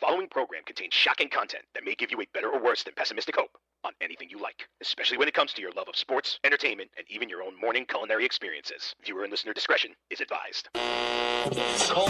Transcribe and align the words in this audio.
following 0.00 0.28
program 0.28 0.62
contains 0.64 0.94
shocking 0.94 1.28
content 1.28 1.64
that 1.74 1.84
may 1.84 1.94
give 1.94 2.10
you 2.10 2.20
a 2.20 2.26
better 2.32 2.48
or 2.48 2.62
worse 2.62 2.82
than 2.82 2.94
pessimistic 2.94 3.36
hope 3.36 3.50
on 3.84 3.92
anything 4.00 4.28
you 4.30 4.40
like, 4.40 4.68
especially 4.80 5.18
when 5.18 5.28
it 5.28 5.34
comes 5.34 5.52
to 5.52 5.62
your 5.62 5.72
love 5.72 5.88
of 5.88 5.96
sports, 5.96 6.38
entertainment, 6.44 6.90
and 6.96 7.06
even 7.10 7.28
your 7.28 7.42
own 7.42 7.58
morning 7.60 7.84
culinary 7.84 8.24
experiences. 8.24 8.94
Viewer 9.04 9.22
and 9.22 9.30
listener 9.30 9.52
discretion 9.52 9.92
is 10.10 10.20
advised. 10.20 10.68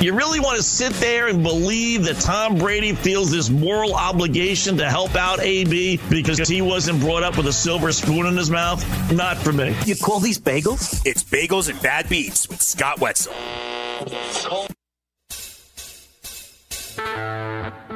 You 0.02 0.14
really 0.14 0.40
want 0.40 0.56
to 0.56 0.62
sit 0.62 0.92
there 0.94 1.28
and 1.28 1.42
believe 1.42 2.04
that 2.04 2.16
Tom 2.20 2.56
Brady 2.56 2.92
feels 2.94 3.30
this 3.30 3.50
moral 3.50 3.94
obligation 3.94 4.76
to 4.78 4.88
help 4.88 5.14
out 5.14 5.40
AB 5.40 6.00
because 6.10 6.48
he 6.48 6.62
wasn't 6.62 7.00
brought 7.00 7.22
up 7.22 7.36
with 7.36 7.46
a 7.46 7.52
silver 7.52 7.92
spoon 7.92 8.26
in 8.26 8.36
his 8.36 8.50
mouth? 8.50 8.84
Not 9.12 9.36
for 9.38 9.52
me. 9.52 9.76
You 9.84 9.96
call 9.96 10.20
these 10.20 10.38
bagels? 10.38 11.02
It's 11.04 11.22
Bagels 11.24 11.68
and 11.68 11.80
Bad 11.82 12.08
Beats 12.08 12.48
with 12.48 12.62
Scott 12.62 13.00
Wetzel. 13.00 13.34
Thank 16.98 17.74
you. 17.74 17.87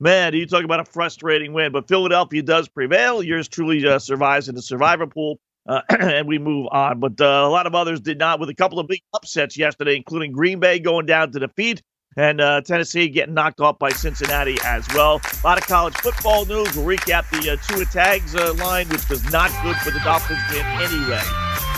Man, 0.00 0.34
you 0.34 0.46
talk 0.46 0.64
about 0.64 0.80
a 0.80 0.84
frustrating 0.84 1.52
win, 1.52 1.72
but 1.72 1.88
Philadelphia 1.88 2.42
does 2.42 2.68
prevail. 2.68 3.22
Yours 3.22 3.48
truly 3.48 3.86
uh, 3.86 3.98
survives 3.98 4.48
in 4.48 4.54
the 4.54 4.62
survivor 4.62 5.06
pool, 5.06 5.40
uh, 5.68 5.80
and 5.88 6.28
we 6.28 6.38
move 6.38 6.68
on. 6.70 7.00
But 7.00 7.20
uh, 7.20 7.24
a 7.24 7.48
lot 7.48 7.66
of 7.66 7.74
others 7.74 8.00
did 8.00 8.18
not, 8.18 8.38
with 8.38 8.50
a 8.50 8.54
couple 8.54 8.78
of 8.78 8.86
big 8.86 9.00
upsets 9.14 9.56
yesterday, 9.56 9.96
including 9.96 10.32
Green 10.32 10.60
Bay 10.60 10.78
going 10.78 11.06
down 11.06 11.32
to 11.32 11.38
defeat 11.38 11.82
and 12.18 12.40
uh, 12.40 12.60
Tennessee 12.60 13.08
getting 13.08 13.34
knocked 13.34 13.60
off 13.60 13.78
by 13.78 13.90
Cincinnati 13.90 14.58
as 14.64 14.86
well. 14.92 15.20
A 15.22 15.46
lot 15.46 15.56
of 15.56 15.66
college 15.66 15.94
football 15.94 16.44
news. 16.46 16.76
We'll 16.76 16.84
recap 16.84 17.30
the 17.30 17.52
uh, 17.52 17.56
Tua 17.56 17.84
Tags 17.84 18.34
uh, 18.34 18.54
line, 18.54 18.88
which 18.88 19.08
was 19.08 19.22
not 19.32 19.52
good 19.62 19.76
for 19.76 19.92
the 19.92 20.00
Dolphins 20.00 20.40
in 20.50 20.66
any 20.66 20.98
way. 21.08 21.22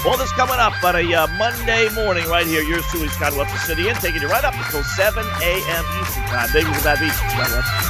All 0.07 0.17
this 0.17 0.33
coming 0.33 0.57
up 0.57 0.83
on 0.83 0.97
a 0.97 1.27
Monday 1.37 1.91
morning 1.95 2.27
right 2.29 2.47
here. 2.47 2.63
Yours 2.63 2.85
truly, 2.87 3.09
Scott 3.09 3.37
Wetzel 3.37 3.59
City, 3.59 3.89
and 3.89 3.99
taking 3.99 4.23
you 4.23 4.29
right 4.29 4.45
up 4.45 4.55
until 4.55 4.83
7 4.83 5.23
a.m. 5.43 5.85
Eastern 6.01 6.25
Time. 6.25 6.49
Bagels 6.49 6.75
and 6.75 6.85
Bad 6.85 7.01
Beats. 7.01 7.17
Scott 7.17 7.51
Wetzel. 7.51 7.90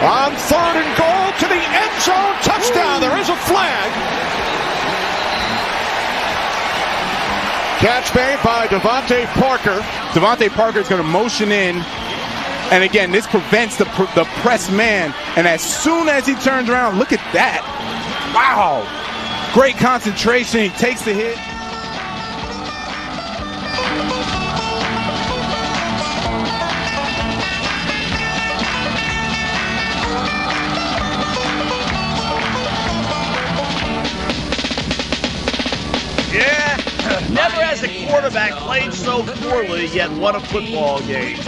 On 0.00 0.32
third 0.34 0.76
and 0.80 0.96
goal 0.96 1.28
to 1.40 1.46
the 1.46 1.60
end 1.60 1.94
zone, 2.00 2.34
touchdown. 2.40 3.02
There 3.02 3.18
is 3.18 3.28
a 3.28 3.36
flag. 3.36 3.90
Catch 7.80 8.14
made 8.14 8.38
by 8.42 8.66
DeVante 8.66 9.26
Parker. 9.38 9.80
DeVante 10.12 10.48
Parker 10.50 10.78
is 10.78 10.88
going 10.88 11.02
to 11.02 11.08
motion 11.08 11.52
in. 11.52 11.76
And 12.72 12.82
again, 12.82 13.10
this 13.10 13.26
prevents 13.26 13.76
the, 13.76 13.84
the 14.14 14.24
press 14.40 14.70
man. 14.70 15.14
And 15.36 15.46
as 15.46 15.60
soon 15.60 16.08
as 16.08 16.26
he 16.26 16.34
turns 16.36 16.70
around, 16.70 16.98
look 16.98 17.12
at 17.12 17.20
that. 17.34 17.60
Wow. 18.34 18.86
Great 19.52 19.76
concentration. 19.76 20.60
He 20.60 20.70
takes 20.70 21.04
the 21.04 21.12
hit. 21.12 21.36
Never 37.40 37.64
has 37.64 37.82
a 37.82 38.06
quarterback 38.06 38.52
played 38.52 38.92
so 38.92 39.22
poorly 39.22 39.86
yet 39.86 40.10
won 40.18 40.36
a 40.36 40.40
football 40.40 41.00
game. 41.00 41.38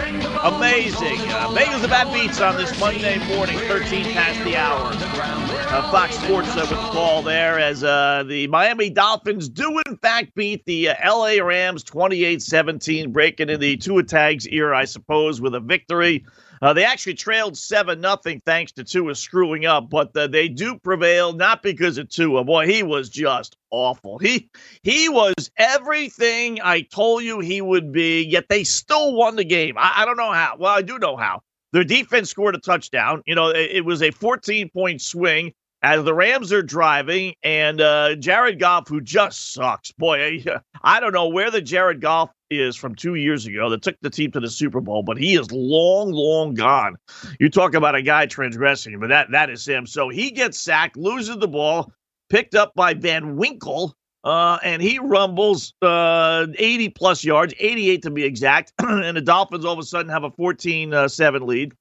Amazing. 0.42 1.18
Uh, 1.28 1.54
and 1.54 1.90
Bad 1.90 2.10
Beats 2.14 2.40
on 2.40 2.56
this 2.56 2.80
Monday 2.80 3.18
morning, 3.28 3.58
13 3.58 4.06
past 4.14 4.42
the 4.42 4.56
hour. 4.56 4.88
Uh, 4.88 5.90
Fox 5.90 6.16
Sports 6.16 6.56
uh, 6.56 6.60
with 6.60 6.70
the 6.70 6.76
call 6.76 7.20
there 7.20 7.58
as 7.58 7.84
uh, 7.84 8.24
the 8.26 8.46
Miami 8.46 8.88
Dolphins 8.88 9.50
do 9.50 9.82
in 9.86 9.98
fact 9.98 10.34
beat 10.34 10.64
the 10.64 10.88
uh, 10.88 11.14
LA 11.14 11.44
Rams 11.44 11.84
28-17, 11.84 13.12
breaking 13.12 13.50
in 13.50 13.60
the 13.60 13.76
Tua 13.76 14.02
Tags 14.02 14.46
era, 14.46 14.78
I 14.78 14.86
suppose, 14.86 15.42
with 15.42 15.54
a 15.54 15.60
victory. 15.60 16.24
Uh, 16.62 16.72
they 16.72 16.84
actually 16.84 17.14
trailed 17.14 17.58
7 17.58 18.00
nothing 18.00 18.40
thanks 18.46 18.72
to 18.72 18.84
Tua 18.84 19.14
screwing 19.14 19.66
up, 19.66 19.90
but 19.90 20.16
uh, 20.16 20.26
they 20.26 20.48
do 20.48 20.78
prevail 20.78 21.34
not 21.34 21.62
because 21.62 21.98
of 21.98 22.08
Tua. 22.08 22.44
Boy, 22.44 22.66
he 22.66 22.82
was 22.82 23.10
just 23.10 23.58
awful. 23.72 24.18
He 24.18 24.48
he 24.82 25.08
was 25.08 25.50
everything 25.56 26.60
I 26.62 26.82
told 26.82 27.24
you 27.24 27.40
he 27.40 27.60
would 27.60 27.92
be, 27.92 28.22
yet 28.22 28.48
they 28.48 28.62
still 28.62 29.14
won 29.14 29.34
the 29.36 29.44
game. 29.44 29.76
I, 29.76 30.02
I 30.02 30.04
don't 30.04 30.16
know 30.16 30.32
how. 30.32 30.56
Well, 30.58 30.72
I 30.72 30.82
do 30.82 30.98
know 30.98 31.16
how. 31.16 31.42
Their 31.72 31.84
defense 31.84 32.30
scored 32.30 32.54
a 32.54 32.58
touchdown. 32.58 33.22
You 33.26 33.34
know, 33.34 33.48
it, 33.48 33.70
it 33.72 33.84
was 33.84 34.02
a 34.02 34.10
14 34.10 34.70
point 34.70 35.00
swing 35.00 35.52
as 35.82 36.04
the 36.04 36.14
Rams 36.14 36.52
are 36.52 36.62
driving, 36.62 37.34
and 37.42 37.80
uh, 37.80 38.14
Jared 38.14 38.60
Goff, 38.60 38.88
who 38.88 39.00
just 39.00 39.52
sucks. 39.52 39.90
Boy, 39.92 40.42
I, 40.46 40.60
I 40.82 41.00
don't 41.00 41.12
know 41.12 41.28
where 41.28 41.50
the 41.50 41.60
Jared 41.60 42.00
Goff 42.00 42.30
is 42.50 42.76
from 42.76 42.94
two 42.94 43.14
years 43.14 43.46
ago 43.46 43.70
that 43.70 43.82
took 43.82 43.96
the 44.02 44.10
team 44.10 44.30
to 44.32 44.40
the 44.40 44.50
Super 44.50 44.80
Bowl, 44.80 45.02
but 45.02 45.16
he 45.16 45.34
is 45.34 45.50
long, 45.50 46.12
long 46.12 46.54
gone. 46.54 46.96
You 47.40 47.48
talk 47.48 47.74
about 47.74 47.94
a 47.94 48.02
guy 48.02 48.26
transgressing, 48.26 48.98
but 49.00 49.08
that 49.08 49.32
that 49.32 49.50
is 49.50 49.66
him. 49.66 49.86
So 49.86 50.08
he 50.08 50.30
gets 50.30 50.60
sacked, 50.60 50.96
loses 50.96 51.38
the 51.38 51.48
ball, 51.48 51.92
picked 52.32 52.54
up 52.54 52.74
by 52.74 52.94
Van 52.94 53.36
Ginkel, 53.36 53.92
uh, 54.24 54.58
and 54.64 54.80
he 54.80 54.98
rumbles 54.98 55.74
uh, 55.82 56.46
80 56.56 56.88
plus 56.88 57.22
yards, 57.22 57.52
88 57.58 58.02
to 58.02 58.10
be 58.10 58.24
exact. 58.24 58.72
and 58.78 59.14
the 59.16 59.20
Dolphins 59.20 59.66
all 59.66 59.74
of 59.74 59.78
a 59.78 59.82
sudden 59.82 60.10
have 60.10 60.24
a 60.24 60.30
14 60.30 60.94
uh, 60.94 61.08
7 61.08 61.46
lead. 61.46 61.74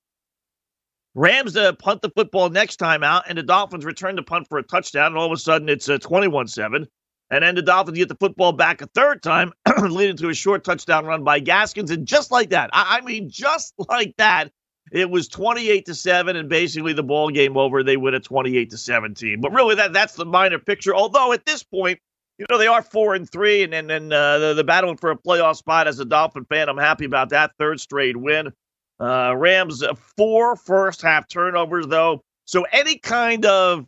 Rams 1.15 1.55
uh, 1.55 1.71
punt 1.73 2.01
the 2.01 2.09
football 2.09 2.49
next 2.49 2.77
time 2.77 3.01
out, 3.01 3.23
and 3.29 3.37
the 3.37 3.43
Dolphins 3.43 3.85
return 3.85 4.17
the 4.17 4.23
punt 4.23 4.47
for 4.49 4.57
a 4.57 4.63
touchdown, 4.63 5.07
and 5.07 5.17
all 5.17 5.27
of 5.27 5.31
a 5.31 5.37
sudden 5.37 5.69
it's 5.69 5.87
uh, 5.87 5.97
21 5.99 6.47
7. 6.49 6.85
And 7.29 7.43
then 7.45 7.55
the 7.55 7.61
Dolphins 7.61 7.97
get 7.97 8.09
the 8.09 8.15
football 8.15 8.51
back 8.51 8.81
a 8.81 8.87
third 8.87 9.23
time, 9.23 9.53
leading 9.81 10.17
to 10.17 10.27
a 10.27 10.33
short 10.33 10.65
touchdown 10.65 11.05
run 11.05 11.23
by 11.23 11.39
Gaskins. 11.39 11.91
And 11.91 12.05
just 12.05 12.29
like 12.29 12.49
that, 12.49 12.69
I, 12.73 12.97
I 12.97 13.05
mean, 13.05 13.29
just 13.29 13.73
like 13.89 14.15
that, 14.17 14.51
it 14.91 15.09
was 15.09 15.27
28 15.29 15.85
to 15.85 15.95
7, 15.95 16.35
and 16.35 16.49
basically 16.49 16.93
the 16.93 17.03
ball 17.03 17.29
game 17.29 17.55
over. 17.57 17.81
They 17.81 17.97
win 17.97 18.13
at 18.13 18.23
28 18.23 18.69
to 18.71 18.77
17. 18.77 19.39
But 19.39 19.53
really, 19.53 19.75
that 19.75 19.93
that's 19.93 20.15
the 20.15 20.25
minor 20.25 20.59
picture. 20.59 20.93
Although 20.93 21.31
at 21.31 21.45
this 21.45 21.63
point, 21.63 21.99
you 22.37 22.45
know, 22.49 22.57
they 22.57 22.67
are 22.67 22.81
four 22.81 23.15
and 23.15 23.29
three, 23.29 23.63
and 23.63 23.71
then 23.71 23.89
and, 23.89 24.11
uh, 24.11 24.39
the, 24.39 24.53
the 24.53 24.63
battling 24.63 24.97
for 24.97 25.11
a 25.11 25.17
playoff 25.17 25.55
spot 25.55 25.87
as 25.87 25.99
a 25.99 26.05
Dolphin 26.05 26.45
fan. 26.45 26.69
I'm 26.69 26.77
happy 26.77 27.05
about 27.05 27.29
that 27.29 27.51
third 27.57 27.79
straight 27.79 28.17
win. 28.17 28.51
Uh, 28.99 29.33
Rams 29.35 29.81
uh, 29.81 29.95
four 30.17 30.55
first 30.55 31.01
half 31.01 31.27
turnovers 31.27 31.87
though, 31.87 32.21
so 32.45 32.65
any 32.71 32.97
kind 32.97 33.45
of 33.45 33.85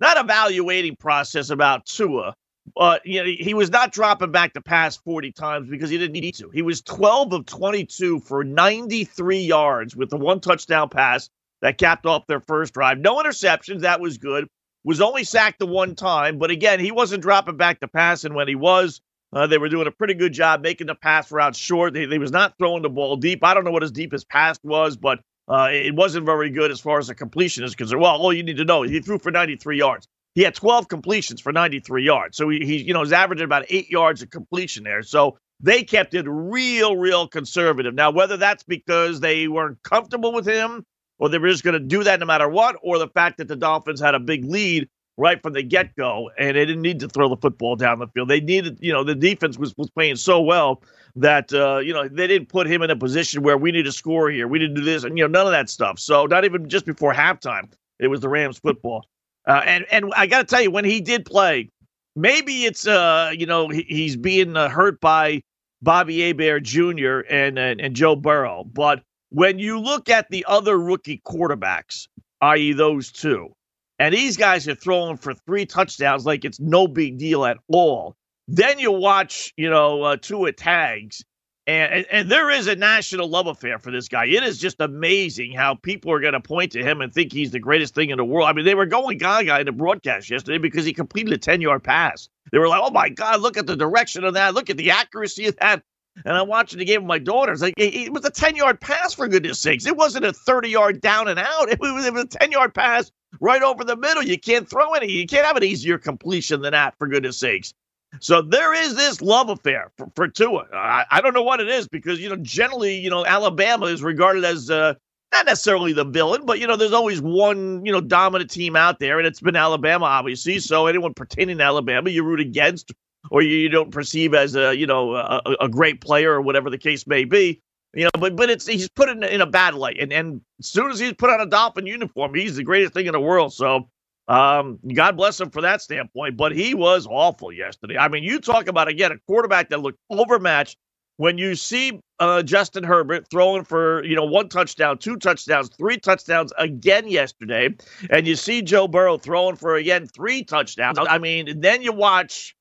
not 0.00 0.16
evaluating 0.16 0.96
process 0.96 1.50
about 1.50 1.86
Tua, 1.86 2.34
but 2.74 3.04
you 3.06 3.22
know 3.22 3.30
he 3.38 3.54
was 3.54 3.70
not 3.70 3.92
dropping 3.92 4.32
back 4.32 4.54
to 4.54 4.60
pass 4.60 4.96
40 4.96 5.32
times 5.32 5.68
because 5.68 5.90
he 5.90 5.98
didn't 5.98 6.20
need 6.20 6.34
to. 6.36 6.50
He 6.50 6.62
was 6.62 6.82
12 6.82 7.32
of 7.32 7.46
22 7.46 8.20
for 8.20 8.44
93 8.44 9.38
yards 9.38 9.96
with 9.96 10.10
the 10.10 10.16
one 10.16 10.40
touchdown 10.40 10.88
pass 10.88 11.30
that 11.62 11.78
capped 11.78 12.06
off 12.06 12.26
their 12.26 12.40
first 12.40 12.74
drive. 12.74 12.98
No 12.98 13.16
interceptions, 13.16 13.80
that 13.80 14.00
was 14.00 14.18
good. 14.18 14.48
Was 14.84 15.00
only 15.00 15.24
sacked 15.24 15.58
the 15.58 15.66
one 15.66 15.96
time, 15.96 16.38
but 16.38 16.50
again, 16.50 16.78
he 16.78 16.92
wasn't 16.92 17.22
dropping 17.22 17.56
back 17.56 17.80
to 17.80 17.88
pass, 17.88 18.22
and 18.22 18.36
when 18.36 18.46
he 18.46 18.54
was, 18.54 19.00
uh, 19.32 19.46
they 19.46 19.58
were 19.58 19.68
doing 19.68 19.88
a 19.88 19.90
pretty 19.90 20.14
good 20.14 20.32
job 20.32 20.62
making 20.62 20.86
the 20.86 20.94
pass 20.94 21.32
route 21.32 21.56
short. 21.56 21.92
They, 21.92 22.04
they 22.06 22.18
was 22.18 22.30
not 22.30 22.54
throwing 22.56 22.82
the 22.82 22.88
ball 22.88 23.16
deep. 23.16 23.42
I 23.42 23.52
don't 23.52 23.64
know 23.64 23.72
what 23.72 23.82
his 23.82 23.90
deepest 23.90 24.28
pass 24.28 24.58
was, 24.62 24.96
but 24.96 25.18
uh, 25.48 25.68
it 25.72 25.94
wasn't 25.94 26.26
very 26.26 26.50
good 26.50 26.70
as 26.70 26.80
far 26.80 26.98
as 26.98 27.08
the 27.08 27.14
completion 27.14 27.64
is 27.64 27.74
concerned. 27.74 28.00
Well, 28.00 28.16
all 28.16 28.32
you 28.32 28.42
need 28.44 28.58
to 28.58 28.64
know, 28.64 28.82
he 28.82 29.00
threw 29.00 29.18
for 29.18 29.32
93 29.32 29.78
yards. 29.78 30.06
He 30.36 30.42
had 30.42 30.54
12 30.54 30.88
completions 30.88 31.40
for 31.40 31.50
93 31.50 32.04
yards. 32.04 32.36
So 32.36 32.50
he, 32.50 32.58
he 32.58 32.76
you 32.82 32.92
know, 32.92 33.00
is 33.00 33.10
averaging 33.10 33.46
about 33.46 33.64
eight 33.70 33.90
yards 33.90 34.20
of 34.20 34.28
completion 34.28 34.84
there. 34.84 35.02
So 35.02 35.38
they 35.60 35.82
kept 35.82 36.12
it 36.12 36.26
real, 36.28 36.94
real 36.94 37.26
conservative. 37.26 37.94
Now, 37.94 38.10
whether 38.10 38.36
that's 38.36 38.62
because 38.62 39.20
they 39.20 39.48
weren't 39.48 39.82
comfortable 39.82 40.34
with 40.34 40.46
him 40.46 40.84
or 41.18 41.30
they 41.30 41.38
were 41.38 41.48
just 41.48 41.64
going 41.64 41.72
to 41.72 41.80
do 41.80 42.04
that 42.04 42.20
no 42.20 42.26
matter 42.26 42.50
what, 42.50 42.76
or 42.82 42.98
the 42.98 43.08
fact 43.08 43.38
that 43.38 43.48
the 43.48 43.56
Dolphins 43.56 43.98
had 43.98 44.14
a 44.14 44.20
big 44.20 44.44
lead 44.44 44.86
right 45.16 45.42
from 45.42 45.54
the 45.54 45.62
get 45.62 45.96
go, 45.96 46.30
and 46.38 46.54
they 46.54 46.66
didn't 46.66 46.82
need 46.82 47.00
to 47.00 47.08
throw 47.08 47.30
the 47.30 47.38
football 47.38 47.74
down 47.74 47.98
the 47.98 48.06
field. 48.08 48.28
They 48.28 48.40
needed, 48.40 48.76
you 48.82 48.92
know, 48.92 49.02
the 49.04 49.14
defense 49.14 49.56
was, 49.56 49.74
was 49.78 49.88
playing 49.88 50.16
so 50.16 50.42
well 50.42 50.82
that, 51.14 51.50
uh, 51.54 51.78
you 51.78 51.94
know, 51.94 52.06
they 52.06 52.26
didn't 52.26 52.50
put 52.50 52.66
him 52.66 52.82
in 52.82 52.90
a 52.90 52.96
position 52.96 53.42
where 53.42 53.56
we 53.56 53.72
need 53.72 53.84
to 53.84 53.92
score 53.92 54.28
here. 54.28 54.46
We 54.46 54.58
to 54.58 54.68
do 54.68 54.82
this, 54.82 55.04
and, 55.04 55.16
you 55.16 55.24
know, 55.24 55.28
none 55.28 55.46
of 55.46 55.52
that 55.52 55.70
stuff. 55.70 55.98
So, 55.98 56.26
not 56.26 56.44
even 56.44 56.68
just 56.68 56.84
before 56.84 57.14
halftime, 57.14 57.72
it 57.98 58.08
was 58.08 58.20
the 58.20 58.28
Rams 58.28 58.58
football. 58.58 59.06
Uh, 59.46 59.62
and, 59.64 59.86
and 59.90 60.12
I 60.16 60.26
got 60.26 60.38
to 60.38 60.44
tell 60.44 60.62
you, 60.62 60.70
when 60.70 60.84
he 60.84 61.00
did 61.00 61.24
play, 61.24 61.70
maybe 62.16 62.64
it's, 62.64 62.86
uh, 62.86 63.32
you 63.36 63.46
know, 63.46 63.68
he, 63.68 63.82
he's 63.88 64.16
being 64.16 64.56
uh, 64.56 64.68
hurt 64.68 65.00
by 65.00 65.42
Bobby 65.82 66.20
Hebert 66.20 66.64
Jr. 66.64 67.20
and, 67.30 67.58
and, 67.58 67.80
and 67.80 67.94
Joe 67.94 68.16
Burrow. 68.16 68.64
But 68.64 69.02
when 69.30 69.58
you 69.58 69.78
look 69.78 70.08
at 70.08 70.28
the 70.30 70.44
other 70.48 70.78
rookie 70.78 71.22
quarterbacks, 71.24 72.08
i.e., 72.40 72.72
those 72.72 73.12
two, 73.12 73.54
and 73.98 74.14
these 74.14 74.36
guys 74.36 74.68
are 74.68 74.74
throwing 74.74 75.16
for 75.16 75.34
three 75.34 75.64
touchdowns 75.64 76.26
like 76.26 76.44
it's 76.44 76.60
no 76.60 76.86
big 76.86 77.18
deal 77.18 77.44
at 77.44 77.58
all. 77.68 78.14
Then 78.48 78.78
you 78.78 78.92
watch, 78.92 79.52
you 79.56 79.70
know, 79.70 80.02
uh, 80.02 80.16
Tua 80.16 80.52
tags, 80.52 81.24
and, 81.66 82.06
and, 82.10 82.30
there 82.30 82.48
is 82.50 82.68
a 82.68 82.76
national 82.76 83.28
love 83.28 83.48
affair 83.48 83.78
for 83.78 83.90
this 83.90 84.08
guy. 84.08 84.26
It 84.26 84.44
is 84.44 84.58
just 84.58 84.80
amazing 84.80 85.52
how 85.52 85.74
people 85.74 86.12
are 86.12 86.20
going 86.20 86.34
to 86.34 86.40
point 86.40 86.72
to 86.72 86.82
him 86.82 87.00
and 87.00 87.12
think 87.12 87.32
he's 87.32 87.50
the 87.50 87.58
greatest 87.58 87.94
thing 87.94 88.10
in 88.10 88.18
the 88.18 88.24
world. 88.24 88.48
I 88.48 88.52
mean, 88.52 88.64
they 88.64 88.76
were 88.76 88.86
going 88.86 89.18
gaga 89.18 89.58
in 89.58 89.66
the 89.66 89.72
broadcast 89.72 90.30
yesterday 90.30 90.58
because 90.58 90.84
he 90.84 90.92
completed 90.92 91.32
a 91.32 91.38
10 91.38 91.60
yard 91.60 91.82
pass. 91.82 92.28
They 92.52 92.58
were 92.58 92.68
like, 92.68 92.82
oh 92.82 92.90
my 92.90 93.08
God, 93.08 93.40
look 93.40 93.56
at 93.56 93.66
the 93.66 93.76
direction 93.76 94.22
of 94.22 94.34
that. 94.34 94.54
Look 94.54 94.70
at 94.70 94.76
the 94.76 94.92
accuracy 94.92 95.46
of 95.46 95.56
that. 95.56 95.82
And 96.24 96.34
I'm 96.34 96.48
watching 96.48 96.78
the 96.78 96.84
game 96.84 97.02
with 97.02 97.08
my 97.08 97.18
daughters. 97.18 97.60
Like 97.60 97.74
it 97.76 98.12
was 98.12 98.24
a 98.24 98.30
10 98.30 98.54
yard 98.54 98.80
pass 98.80 99.12
for 99.14 99.26
goodness 99.26 99.58
sakes. 99.58 99.86
It 99.86 99.96
wasn't 99.96 100.24
a 100.24 100.32
30 100.32 100.68
yard 100.68 101.00
down 101.00 101.28
and 101.28 101.38
out. 101.38 101.68
It 101.68 101.80
was, 101.80 102.06
it 102.06 102.12
was 102.12 102.24
a 102.24 102.28
10 102.28 102.52
yard 102.52 102.74
pass 102.74 103.10
right 103.40 103.62
over 103.62 103.84
the 103.84 103.96
middle. 103.96 104.22
You 104.22 104.38
can't 104.38 104.68
throw 104.68 104.94
any. 104.94 105.10
You 105.10 105.26
can't 105.26 105.46
have 105.46 105.56
an 105.56 105.64
easier 105.64 105.98
completion 105.98 106.62
than 106.62 106.72
that, 106.72 106.94
for 106.96 107.08
goodness 107.08 107.38
sakes. 107.38 107.74
So 108.20 108.42
there 108.42 108.74
is 108.74 108.94
this 108.96 109.20
love 109.20 109.48
affair 109.48 109.90
for, 109.96 110.10
for 110.14 110.28
Tua. 110.28 110.66
I, 110.72 111.04
I, 111.10 111.20
don't 111.20 111.34
know 111.34 111.42
what 111.42 111.60
it 111.60 111.68
is 111.68 111.88
because 111.88 112.20
you 112.20 112.28
know 112.28 112.36
generally 112.36 112.96
you 112.96 113.10
know 113.10 113.24
Alabama 113.24 113.86
is 113.86 114.02
regarded 114.02 114.44
as 114.44 114.70
uh, 114.70 114.94
not 115.32 115.46
necessarily 115.46 115.92
the 115.92 116.04
villain, 116.04 116.46
but 116.46 116.58
you 116.58 116.66
know 116.66 116.76
there's 116.76 116.92
always 116.92 117.20
one 117.20 117.84
you 117.84 117.92
know 117.92 118.00
dominant 118.00 118.50
team 118.50 118.76
out 118.76 118.98
there, 118.98 119.18
and 119.18 119.26
it's 119.26 119.40
been 119.40 119.56
Alabama 119.56 120.06
obviously. 120.06 120.58
So 120.58 120.86
anyone 120.86 121.14
pertaining 121.14 121.58
to 121.58 121.64
Alabama, 121.64 122.10
you 122.10 122.22
root 122.22 122.40
against 122.40 122.92
or 123.30 123.42
you, 123.42 123.56
you 123.56 123.68
don't 123.68 123.90
perceive 123.90 124.34
as 124.34 124.56
a 124.56 124.76
you 124.76 124.86
know 124.86 125.14
a, 125.14 125.40
a 125.60 125.68
great 125.68 126.00
player 126.00 126.32
or 126.32 126.40
whatever 126.40 126.70
the 126.70 126.78
case 126.78 127.06
may 127.06 127.24
be. 127.24 127.60
You 127.94 128.04
know, 128.04 128.10
but 128.18 128.36
but 128.36 128.50
it's 128.50 128.66
he's 128.66 128.88
put 128.88 129.08
in, 129.08 129.22
in 129.24 129.40
a 129.40 129.46
bad 129.46 129.74
light, 129.74 129.96
and 129.98 130.12
and 130.12 130.40
as 130.60 130.66
soon 130.66 130.90
as 130.90 130.98
he's 130.98 131.14
put 131.14 131.30
on 131.30 131.40
a 131.40 131.46
Dolphin 131.46 131.86
uniform, 131.86 132.34
he's 132.34 132.56
the 132.56 132.62
greatest 132.62 132.92
thing 132.92 133.06
in 133.06 133.12
the 133.12 133.20
world. 133.20 133.54
So, 133.54 133.88
um, 134.28 134.78
God 134.94 135.16
bless 135.16 135.40
him 135.40 135.50
for 135.50 135.62
that 135.62 135.82
standpoint. 135.82 136.36
But 136.36 136.52
he 136.52 136.74
was 136.74 137.06
awful 137.08 137.52
yesterday. 137.52 137.96
I 137.96 138.08
mean, 138.08 138.24
you 138.24 138.40
talk 138.40 138.66
about 138.66 138.88
again 138.88 139.12
a 139.12 139.18
quarterback 139.26 139.70
that 139.70 139.80
looked 139.80 139.98
overmatched. 140.10 140.78
When 141.18 141.38
you 141.38 141.54
see 141.54 141.98
uh, 142.18 142.42
Justin 142.42 142.84
Herbert 142.84 143.30
throwing 143.30 143.64
for 143.64 144.04
you 144.04 144.14
know 144.14 144.24
one 144.24 144.50
touchdown, 144.50 144.98
two 144.98 145.16
touchdowns, 145.16 145.70
three 145.76 145.98
touchdowns 145.98 146.52
again 146.58 147.08
yesterday, 147.08 147.74
and 148.10 148.26
you 148.26 148.36
see 148.36 148.60
Joe 148.60 148.86
Burrow 148.86 149.16
throwing 149.16 149.56
for 149.56 149.76
again 149.76 150.06
three 150.06 150.44
touchdowns. 150.44 150.98
I 151.00 151.16
mean, 151.18 151.60
then 151.60 151.80
you 151.80 151.92
watch, 151.92 152.54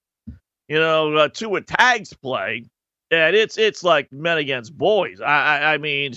you 0.69 0.79
know, 0.79 1.15
uh, 1.15 1.27
Tua 1.27 1.61
Tags 1.61 2.13
play 2.13 2.63
and 3.11 3.35
it's 3.35 3.57
it's 3.57 3.83
like 3.83 4.11
men 4.11 4.37
against 4.37 4.77
boys. 4.77 5.21
I, 5.21 5.57
I, 5.57 5.73
I 5.73 5.77
mean, 5.77 6.13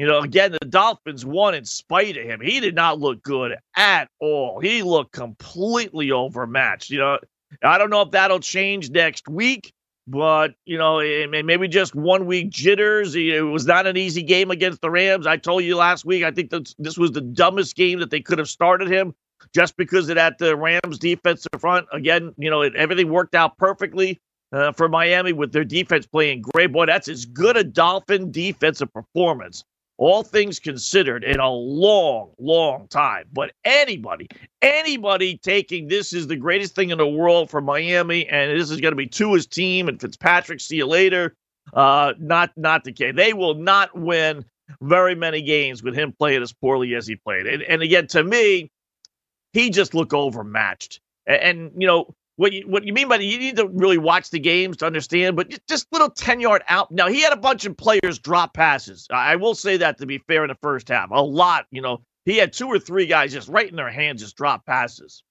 you 0.00 0.06
know, 0.06 0.20
again, 0.20 0.52
the 0.52 0.66
Dolphins 0.66 1.26
won 1.26 1.54
in 1.54 1.66
spite 1.66 2.16
of 2.16 2.24
him. 2.24 2.40
He 2.40 2.58
did 2.58 2.74
not 2.74 2.98
look 2.98 3.22
good 3.22 3.58
at 3.76 4.08
all. 4.18 4.58
He 4.58 4.82
looked 4.82 5.12
completely 5.12 6.10
overmatched. 6.10 6.88
You 6.88 7.00
know, 7.00 7.18
I 7.62 7.76
don't 7.76 7.90
know 7.90 8.00
if 8.00 8.12
that'll 8.12 8.40
change 8.40 8.88
next 8.88 9.28
week, 9.28 9.74
but 10.06 10.54
you 10.64 10.78
know, 10.78 11.00
maybe 11.28 11.68
just 11.68 11.94
one 11.94 12.24
week 12.24 12.48
jitters. 12.48 13.14
It 13.14 13.44
was 13.44 13.66
not 13.66 13.86
an 13.86 13.98
easy 13.98 14.22
game 14.22 14.50
against 14.50 14.80
the 14.80 14.88
Rams. 14.88 15.26
I 15.26 15.36
told 15.36 15.64
you 15.64 15.76
last 15.76 16.06
week. 16.06 16.24
I 16.24 16.30
think 16.30 16.48
that 16.48 16.74
this 16.78 16.96
was 16.96 17.12
the 17.12 17.20
dumbest 17.20 17.76
game 17.76 18.00
that 18.00 18.08
they 18.08 18.20
could 18.20 18.38
have 18.38 18.48
started 18.48 18.88
him, 18.88 19.14
just 19.54 19.76
because 19.76 20.08
of 20.08 20.14
that 20.14 20.38
the 20.38 20.56
Rams 20.56 20.98
defensive 20.98 21.60
front. 21.60 21.86
Again, 21.92 22.34
you 22.38 22.48
know, 22.48 22.62
it, 22.62 22.74
everything 22.74 23.10
worked 23.10 23.34
out 23.34 23.58
perfectly 23.58 24.18
uh, 24.52 24.72
for 24.72 24.88
Miami 24.88 25.34
with 25.34 25.52
their 25.52 25.64
defense 25.64 26.06
playing 26.06 26.40
great. 26.40 26.72
Boy, 26.72 26.86
that's 26.86 27.08
as 27.08 27.26
good 27.26 27.58
a 27.58 27.64
Dolphin 27.64 28.30
defensive 28.32 28.90
performance, 28.92 29.62
all 30.00 30.22
things 30.22 30.58
considered, 30.58 31.22
in 31.22 31.38
a 31.40 31.50
long, 31.50 32.30
long 32.38 32.88
time. 32.88 33.26
But 33.34 33.52
anybody, 33.66 34.28
anybody 34.62 35.36
taking 35.36 35.88
this 35.88 36.14
is 36.14 36.26
the 36.26 36.36
greatest 36.36 36.74
thing 36.74 36.88
in 36.88 36.96
the 36.96 37.06
world 37.06 37.50
for 37.50 37.60
Miami, 37.60 38.26
and 38.26 38.58
this 38.58 38.70
is 38.70 38.80
going 38.80 38.92
to 38.92 38.96
be 38.96 39.06
to 39.08 39.34
his 39.34 39.46
team 39.46 39.88
and 39.88 40.00
Fitzpatrick, 40.00 40.60
see 40.60 40.76
you 40.76 40.86
later. 40.86 41.36
Uh, 41.74 42.14
not, 42.18 42.50
not 42.56 42.82
the 42.82 42.92
case. 42.92 43.12
They 43.14 43.34
will 43.34 43.54
not 43.54 43.96
win 43.96 44.46
very 44.80 45.14
many 45.14 45.42
games 45.42 45.82
with 45.82 45.94
him 45.94 46.12
playing 46.18 46.42
as 46.42 46.52
poorly 46.52 46.94
as 46.94 47.06
he 47.06 47.16
played. 47.16 47.46
And, 47.46 47.62
and 47.62 47.82
again, 47.82 48.06
to 48.08 48.24
me, 48.24 48.70
he 49.52 49.68
just 49.68 49.94
looked 49.94 50.14
overmatched. 50.14 50.98
And, 51.26 51.42
and 51.42 51.72
you 51.76 51.86
know, 51.86 52.14
what 52.40 52.54
you, 52.54 52.66
what 52.66 52.84
you 52.86 52.94
mean 52.94 53.06
by 53.06 53.18
the, 53.18 53.26
you 53.26 53.38
need 53.38 53.56
to 53.56 53.68
really 53.68 53.98
watch 53.98 54.30
the 54.30 54.38
games 54.38 54.78
to 54.78 54.86
understand, 54.86 55.36
but 55.36 55.54
just 55.68 55.86
little 55.92 56.08
10 56.08 56.40
yard 56.40 56.62
out. 56.68 56.90
Now, 56.90 57.06
he 57.06 57.20
had 57.20 57.34
a 57.34 57.36
bunch 57.36 57.66
of 57.66 57.76
players 57.76 58.18
drop 58.18 58.54
passes. 58.54 59.06
I 59.10 59.36
will 59.36 59.54
say 59.54 59.76
that 59.76 59.98
to 59.98 60.06
be 60.06 60.16
fair 60.16 60.42
in 60.42 60.48
the 60.48 60.56
first 60.62 60.88
half. 60.88 61.10
A 61.10 61.22
lot, 61.22 61.66
you 61.70 61.82
know, 61.82 62.00
he 62.24 62.38
had 62.38 62.54
two 62.54 62.68
or 62.68 62.78
three 62.78 63.04
guys 63.04 63.34
just 63.34 63.50
right 63.50 63.68
in 63.68 63.76
their 63.76 63.90
hands, 63.90 64.22
just 64.22 64.38
drop 64.38 64.64
passes. 64.64 65.22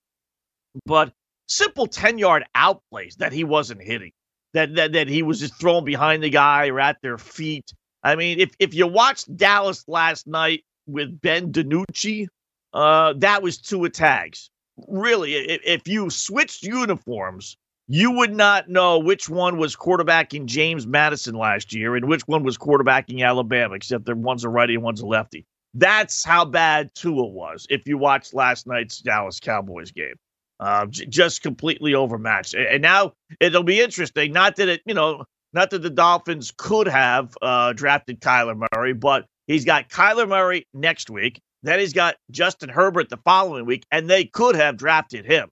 But 0.86 1.12
simple 1.48 1.88
10 1.88 2.20
yard 2.20 2.46
out 2.54 2.84
plays 2.92 3.16
that 3.16 3.34
he 3.34 3.44
wasn't 3.44 3.82
hitting, 3.82 4.12
that, 4.54 4.76
that, 4.76 4.92
that 4.92 5.08
he 5.08 5.24
was 5.24 5.40
just 5.40 5.56
throwing 5.60 5.86
behind 5.86 6.22
the 6.22 6.30
guy 6.30 6.68
or 6.68 6.80
at 6.80 7.02
their 7.02 7.18
feet. 7.18 7.74
I 8.04 8.18
mean, 8.18 8.40
if, 8.40 8.52
if 8.60 8.76
you 8.76 8.86
watched 8.86 9.36
Dallas 9.36 9.84
last 9.88 10.28
night 10.28 10.64
with 10.86 11.20
Ben 11.22 11.52
DiNucci, 11.52 12.28
uh, 12.72 13.16
that 13.18 13.42
was 13.42 13.58
two 13.58 13.90
tags. 13.90 14.52
Really, 14.88 15.34
if, 15.34 15.88
you 15.88 16.10
switched 16.10 16.64
uniforms, 16.64 17.58
you 17.88 18.12
would 18.12 18.34
not 18.34 18.70
know 18.70 19.00
which 19.00 19.30
one 19.30 19.58
was 19.58 19.76
quarterbacking 19.76 20.46
James 20.46 20.86
Madison 20.86 21.36
last 21.36 21.74
year 21.74 21.96
and 21.96 22.08
which 22.08 22.22
one 22.28 22.44
was 22.44 22.58
quarterbacking 22.58 23.26
Alabama, 23.26 23.76
except 23.76 24.06
that 24.06 24.18
one's 24.18 24.44
a 24.44 24.50
righty 24.50 24.76
and 24.76 24.84
one's 24.84 25.02
a 25.02 25.08
lefty. 25.08 25.46
That's 25.74 26.24
how 26.24 26.46
bad 26.46 26.94
Tua 26.96 27.26
was 27.26 27.66
if 27.70 27.88
you 27.88 27.98
watched 27.98 28.34
last 28.34 28.68
night's 28.68 29.00
Dallas 29.00 29.40
Cowboys 29.40 29.92
game. 29.92 30.16
Uh, 30.60 30.86
j- 30.88 31.06
just 31.06 31.42
completely 31.42 31.96
overmatched. 31.96 32.54
And 32.54 32.82
now 32.82 33.14
it'll 33.40 33.64
be 33.64 33.80
interesting. 33.80 34.34
Not 34.34 34.58
that 34.58 34.68
it, 34.68 34.82
you 34.86 34.94
know, 34.94 35.24
not 35.54 35.70
that 35.70 35.82
the 35.82 35.90
Dolphins 35.90 36.52
could 36.56 36.88
have 36.88 37.36
uh, 37.42 37.74
drafted 37.74 38.20
Kyler 38.20 38.68
Murray, 38.74 38.94
but 38.94 39.26
he's 39.48 39.66
got 39.66 39.90
Kyler 39.90 40.28
Murray 40.28 40.68
next 40.74 41.10
week. 41.10 41.40
Then 41.64 41.80
he's 41.80 41.94
got 41.94 42.16
Justin 42.32 42.70
Herbert 42.70 43.10
the 43.10 43.18
following 43.18 43.66
week, 43.66 43.86
and 43.92 44.10
they 44.10 44.26
could 44.26 44.56
have 44.56 44.78
drafted 44.78 45.26
him. 45.26 45.50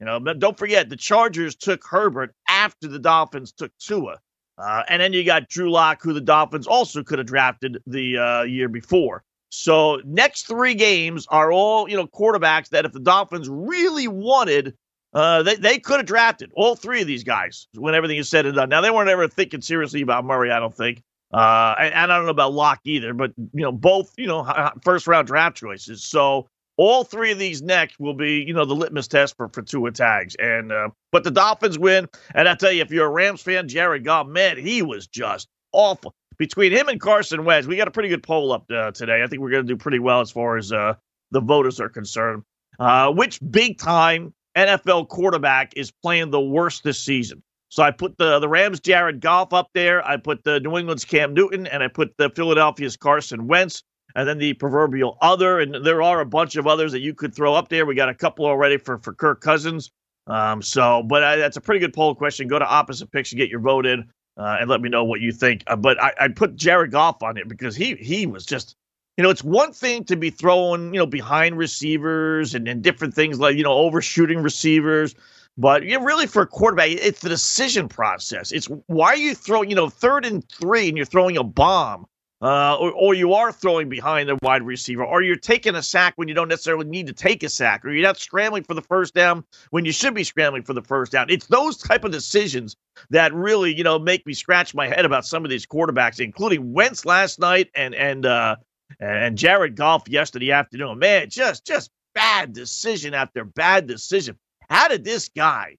You 0.00 0.06
know, 0.06 0.20
but 0.20 0.38
don't 0.38 0.56
forget 0.56 0.88
the 0.88 0.96
Chargers 0.96 1.56
took 1.56 1.84
Herbert 1.84 2.32
after 2.48 2.86
the 2.86 3.00
Dolphins 3.00 3.52
took 3.52 3.72
Tua. 3.78 4.18
Uh, 4.56 4.82
and 4.88 5.02
then 5.02 5.12
you 5.12 5.24
got 5.24 5.48
Drew 5.48 5.70
Lock, 5.70 6.02
who 6.02 6.12
the 6.12 6.20
Dolphins 6.20 6.66
also 6.66 7.02
could 7.02 7.18
have 7.18 7.26
drafted 7.26 7.78
the 7.86 8.18
uh, 8.18 8.42
year 8.42 8.68
before. 8.68 9.22
So 9.50 10.00
next 10.04 10.46
three 10.46 10.74
games 10.74 11.26
are 11.30 11.50
all 11.52 11.88
you 11.88 11.96
know 11.96 12.06
quarterbacks 12.06 12.68
that 12.70 12.84
if 12.84 12.92
the 12.92 13.00
Dolphins 13.00 13.48
really 13.48 14.08
wanted, 14.08 14.74
uh, 15.14 15.42
they 15.42 15.56
they 15.56 15.78
could 15.78 15.98
have 15.98 16.06
drafted 16.06 16.52
all 16.54 16.76
three 16.76 17.00
of 17.00 17.06
these 17.06 17.24
guys 17.24 17.66
when 17.74 17.94
everything 17.94 18.18
is 18.18 18.28
said 18.28 18.46
and 18.46 18.54
done. 18.54 18.68
Now 18.68 18.80
they 18.80 18.90
weren't 18.90 19.08
ever 19.08 19.26
thinking 19.26 19.62
seriously 19.62 20.02
about 20.02 20.24
Murray, 20.24 20.50
I 20.50 20.60
don't 20.60 20.74
think. 20.76 21.02
Uh, 21.32 21.74
and, 21.78 21.94
and 21.94 22.12
I 22.12 22.16
don't 22.16 22.24
know 22.24 22.30
about 22.30 22.54
Lock 22.54 22.80
either, 22.84 23.12
but 23.12 23.32
you 23.36 23.62
know 23.62 23.72
both 23.72 24.12
you 24.16 24.26
know 24.26 24.70
first 24.82 25.06
round 25.06 25.26
draft 25.26 25.56
choices. 25.56 26.04
So 26.04 26.48
all 26.78 27.02
three 27.04 27.32
of 27.32 27.38
these 27.38 27.60
next 27.60 27.98
will 27.98 28.14
be, 28.14 28.44
you 28.46 28.54
know, 28.54 28.64
the 28.64 28.74
litmus 28.74 29.08
test 29.08 29.36
for 29.36 29.48
for 29.48 29.62
Tua 29.62 29.90
tags. 29.90 30.34
And 30.36 30.72
uh, 30.72 30.88
but 31.12 31.24
the 31.24 31.30
Dolphins 31.30 31.78
win, 31.78 32.08
and 32.34 32.48
I 32.48 32.54
tell 32.54 32.72
you, 32.72 32.80
if 32.80 32.90
you're 32.90 33.06
a 33.06 33.10
Rams 33.10 33.42
fan, 33.42 33.68
Jared 33.68 34.04
Goff, 34.04 34.26
man, 34.28 34.56
he 34.56 34.80
was 34.80 35.06
just 35.06 35.48
awful. 35.72 36.14
Between 36.38 36.70
him 36.70 36.88
and 36.88 37.00
Carson 37.00 37.44
Wentz, 37.44 37.66
we 37.66 37.76
got 37.76 37.88
a 37.88 37.90
pretty 37.90 38.08
good 38.08 38.22
poll 38.22 38.52
up 38.52 38.64
uh, 38.70 38.92
today. 38.92 39.22
I 39.24 39.26
think 39.26 39.42
we're 39.42 39.50
going 39.50 39.66
to 39.66 39.72
do 39.72 39.76
pretty 39.76 39.98
well 39.98 40.20
as 40.20 40.30
far 40.30 40.56
as 40.56 40.72
uh, 40.72 40.94
the 41.32 41.40
voters 41.40 41.80
are 41.80 41.88
concerned. 41.88 42.44
Uh, 42.78 43.10
which 43.10 43.40
big 43.50 43.76
time 43.78 44.32
NFL 44.56 45.08
quarterback 45.08 45.72
is 45.76 45.90
playing 45.90 46.30
the 46.30 46.40
worst 46.40 46.84
this 46.84 47.00
season? 47.00 47.42
So 47.70 47.82
I 47.82 47.90
put 47.90 48.16
the 48.16 48.38
the 48.38 48.48
Rams 48.48 48.80
Jared 48.80 49.20
Goff 49.20 49.52
up 49.52 49.68
there. 49.74 50.06
I 50.06 50.16
put 50.16 50.44
the 50.44 50.60
New 50.60 50.76
England's 50.78 51.04
Cam 51.04 51.34
Newton, 51.34 51.66
and 51.66 51.82
I 51.82 51.88
put 51.88 52.16
the 52.16 52.30
Philadelphia's 52.30 52.96
Carson 52.96 53.46
Wentz 53.46 53.82
and 54.14 54.28
then 54.28 54.38
the 54.38 54.54
proverbial 54.54 55.18
other. 55.20 55.60
And 55.60 55.84
there 55.84 56.02
are 56.02 56.20
a 56.20 56.26
bunch 56.26 56.56
of 56.56 56.66
others 56.66 56.92
that 56.92 57.00
you 57.00 57.14
could 57.14 57.34
throw 57.34 57.54
up 57.54 57.68
there. 57.68 57.84
We 57.84 57.94
got 57.94 58.08
a 58.08 58.14
couple 58.14 58.46
already 58.46 58.78
for 58.78 58.98
for 58.98 59.12
Kirk 59.12 59.40
Cousins. 59.40 59.90
Um, 60.26 60.62
so, 60.62 61.02
but 61.02 61.22
I, 61.22 61.36
that's 61.36 61.56
a 61.56 61.60
pretty 61.60 61.80
good 61.80 61.94
poll 61.94 62.14
question. 62.14 62.48
Go 62.48 62.58
to 62.58 62.66
opposite 62.66 63.10
picks 63.10 63.32
and 63.32 63.38
get 63.38 63.48
your 63.48 63.60
vote 63.60 63.86
in, 63.86 64.10
uh, 64.36 64.58
and 64.60 64.68
let 64.68 64.80
me 64.80 64.88
know 64.88 65.04
what 65.04 65.20
you 65.20 65.32
think. 65.32 65.62
Uh, 65.66 65.76
but 65.76 66.02
I, 66.02 66.12
I 66.20 66.28
put 66.28 66.56
Jared 66.56 66.90
Goff 66.90 67.22
on 67.22 67.36
it 67.36 67.48
because 67.48 67.76
he 67.76 67.94
he 67.96 68.26
was 68.26 68.46
just. 68.46 68.74
You 69.16 69.24
know, 69.24 69.30
it's 69.30 69.42
one 69.42 69.72
thing 69.72 70.04
to 70.04 70.14
be 70.14 70.30
throwing, 70.30 70.94
you 70.94 71.00
know, 71.00 71.04
behind 71.04 71.58
receivers 71.58 72.54
and, 72.54 72.68
and 72.68 72.82
different 72.82 73.14
things 73.14 73.40
like, 73.40 73.56
you 73.56 73.64
know, 73.64 73.72
overshooting 73.72 74.44
receivers. 74.44 75.16
But 75.58 75.82
you 75.82 75.98
know, 75.98 76.04
really, 76.04 76.26
for 76.26 76.42
a 76.42 76.46
quarterback, 76.46 76.90
it's 76.90 77.20
the 77.20 77.28
decision 77.28 77.88
process. 77.88 78.52
It's 78.52 78.66
why 78.86 79.08
are 79.08 79.16
you 79.16 79.34
throwing, 79.34 79.68
you 79.68 79.76
know, 79.76 79.88
third 79.88 80.24
and 80.24 80.48
three 80.48 80.88
and 80.88 80.96
you're 80.96 81.04
throwing 81.04 81.36
a 81.36 81.42
bomb 81.42 82.06
uh, 82.40 82.76
or, 82.76 82.92
or 82.92 83.14
you 83.14 83.32
are 83.34 83.50
throwing 83.50 83.88
behind 83.88 84.28
the 84.28 84.38
wide 84.42 84.62
receiver, 84.62 85.04
or 85.04 85.22
you're 85.22 85.34
taking 85.34 85.74
a 85.74 85.82
sack 85.82 86.12
when 86.14 86.28
you 86.28 86.34
don't 86.34 86.48
necessarily 86.48 86.86
need 86.86 87.08
to 87.08 87.12
take 87.12 87.42
a 87.42 87.48
sack, 87.48 87.84
or 87.84 87.90
you're 87.90 88.06
not 88.06 88.18
scrambling 88.18 88.62
for 88.62 88.74
the 88.74 88.82
first 88.82 89.14
down 89.14 89.44
when 89.70 89.84
you 89.84 89.90
should 89.90 90.14
be 90.14 90.22
scrambling 90.22 90.62
for 90.62 90.72
the 90.72 90.82
first 90.82 91.10
down. 91.10 91.28
It's 91.28 91.46
those 91.46 91.76
type 91.76 92.04
of 92.04 92.12
decisions 92.12 92.76
that 93.10 93.34
really, 93.34 93.76
you 93.76 93.82
know, 93.82 93.98
make 93.98 94.24
me 94.24 94.34
scratch 94.34 94.74
my 94.74 94.86
head 94.86 95.04
about 95.04 95.26
some 95.26 95.44
of 95.44 95.50
these 95.50 95.66
quarterbacks, 95.66 96.20
including 96.20 96.72
Wentz 96.72 97.04
last 97.04 97.40
night 97.40 97.68
and 97.74 97.94
and 97.96 98.24
uh, 98.24 98.54
and 99.00 99.36
Jared 99.36 99.74
Goff 99.74 100.08
yesterday 100.08 100.52
afternoon. 100.52 101.00
Man, 101.00 101.28
just 101.28 101.66
just 101.66 101.90
bad 102.14 102.52
decision 102.52 103.14
after 103.14 103.44
bad 103.44 103.88
decision. 103.88 104.38
How 104.68 104.88
did 104.88 105.04
this 105.04 105.28
guy 105.28 105.76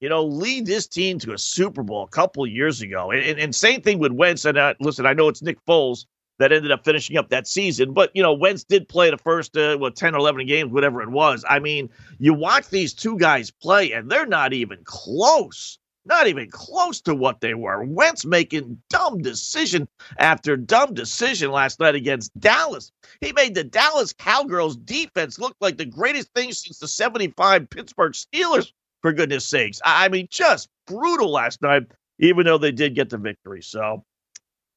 you 0.00 0.08
know, 0.08 0.24
lead 0.24 0.66
this 0.66 0.86
team 0.86 1.18
to 1.20 1.32
a 1.32 1.38
Super 1.38 1.82
Bowl 1.82 2.04
a 2.04 2.08
couple 2.08 2.46
years 2.46 2.82
ago. 2.82 3.10
And, 3.10 3.22
and, 3.22 3.38
and 3.38 3.54
same 3.54 3.80
thing 3.80 3.98
with 3.98 4.12
Wentz. 4.12 4.44
And 4.44 4.56
uh, 4.56 4.74
listen, 4.80 5.06
I 5.06 5.12
know 5.12 5.28
it's 5.28 5.42
Nick 5.42 5.58
Foles 5.66 6.06
that 6.38 6.52
ended 6.52 6.70
up 6.70 6.84
finishing 6.84 7.16
up 7.16 7.30
that 7.30 7.48
season, 7.48 7.92
but, 7.92 8.10
you 8.14 8.22
know, 8.22 8.32
Wentz 8.32 8.62
did 8.62 8.88
play 8.88 9.10
the 9.10 9.18
first, 9.18 9.56
uh, 9.56 9.76
what, 9.76 9.96
10 9.96 10.14
or 10.14 10.18
11 10.18 10.46
games, 10.46 10.72
whatever 10.72 11.02
it 11.02 11.10
was. 11.10 11.44
I 11.48 11.58
mean, 11.58 11.90
you 12.20 12.32
watch 12.32 12.68
these 12.68 12.94
two 12.94 13.18
guys 13.18 13.50
play, 13.50 13.90
and 13.92 14.08
they're 14.08 14.26
not 14.26 14.52
even 14.52 14.78
close. 14.84 15.78
Not 16.08 16.26
even 16.26 16.50
close 16.50 17.02
to 17.02 17.14
what 17.14 17.42
they 17.42 17.52
were. 17.52 17.84
Wentz 17.84 18.24
making 18.24 18.80
dumb 18.88 19.20
decision 19.20 19.86
after 20.18 20.56
dumb 20.56 20.94
decision 20.94 21.50
last 21.50 21.80
night 21.80 21.94
against 21.94 22.38
Dallas. 22.40 22.90
He 23.20 23.32
made 23.32 23.54
the 23.54 23.64
Dallas 23.64 24.14
Cowgirls 24.14 24.76
defense 24.76 25.38
look 25.38 25.54
like 25.60 25.76
the 25.76 25.84
greatest 25.84 26.32
thing 26.34 26.52
since 26.52 26.78
the 26.78 26.88
75 26.88 27.68
Pittsburgh 27.68 28.12
Steelers 28.14 28.72
for 29.02 29.12
goodness 29.12 29.44
sakes. 29.44 29.82
I 29.84 30.08
mean, 30.08 30.28
just 30.30 30.70
brutal 30.86 31.30
last 31.30 31.60
night, 31.60 31.86
even 32.18 32.46
though 32.46 32.58
they 32.58 32.72
did 32.72 32.94
get 32.94 33.10
the 33.10 33.18
victory. 33.18 33.62
So, 33.62 34.02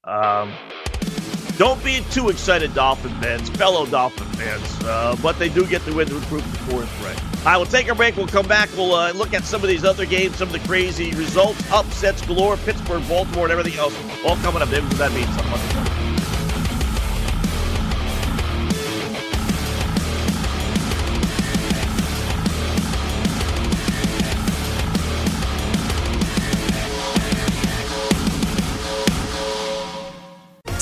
um, 0.03 0.51
don't 1.55 1.81
be 1.81 2.01
too 2.11 2.27
excited, 2.27 2.73
Dolphin 2.73 3.11
fans, 3.21 3.50
fellow 3.51 3.85
Dolphin 3.85 4.27
fans. 4.33 4.83
Uh, 4.83 5.15
but 5.23 5.39
they 5.39 5.47
do 5.47 5.65
get 5.65 5.83
the 5.85 5.93
win 5.93 6.07
to 6.07 6.15
improve 6.17 6.43
the 6.51 6.57
fourth 6.71 6.91
threat. 7.00 7.30
I 7.43 7.57
will 7.57 7.65
take 7.65 7.88
a 7.88 7.95
break. 7.95 8.17
We'll 8.17 8.27
come 8.27 8.48
back. 8.48 8.69
We'll 8.75 8.93
uh, 8.93 9.12
look 9.13 9.33
at 9.33 9.45
some 9.45 9.63
of 9.63 9.67
these 9.67 9.83
other 9.83 10.05
games, 10.05 10.38
some 10.38 10.50
of 10.50 10.53
the 10.53 10.67
crazy 10.67 11.12
results, 11.13 11.60
upsets 11.71 12.24
galore, 12.25 12.55
Pittsburgh, 12.57 13.07
Baltimore, 13.07 13.45
and 13.45 13.51
everything 13.51 13.79
else. 13.79 13.95
All 14.24 14.36
coming 14.38 14.62
up. 14.62 14.69
That 14.69 15.12
means 15.12 15.36
something. 15.36 16.00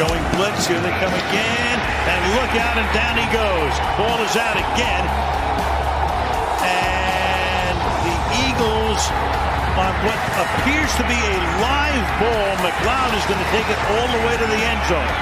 Showing 0.00 0.24
blitz. 0.36 0.64
Here 0.64 0.80
they 0.80 0.94
come 1.02 1.12
again. 1.12 1.76
And 2.08 2.20
look 2.36 2.52
out, 2.56 2.76
and 2.80 2.88
down 2.96 3.14
he 3.20 3.28
goes. 3.28 3.72
Ball 4.00 4.18
is 4.24 4.34
out 4.40 4.56
again. 4.56 5.04
And 6.64 7.76
the 8.08 8.16
Eagles, 8.48 9.02
on 9.76 9.92
what 10.04 10.18
appears 10.40 10.92
to 10.96 11.04
be 11.04 11.18
a 11.18 11.36
live 11.60 12.08
ball, 12.20 12.48
McLeod 12.64 13.12
is 13.18 13.24
going 13.28 13.40
to 13.40 13.50
take 13.52 13.68
it 13.68 13.80
all 13.92 14.08
the 14.16 14.22
way 14.24 14.34
to 14.40 14.46
the 14.48 14.60
end 14.64 14.82
zone. 14.88 15.12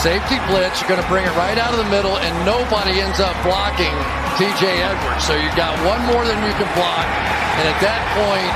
Safety 0.00 0.40
blitz, 0.48 0.80
you're 0.80 0.88
going 0.88 1.02
to 1.02 1.10
bring 1.12 1.28
it 1.28 1.34
right 1.36 1.58
out 1.60 1.76
of 1.76 1.78
the 1.78 1.90
middle, 1.92 2.16
and 2.18 2.32
nobody 2.48 3.04
ends 3.04 3.20
up 3.20 3.36
blocking 3.44 3.92
TJ 4.40 4.80
Edwards. 4.80 5.28
So 5.28 5.36
you've 5.36 5.56
got 5.60 5.76
one 5.84 6.00
more 6.08 6.24
than 6.24 6.40
you 6.40 6.56
can 6.56 6.64
block. 6.72 7.04
And 7.60 7.68
at 7.68 7.78
that 7.84 8.00
point, 8.16 8.48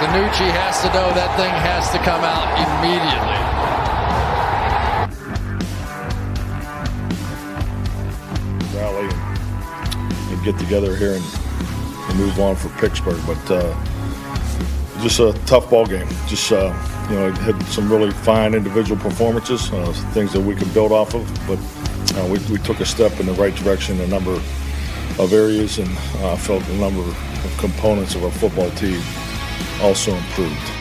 DiNucci 0.00 0.50
has 0.50 0.82
to 0.82 0.88
know 0.88 1.14
that 1.14 1.36
thing 1.36 1.54
has 1.54 1.88
to 1.92 1.98
come 1.98 2.24
out 2.24 2.50
immediately. 2.58 3.38
Rally 8.74 9.08
and 10.34 10.44
get 10.44 10.58
together 10.58 10.96
here 10.96 11.14
and, 11.14 11.24
and 12.10 12.18
move 12.18 12.40
on 12.40 12.56
for 12.56 12.70
Pittsburgh. 12.80 13.22
But 13.24 13.48
uh, 13.48 13.72
just 15.00 15.20
a 15.20 15.32
tough 15.46 15.70
ball 15.70 15.86
game. 15.86 16.08
Just 16.26 16.50
uh, 16.50 16.74
you 17.08 17.14
know, 17.14 17.30
had 17.30 17.62
some 17.66 17.88
really 17.88 18.10
fine 18.10 18.54
individual 18.54 19.00
performances, 19.00 19.72
uh, 19.72 19.92
things 20.12 20.32
that 20.32 20.40
we 20.40 20.56
can 20.56 20.68
build 20.70 20.90
off 20.90 21.14
of. 21.14 21.24
But 21.46 21.60
uh, 22.18 22.26
we, 22.26 22.38
we 22.52 22.58
took 22.64 22.80
a 22.80 22.84
step 22.84 23.20
in 23.20 23.26
the 23.26 23.34
right 23.34 23.54
direction 23.54 24.00
in 24.00 24.06
a 24.06 24.08
number 24.08 24.32
of 25.20 25.32
areas, 25.32 25.78
and 25.78 25.88
I 26.26 26.36
felt 26.36 26.68
a 26.68 26.74
number 26.78 27.00
of 27.00 27.54
components 27.58 28.16
of 28.16 28.24
our 28.24 28.32
football 28.32 28.72
team 28.72 29.00
also 29.80 30.14
improved. 30.14 30.74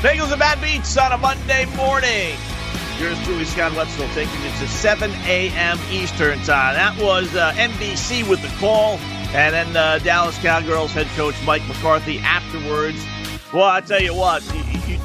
Bagels 0.00 0.30
and 0.30 0.38
Bad 0.38 0.60
Beats 0.60 0.96
on 0.96 1.10
a 1.10 1.18
Monday 1.18 1.64
morning. 1.74 2.36
Yours 3.00 3.20
truly, 3.24 3.44
Scott 3.44 3.74
Wetzel, 3.74 4.06
taking 4.08 4.40
it 4.42 4.56
to 4.58 4.68
7 4.68 5.10
a.m. 5.26 5.78
Eastern 5.90 6.38
time. 6.40 6.74
That 6.74 6.96
was 7.00 7.34
uh, 7.34 7.52
NBC 7.52 8.28
with 8.28 8.40
the 8.42 8.48
call, 8.58 8.98
and 9.34 9.54
then 9.54 9.76
uh, 9.76 9.98
Dallas 9.98 10.38
Cowgirls 10.38 10.92
head 10.92 11.06
coach 11.16 11.34
Mike 11.44 11.66
McCarthy 11.66 12.18
afterwards. 12.20 13.04
Well, 13.52 13.64
I 13.64 13.80
tell 13.80 14.00
you 14.00 14.14
what, 14.14 14.42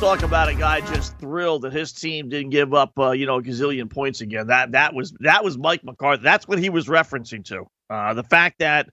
talk 0.03 0.21
about 0.21 0.49
a 0.49 0.53
guy 0.53 0.81
just 0.81 1.17
thrilled 1.17 1.61
that 1.61 1.71
his 1.71 1.93
team 1.93 2.27
didn't 2.27 2.49
give 2.49 2.73
up, 2.73 2.91
uh, 2.99 3.11
you 3.11 3.25
know, 3.25 3.37
a 3.37 3.41
gazillion 3.41 3.89
points 3.89 4.19
again. 4.19 4.47
That 4.47 4.73
that 4.73 4.93
was 4.93 5.13
that 5.21 5.45
was 5.45 5.57
Mike 5.57 5.81
McCarthy. 5.85 6.21
That's 6.21 6.45
what 6.45 6.59
he 6.59 6.69
was 6.69 6.87
referencing 6.87 7.45
to. 7.45 7.65
Uh, 7.89 8.13
the 8.13 8.23
fact 8.23 8.59
that 8.59 8.89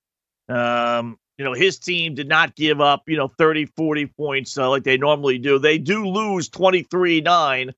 um, 0.48 1.18
you 1.36 1.44
know, 1.44 1.52
his 1.52 1.80
team 1.80 2.14
did 2.14 2.28
not 2.28 2.54
give 2.54 2.80
up, 2.80 3.08
you 3.08 3.16
know, 3.16 3.26
30, 3.26 3.66
40 3.76 4.06
points 4.06 4.56
uh, 4.56 4.70
like 4.70 4.84
they 4.84 4.98
normally 4.98 5.38
do. 5.38 5.58
They 5.58 5.78
do 5.78 6.06
lose 6.06 6.48
23 6.48 7.22
9. 7.22 7.72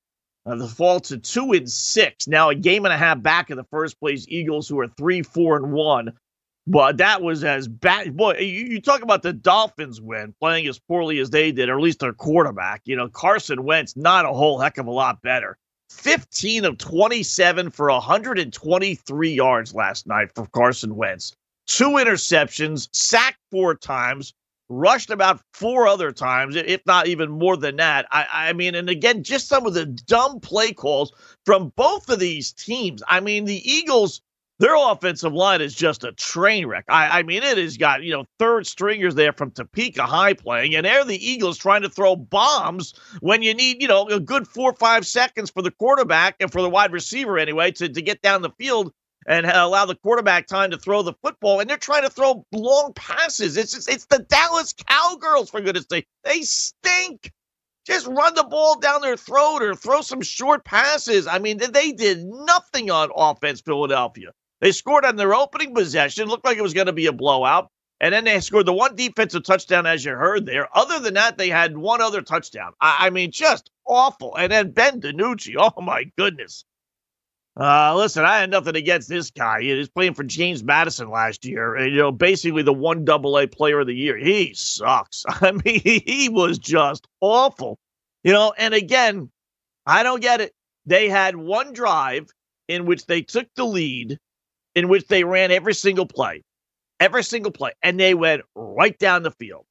Uh, 0.45 0.55
the 0.55 0.67
fall 0.67 0.99
to 0.99 1.17
two 1.17 1.53
and 1.53 1.67
six. 1.67 2.27
Now 2.27 2.49
a 2.49 2.55
game 2.55 2.85
and 2.85 2.93
a 2.93 2.97
half 2.97 3.19
back 3.19 3.49
in 3.49 3.57
the 3.57 3.65
first 3.71 3.99
place 3.99 4.27
Eagles, 4.27 4.67
who 4.67 4.79
are 4.79 4.89
three, 4.89 5.23
four, 5.23 5.55
and 5.55 5.71
one. 5.71 6.11
But 6.65 6.97
that 6.97 7.21
was 7.21 7.43
as 7.43 7.67
bad. 7.67 8.15
Boy, 8.15 8.37
you, 8.37 8.65
you 8.65 8.81
talk 8.81 9.01
about 9.01 9.21
the 9.21 9.33
Dolphins 9.33 9.99
win 9.99 10.33
playing 10.39 10.67
as 10.67 10.79
poorly 10.79 11.19
as 11.19 11.29
they 11.29 11.51
did, 11.51 11.69
or 11.69 11.77
at 11.77 11.83
least 11.83 11.99
their 11.99 12.13
quarterback. 12.13 12.81
You 12.85 12.95
know, 12.95 13.09
Carson 13.09 13.63
Wentz 13.63 13.97
not 13.97 14.25
a 14.25 14.29
whole 14.29 14.59
heck 14.59 14.77
of 14.77 14.87
a 14.87 14.91
lot 14.91 15.21
better. 15.21 15.57
15 15.89 16.65
of 16.65 16.77
27 16.77 17.69
for 17.69 17.91
123 17.91 19.29
yards 19.31 19.75
last 19.75 20.07
night 20.07 20.29
for 20.33 20.47
Carson 20.47 20.95
Wentz 20.95 21.35
two 21.67 21.91
interceptions, 21.91 22.89
sacked 22.93 23.39
four 23.51 23.75
times, 23.75 24.33
rushed 24.69 25.09
about 25.09 25.41
four 25.53 25.87
other 25.87 26.11
times, 26.11 26.55
if 26.55 26.81
not 26.85 27.07
even 27.07 27.31
more 27.31 27.57
than 27.57 27.75
that. 27.77 28.05
I, 28.11 28.25
I, 28.31 28.53
mean, 28.53 28.75
and 28.75 28.89
again, 28.89 29.23
just 29.23 29.47
some 29.47 29.65
of 29.65 29.73
the 29.73 29.85
dumb 29.85 30.39
play 30.39 30.73
calls 30.73 31.13
from 31.45 31.71
both 31.75 32.09
of 32.09 32.19
these 32.19 32.51
teams. 32.53 33.03
I 33.07 33.19
mean, 33.19 33.45
the 33.45 33.69
Eagles, 33.69 34.21
their 34.63 34.75
offensive 34.77 35.33
line 35.33 35.59
is 35.59 35.75
just 35.75 36.05
a 36.05 36.13
train 36.13 36.65
wreck. 36.65 36.85
I, 36.87 37.19
I 37.19 37.23
mean, 37.23 37.43
it 37.43 37.57
has 37.57 37.75
got, 37.75 38.01
you 38.01 38.13
know, 38.13 38.23
third 38.39 38.65
stringers 38.65 39.13
there 39.13 39.33
from 39.33 39.51
Topeka 39.51 40.03
High 40.03 40.35
playing, 40.35 40.73
and 40.73 40.85
they're 40.85 41.03
the 41.03 41.17
Eagles 41.17 41.57
trying 41.57 41.81
to 41.81 41.89
throw 41.89 42.15
bombs 42.15 42.93
when 43.19 43.41
you 43.41 43.53
need, 43.53 43.81
you 43.81 43.89
know, 43.89 44.07
a 44.07 44.21
good 44.21 44.47
four 44.47 44.71
or 44.71 44.75
five 44.75 45.05
seconds 45.05 45.51
for 45.51 45.61
the 45.61 45.71
quarterback 45.71 46.37
and 46.39 46.49
for 46.49 46.61
the 46.61 46.69
wide 46.69 46.93
receiver 46.93 47.37
anyway 47.37 47.71
to, 47.71 47.89
to 47.89 48.01
get 48.01 48.21
down 48.21 48.41
the 48.41 48.51
field 48.51 48.93
and 49.27 49.45
allow 49.45 49.85
the 49.85 49.97
quarterback 49.97 50.47
time 50.47 50.71
to 50.71 50.77
throw 50.77 51.01
the 51.01 51.13
football. 51.21 51.59
And 51.59 51.69
they're 51.69 51.75
trying 51.75 52.03
to 52.03 52.09
throw 52.09 52.45
long 52.53 52.93
passes. 52.93 53.57
It's 53.57 53.73
just, 53.73 53.91
it's 53.91 54.05
the 54.05 54.19
Dallas 54.19 54.73
Cowgirls, 54.87 55.49
for 55.49 55.59
goodness 55.59 55.87
sake. 55.91 56.07
They 56.23 56.41
stink. 56.43 57.33
Just 57.85 58.07
run 58.07 58.33
the 58.33 58.45
ball 58.45 58.79
down 58.79 59.01
their 59.01 59.17
throat 59.17 59.61
or 59.61 59.75
throw 59.75 59.99
some 59.99 60.21
short 60.21 60.63
passes. 60.63 61.27
I 61.27 61.39
mean, 61.39 61.57
they 61.57 61.91
did 61.91 62.23
nothing 62.23 62.89
on 62.89 63.09
offense, 63.13 63.59
Philadelphia. 63.59 64.31
They 64.63 64.71
scored 64.71 65.03
on 65.03 65.17
their 65.17 65.35
opening 65.35 65.75
possession, 65.75 66.29
looked 66.29 66.45
like 66.45 66.57
it 66.57 66.63
was 66.63 66.73
going 66.73 66.87
to 66.87 66.93
be 66.93 67.07
a 67.07 67.11
blowout. 67.11 67.69
And 67.99 68.13
then 68.13 68.23
they 68.23 68.39
scored 68.39 68.65
the 68.65 68.71
one 68.71 68.95
defensive 68.95 69.43
touchdown, 69.43 69.85
as 69.85 70.05
you 70.05 70.13
heard 70.13 70.45
there. 70.45 70.69
Other 70.73 70.99
than 70.99 71.15
that, 71.15 71.37
they 71.37 71.49
had 71.49 71.77
one 71.77 72.01
other 72.01 72.21
touchdown. 72.21 72.71
I, 72.79 73.07
I 73.07 73.09
mean, 73.09 73.31
just 73.31 73.69
awful. 73.85 74.37
And 74.37 74.49
then 74.53 74.71
Ben 74.71 75.01
DiNucci, 75.01 75.55
oh 75.59 75.81
my 75.81 76.05
goodness. 76.17 76.63
Uh, 77.59 77.93
listen, 77.97 78.23
I 78.23 78.37
had 78.37 78.51
nothing 78.51 78.77
against 78.77 79.09
this 79.09 79.31
guy. 79.31 79.63
He 79.63 79.73
was 79.73 79.89
playing 79.89 80.13
for 80.13 80.23
James 80.23 80.63
Madison 80.63 81.09
last 81.09 81.43
year, 81.43 81.75
and, 81.75 81.91
you 81.91 81.97
know, 81.97 82.13
basically 82.13 82.63
the 82.63 82.71
one 82.71 83.03
double 83.03 83.37
A 83.37 83.47
player 83.47 83.81
of 83.81 83.87
the 83.87 83.93
year. 83.93 84.17
He 84.17 84.53
sucks. 84.53 85.25
I 85.27 85.51
mean, 85.51 85.81
he 85.83 86.29
was 86.29 86.57
just 86.57 87.05
awful. 87.19 87.79
You 88.23 88.31
know, 88.31 88.53
and 88.57 88.73
again, 88.73 89.29
I 89.85 90.03
don't 90.03 90.21
get 90.21 90.39
it. 90.39 90.53
They 90.85 91.09
had 91.09 91.35
one 91.35 91.73
drive 91.73 92.29
in 92.69 92.85
which 92.85 93.05
they 93.07 93.23
took 93.23 93.47
the 93.55 93.65
lead, 93.65 94.17
in 94.75 94.87
which 94.87 95.07
they 95.07 95.23
ran 95.23 95.51
every 95.51 95.73
single 95.73 96.05
play, 96.05 96.43
every 96.99 97.23
single 97.23 97.51
play, 97.51 97.71
and 97.81 97.99
they 97.99 98.13
went 98.13 98.43
right 98.55 98.97
down 98.97 99.23
the 99.23 99.31
field 99.31 99.65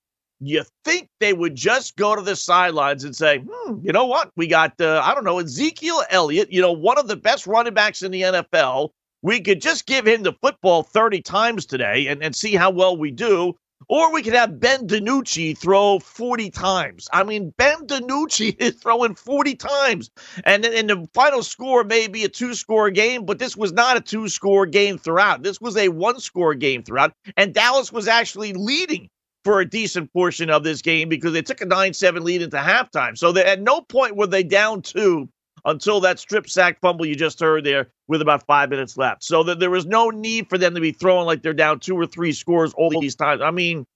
you 0.45 0.65
think 0.85 1.09
they 1.21 1.33
would 1.33 1.55
just 1.55 1.97
go 1.97 2.17
to 2.17 2.23
the 2.23 2.35
sidelines 2.37 3.05
and 3.05 3.15
say, 3.15 3.39
hmm, 3.47 3.79
you 3.83 3.93
know 3.93 4.07
what? 4.07 4.31
We 4.37 4.47
got, 4.47 4.79
uh, 4.81 5.01
I 5.05 5.15
don't 5.15 5.25
know, 5.25 5.39
Ezekiel 5.39 6.03
Elliott, 6.11 6.53
you 6.53 6.61
know, 6.61 6.73
one 6.73 6.99
of 6.99 7.09
the 7.09 7.17
best 7.17 7.47
running 7.47 7.75
backs 7.75 8.03
in 8.03 8.11
the 8.11 8.23
NFL. 8.23 8.91
We 9.23 9.41
could 9.41 9.63
just 9.63 9.87
give 9.87 10.07
him 10.07 10.25
the 10.25 10.33
football 10.43 10.83
30 10.83 11.23
times 11.23 11.65
today 11.65 12.09
and, 12.09 12.23
and 12.23 12.35
see 12.35 12.55
how 12.55 12.71
well 12.71 12.97
we 12.97 13.13
do. 13.13 13.55
Or 13.89 14.13
we 14.13 14.23
could 14.23 14.35
have 14.35 14.61
Ben 14.61 14.87
DiNucci 14.87 15.57
throw 15.57 15.99
40 15.99 16.51
times. 16.51 17.09
I 17.13 17.25
mean, 17.25 17.53
Ben 17.57 17.87
DiNucci 17.87 18.57
is 18.59 18.75
throwing 18.75 19.15
40 19.15 19.55
times. 19.57 20.11
And, 20.45 20.65
and 20.65 20.91
the 20.91 21.09
final 21.15 21.43
score 21.43 21.85
may 21.85 22.09
be 22.09 22.25
a 22.25 22.29
two 22.29 22.55
score 22.55 22.91
game, 22.91 23.25
but 23.25 23.39
this 23.39 23.57
was 23.57 23.73
not 23.73 23.97
a 23.97 24.01
two 24.01 24.29
score 24.29 24.67
game 24.67 24.99
throughout. 24.99 25.43
This 25.43 25.61
was 25.61 25.77
a 25.77 25.89
one 25.89 26.21
score 26.21 26.55
game 26.55 26.83
throughout. 26.83 27.13
And 27.37 27.55
Dallas 27.55 27.93
was 27.93 28.09
actually 28.09 28.53
leading 28.53 29.09
for 29.45 29.61
a 29.61 29.69
decent 29.69 30.13
portion 30.13 30.51
of 30.51 30.65
this 30.65 30.83
game 30.83 31.09
because 31.09 31.33
they 31.33 31.43
took 31.43 31.61
a 31.61 31.67
9 31.67 31.93
7 31.95 32.23
lead 32.23 32.43
into 32.43 32.57
halftime. 32.57 33.19
So 33.19 33.37
at 33.37 33.61
no 33.61 33.81
point 33.81 34.17
were 34.17 34.27
they 34.27 34.45
down 34.45 34.83
two 34.83 35.29
until 35.65 36.01
that 36.01 36.19
strip 36.19 36.49
sack 36.49 36.81
fumble 36.81 37.07
you 37.07 37.15
just 37.15 37.41
heard 37.41 37.65
there 37.65 37.89
with 38.13 38.23
about 38.23 38.47
five 38.47 38.71
minutes 38.71 38.97
left. 38.97 39.25
So 39.25 39.43
that 39.45 39.59
there 39.59 39.71
was 39.71 39.87
no 39.87 40.11
need 40.11 40.49
for 40.49 40.59
them 40.59 40.75
to 40.75 40.81
be 40.81 40.93
throwing 40.93 41.27
like 41.27 41.43
they're 41.43 41.55
down 41.55 41.81
two 41.81 41.97
or 41.97 42.07
three 42.07 42.33
scores 42.33 42.73
all 42.75 42.91
these 42.91 43.17
times. 43.17 43.43
I 43.43 43.51
mean, 43.51 43.87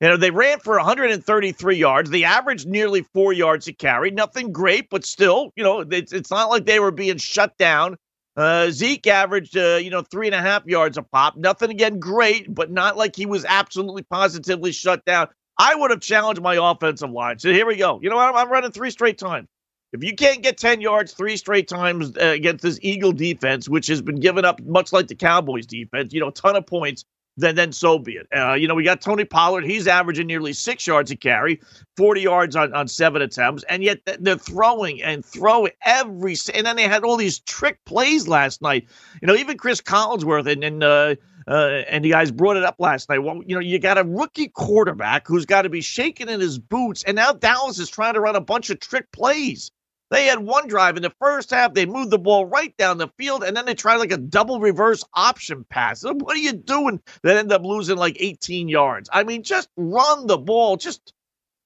you 0.00 0.08
know, 0.08 0.16
they 0.16 0.30
ran 0.30 0.60
for 0.60 0.76
133 0.76 1.76
yards. 1.76 2.10
They 2.10 2.22
averaged 2.22 2.68
nearly 2.68 3.02
four 3.14 3.32
yards 3.32 3.66
a 3.66 3.72
carry. 3.72 4.12
Nothing 4.12 4.52
great, 4.52 4.90
but 4.90 5.04
still, 5.04 5.50
you 5.56 5.64
know, 5.64 5.80
it's, 5.80 6.12
it's 6.12 6.30
not 6.30 6.50
like 6.50 6.66
they 6.66 6.78
were 6.78 6.92
being 6.92 7.16
shut 7.16 7.56
down. 7.58 7.96
Uh, 8.36 8.70
Zeke 8.70 9.08
averaged, 9.08 9.56
uh, 9.56 9.80
you 9.82 9.90
know, 9.90 10.02
three 10.02 10.28
and 10.28 10.34
a 10.34 10.40
half 10.40 10.64
yards 10.66 10.96
a 10.96 11.02
pop. 11.02 11.36
Nothing 11.36 11.70
again 11.70 11.98
great, 11.98 12.54
but 12.54 12.70
not 12.70 12.96
like 12.96 13.16
he 13.16 13.26
was 13.26 13.44
absolutely 13.44 14.04
positively 14.04 14.70
shut 14.70 15.04
down. 15.04 15.26
I 15.58 15.74
would 15.74 15.90
have 15.90 16.00
challenged 16.00 16.40
my 16.40 16.54
offensive 16.54 17.10
line. 17.10 17.40
So 17.40 17.50
here 17.50 17.66
we 17.66 17.74
go. 17.74 17.98
You 18.00 18.10
know 18.10 18.16
what? 18.16 18.28
I'm, 18.28 18.36
I'm 18.36 18.52
running 18.52 18.70
three 18.70 18.92
straight 18.92 19.18
times. 19.18 19.48
If 19.92 20.04
you 20.04 20.14
can't 20.14 20.42
get 20.42 20.58
10 20.58 20.80
yards 20.80 21.12
three 21.12 21.36
straight 21.36 21.66
times 21.66 22.16
uh, 22.16 22.26
against 22.26 22.62
this 22.62 22.78
Eagle 22.82 23.12
defense, 23.12 23.68
which 23.68 23.86
has 23.86 24.02
been 24.02 24.20
given 24.20 24.44
up 24.44 24.60
much 24.62 24.92
like 24.92 25.08
the 25.08 25.14
Cowboys 25.14 25.66
defense, 25.66 26.12
you 26.12 26.20
know, 26.20 26.28
a 26.28 26.32
ton 26.32 26.56
of 26.56 26.66
points, 26.66 27.04
then 27.38 27.54
then 27.54 27.72
so 27.72 27.98
be 27.98 28.16
it. 28.16 28.26
Uh, 28.36 28.54
you 28.54 28.66
know, 28.66 28.74
we 28.74 28.82
got 28.82 29.00
Tony 29.00 29.24
Pollard. 29.24 29.64
He's 29.64 29.86
averaging 29.86 30.26
nearly 30.26 30.52
six 30.52 30.86
yards 30.86 31.10
a 31.10 31.16
carry, 31.16 31.60
40 31.96 32.20
yards 32.20 32.56
on, 32.56 32.74
on 32.74 32.88
seven 32.88 33.22
attempts, 33.22 33.62
and 33.68 33.82
yet 33.82 34.00
they're 34.18 34.36
throwing 34.36 35.02
and 35.02 35.24
throwing 35.24 35.72
every. 35.84 36.36
And 36.52 36.66
then 36.66 36.76
they 36.76 36.82
had 36.82 37.04
all 37.04 37.16
these 37.16 37.38
trick 37.38 37.78
plays 37.86 38.26
last 38.26 38.60
night. 38.60 38.88
You 39.22 39.28
know, 39.28 39.36
even 39.36 39.56
Chris 39.56 39.80
Collinsworth 39.80 40.50
and 40.50 40.64
and 40.64 40.82
uh, 40.82 41.14
uh, 41.46 41.82
and 41.88 42.04
the 42.04 42.10
guys 42.10 42.30
brought 42.30 42.56
it 42.56 42.64
up 42.64 42.76
last 42.78 43.08
night. 43.08 43.20
Well, 43.20 43.40
you 43.46 43.54
know, 43.54 43.60
you 43.60 43.78
got 43.78 43.98
a 43.98 44.04
rookie 44.04 44.48
quarterback 44.48 45.26
who's 45.26 45.46
got 45.46 45.62
to 45.62 45.68
be 45.68 45.80
shaking 45.80 46.28
in 46.28 46.40
his 46.40 46.58
boots, 46.58 47.04
and 47.04 47.14
now 47.14 47.32
Dallas 47.32 47.78
is 47.78 47.88
trying 47.88 48.14
to 48.14 48.20
run 48.20 48.36
a 48.36 48.40
bunch 48.40 48.68
of 48.68 48.80
trick 48.80 49.10
plays. 49.12 49.70
They 50.10 50.26
had 50.26 50.38
one 50.38 50.68
drive 50.68 50.96
in 50.96 51.02
the 51.02 51.12
first 51.20 51.50
half. 51.50 51.74
They 51.74 51.84
moved 51.84 52.10
the 52.10 52.18
ball 52.18 52.46
right 52.46 52.74
down 52.78 52.98
the 52.98 53.10
field, 53.18 53.44
and 53.44 53.56
then 53.56 53.66
they 53.66 53.74
tried 53.74 53.96
like 53.96 54.12
a 54.12 54.16
double 54.16 54.58
reverse 54.58 55.04
option 55.12 55.64
pass. 55.68 56.02
What 56.02 56.34
are 56.34 56.40
you 56.40 56.52
doing? 56.52 57.00
That 57.22 57.36
end 57.36 57.52
up 57.52 57.62
losing 57.62 57.98
like 57.98 58.16
18 58.18 58.68
yards. 58.68 59.10
I 59.12 59.24
mean, 59.24 59.42
just 59.42 59.68
run 59.76 60.26
the 60.26 60.38
ball. 60.38 60.76
Just 60.76 61.12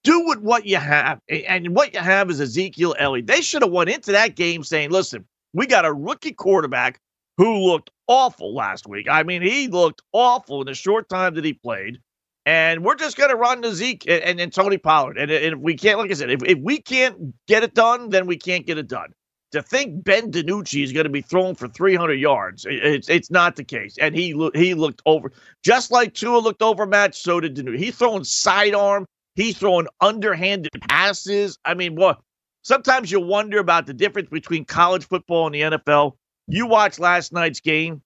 do 0.03 0.25
with 0.27 0.39
what 0.39 0.65
you 0.65 0.77
have. 0.77 1.21
And 1.29 1.73
what 1.73 1.93
you 1.93 2.01
have 2.01 2.29
is 2.29 2.41
Ezekiel 2.41 2.95
Elliott. 2.99 3.27
They 3.27 3.41
should 3.41 3.61
have 3.61 3.71
went 3.71 3.89
into 3.89 4.11
that 4.11 4.35
game 4.35 4.63
saying, 4.63 4.89
listen, 4.91 5.25
we 5.53 5.65
got 5.65 5.85
a 5.85 5.93
rookie 5.93 6.33
quarterback 6.33 6.99
who 7.37 7.59
looked 7.59 7.91
awful 8.07 8.53
last 8.53 8.87
week. 8.87 9.07
I 9.09 9.23
mean, 9.23 9.41
he 9.41 9.69
looked 9.69 10.01
awful 10.11 10.61
in 10.61 10.67
the 10.67 10.73
short 10.73 11.07
time 11.07 11.35
that 11.35 11.45
he 11.45 11.53
played. 11.53 11.99
And 12.45 12.83
we're 12.83 12.95
just 12.95 13.15
going 13.15 13.29
to 13.29 13.37
run 13.37 13.61
to 13.61 13.73
Zeke 13.73 14.05
and, 14.07 14.23
and, 14.23 14.39
and 14.39 14.53
Tony 14.53 14.77
Pollard. 14.77 15.17
And, 15.17 15.31
and, 15.31 15.55
if 15.55 15.59
we 15.59 15.75
can't, 15.75 15.97
like 15.97 16.11
I 16.11 16.13
said, 16.13 16.29
if, 16.29 16.43
if 16.43 16.59
we 16.59 16.81
can't 16.81 17.33
get 17.47 17.63
it 17.63 17.73
done, 17.73 18.09
then 18.09 18.27
we 18.27 18.37
can't 18.37 18.65
get 18.65 18.77
it 18.77 18.87
done. 18.87 19.13
To 19.53 19.61
think 19.61 20.03
Ben 20.03 20.31
DiNucci 20.31 20.83
is 20.83 20.91
going 20.91 21.03
to 21.03 21.11
be 21.11 21.21
thrown 21.21 21.53
for 21.53 21.67
300 21.67 22.15
yards, 22.15 22.65
it's 22.67 23.07
it's 23.07 23.29
not 23.29 23.55
the 23.55 23.63
case. 23.63 23.95
And 23.99 24.15
he 24.15 24.29
he 24.55 24.73
looked 24.73 25.03
over, 25.05 25.31
just 25.63 25.91
like 25.91 26.15
Tua 26.15 26.39
looked 26.39 26.63
overmatched, 26.63 27.21
so 27.21 27.39
did 27.39 27.55
DiNucci. 27.55 27.77
He's 27.77 27.95
throwing 27.95 28.23
sidearm, 28.23 29.05
he's 29.35 29.55
throwing 29.55 29.85
underhanded 30.01 30.71
passes. 30.89 31.59
I 31.65 31.75
mean, 31.75 31.93
what? 31.93 32.19
Sometimes 32.63 33.11
you 33.11 33.19
wonder 33.19 33.59
about 33.59 33.85
the 33.85 33.93
difference 33.93 34.29
between 34.29 34.65
college 34.65 35.05
football 35.05 35.45
and 35.45 35.53
the 35.53 35.77
NFL. 35.77 36.13
You 36.47 36.65
watch 36.65 36.97
last 36.97 37.31
night's 37.31 37.59
game, 37.59 38.01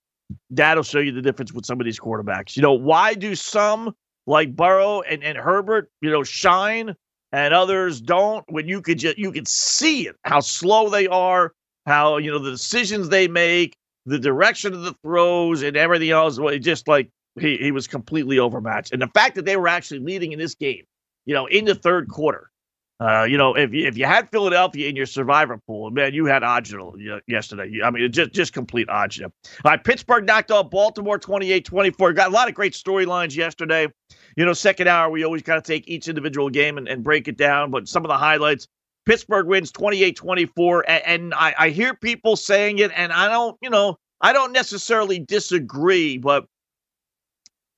that'll 0.50 0.84
show 0.84 1.00
you 1.00 1.14
the 1.14 1.22
difference 1.22 1.54
with 1.54 1.66
some 1.66 1.80
of 1.80 1.86
these 1.86 2.00
quarterbacks. 2.00 2.58
You 2.58 2.62
know, 2.62 2.74
why 2.74 3.14
do 3.14 3.36
some 3.36 3.96
like 4.28 4.56
Burrow 4.56 5.02
and, 5.02 5.24
and 5.24 5.38
Herbert, 5.38 5.90
you 6.02 6.12
know, 6.12 6.24
shine 6.24 6.96
and 7.32 7.54
others 7.54 8.02
don't. 8.02 8.46
When 8.50 8.68
you 8.68 8.82
could 8.82 9.00
just 9.00 9.18
you 9.18 9.32
could 9.32 9.48
see 9.48 10.08
it, 10.08 10.16
how 10.24 10.42
slow 10.42 10.90
they 10.90 11.08
are, 11.08 11.54
how 11.86 12.18
you 12.18 12.32
know 12.32 12.40
the 12.40 12.52
decisions 12.52 13.10
they 13.10 13.28
make, 13.28 13.76
the 14.06 14.20
direction 14.20 14.74
of 14.74 14.82
the 14.82 14.94
throws, 15.04 15.64
and 15.64 15.76
everything 15.76 16.12
else. 16.12 16.40
Well, 16.40 16.58
just 16.60 16.88
like 16.88 17.10
he 17.40 17.58
he 17.58 17.72
was 17.72 17.88
completely 17.88 18.38
overmatched, 18.40 18.92
and 18.92 19.02
the 19.02 19.08
fact 19.08 19.36
that 19.36 19.46
they 19.46 19.58
were 19.58 19.68
actually 19.68 20.00
leading 20.00 20.32
in 20.34 20.40
this 20.40 20.56
game, 20.56 20.84
you 21.26 21.34
know, 21.34 21.48
in 21.48 21.66
the 21.66 21.76
third 21.76 22.10
quarter. 22.10 22.52
Uh, 23.00 23.24
you 23.30 23.38
know, 23.38 23.56
if 23.56 23.72
if 23.74 23.96
you 23.96 24.06
had 24.06 24.28
Philadelphia 24.32 24.90
in 24.90 24.96
your 24.96 25.06
survivor 25.06 25.60
pool, 25.68 25.92
man, 25.92 26.16
you 26.16 26.26
had 26.26 26.42
agita 26.42 27.22
yesterday. 27.28 27.80
I 27.84 27.92
mean, 27.92 28.12
just 28.12 28.32
just 28.32 28.54
complete 28.54 28.88
agita. 28.88 29.26
All 29.26 29.32
right, 29.66 29.84
Pittsburgh 29.84 30.26
knocked 30.26 30.50
off 30.50 30.72
Baltimore 30.72 31.20
28-24. 31.20 32.16
Got 32.16 32.30
a 32.30 32.32
lot 32.32 32.48
of 32.48 32.56
great 32.56 32.74
storylines 32.74 33.36
yesterday. 33.36 33.88
You 34.36 34.46
know, 34.46 34.54
second 34.54 34.88
hour, 34.88 35.12
we 35.12 35.24
always 35.24 35.44
kind 35.44 35.60
of 35.60 35.64
take 35.64 35.88
each 35.88 36.08
individual 36.08 36.50
game 36.50 36.80
and, 36.80 36.88
and 36.88 37.04
break 37.04 37.28
it 37.28 37.38
down, 37.38 37.70
but 37.70 37.88
some 37.88 38.04
of 38.04 38.10
the 38.10 38.18
highlights. 38.18 38.68
Pittsburgh 39.06 39.48
wins 39.48 39.72
28-24, 39.72 40.82
and, 40.86 41.04
and 41.06 41.34
I, 41.34 41.56
I 41.58 41.70
hear 41.70 41.94
people 41.94 42.36
saying 42.36 42.80
it, 42.80 42.92
and 42.94 43.14
I 43.14 43.30
don't, 43.30 43.58
you 43.62 43.70
know, 43.70 43.96
I 44.20 44.34
don't 44.34 44.52
necessarily 44.52 45.18
disagree, 45.20 46.18
but 46.18 46.44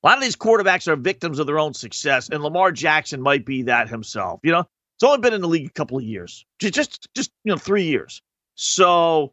a 0.02 0.06
lot 0.08 0.16
of 0.16 0.24
these 0.24 0.34
quarterbacks 0.34 0.88
are 0.88 0.96
victims 0.96 1.38
of 1.38 1.46
their 1.46 1.58
own 1.58 1.72
success, 1.72 2.30
and 2.30 2.42
Lamar 2.42 2.72
Jackson 2.72 3.20
might 3.20 3.46
be 3.46 3.62
that 3.62 3.88
himself. 3.88 4.40
You 4.42 4.52
know, 4.52 4.64
it's 5.00 5.08
only 5.08 5.20
been 5.22 5.32
in 5.32 5.40
the 5.40 5.48
league 5.48 5.66
a 5.66 5.72
couple 5.72 5.96
of 5.96 6.04
years, 6.04 6.44
just, 6.58 7.08
just, 7.14 7.30
you 7.42 7.50
know, 7.50 7.56
three 7.56 7.84
years. 7.84 8.20
So 8.54 9.32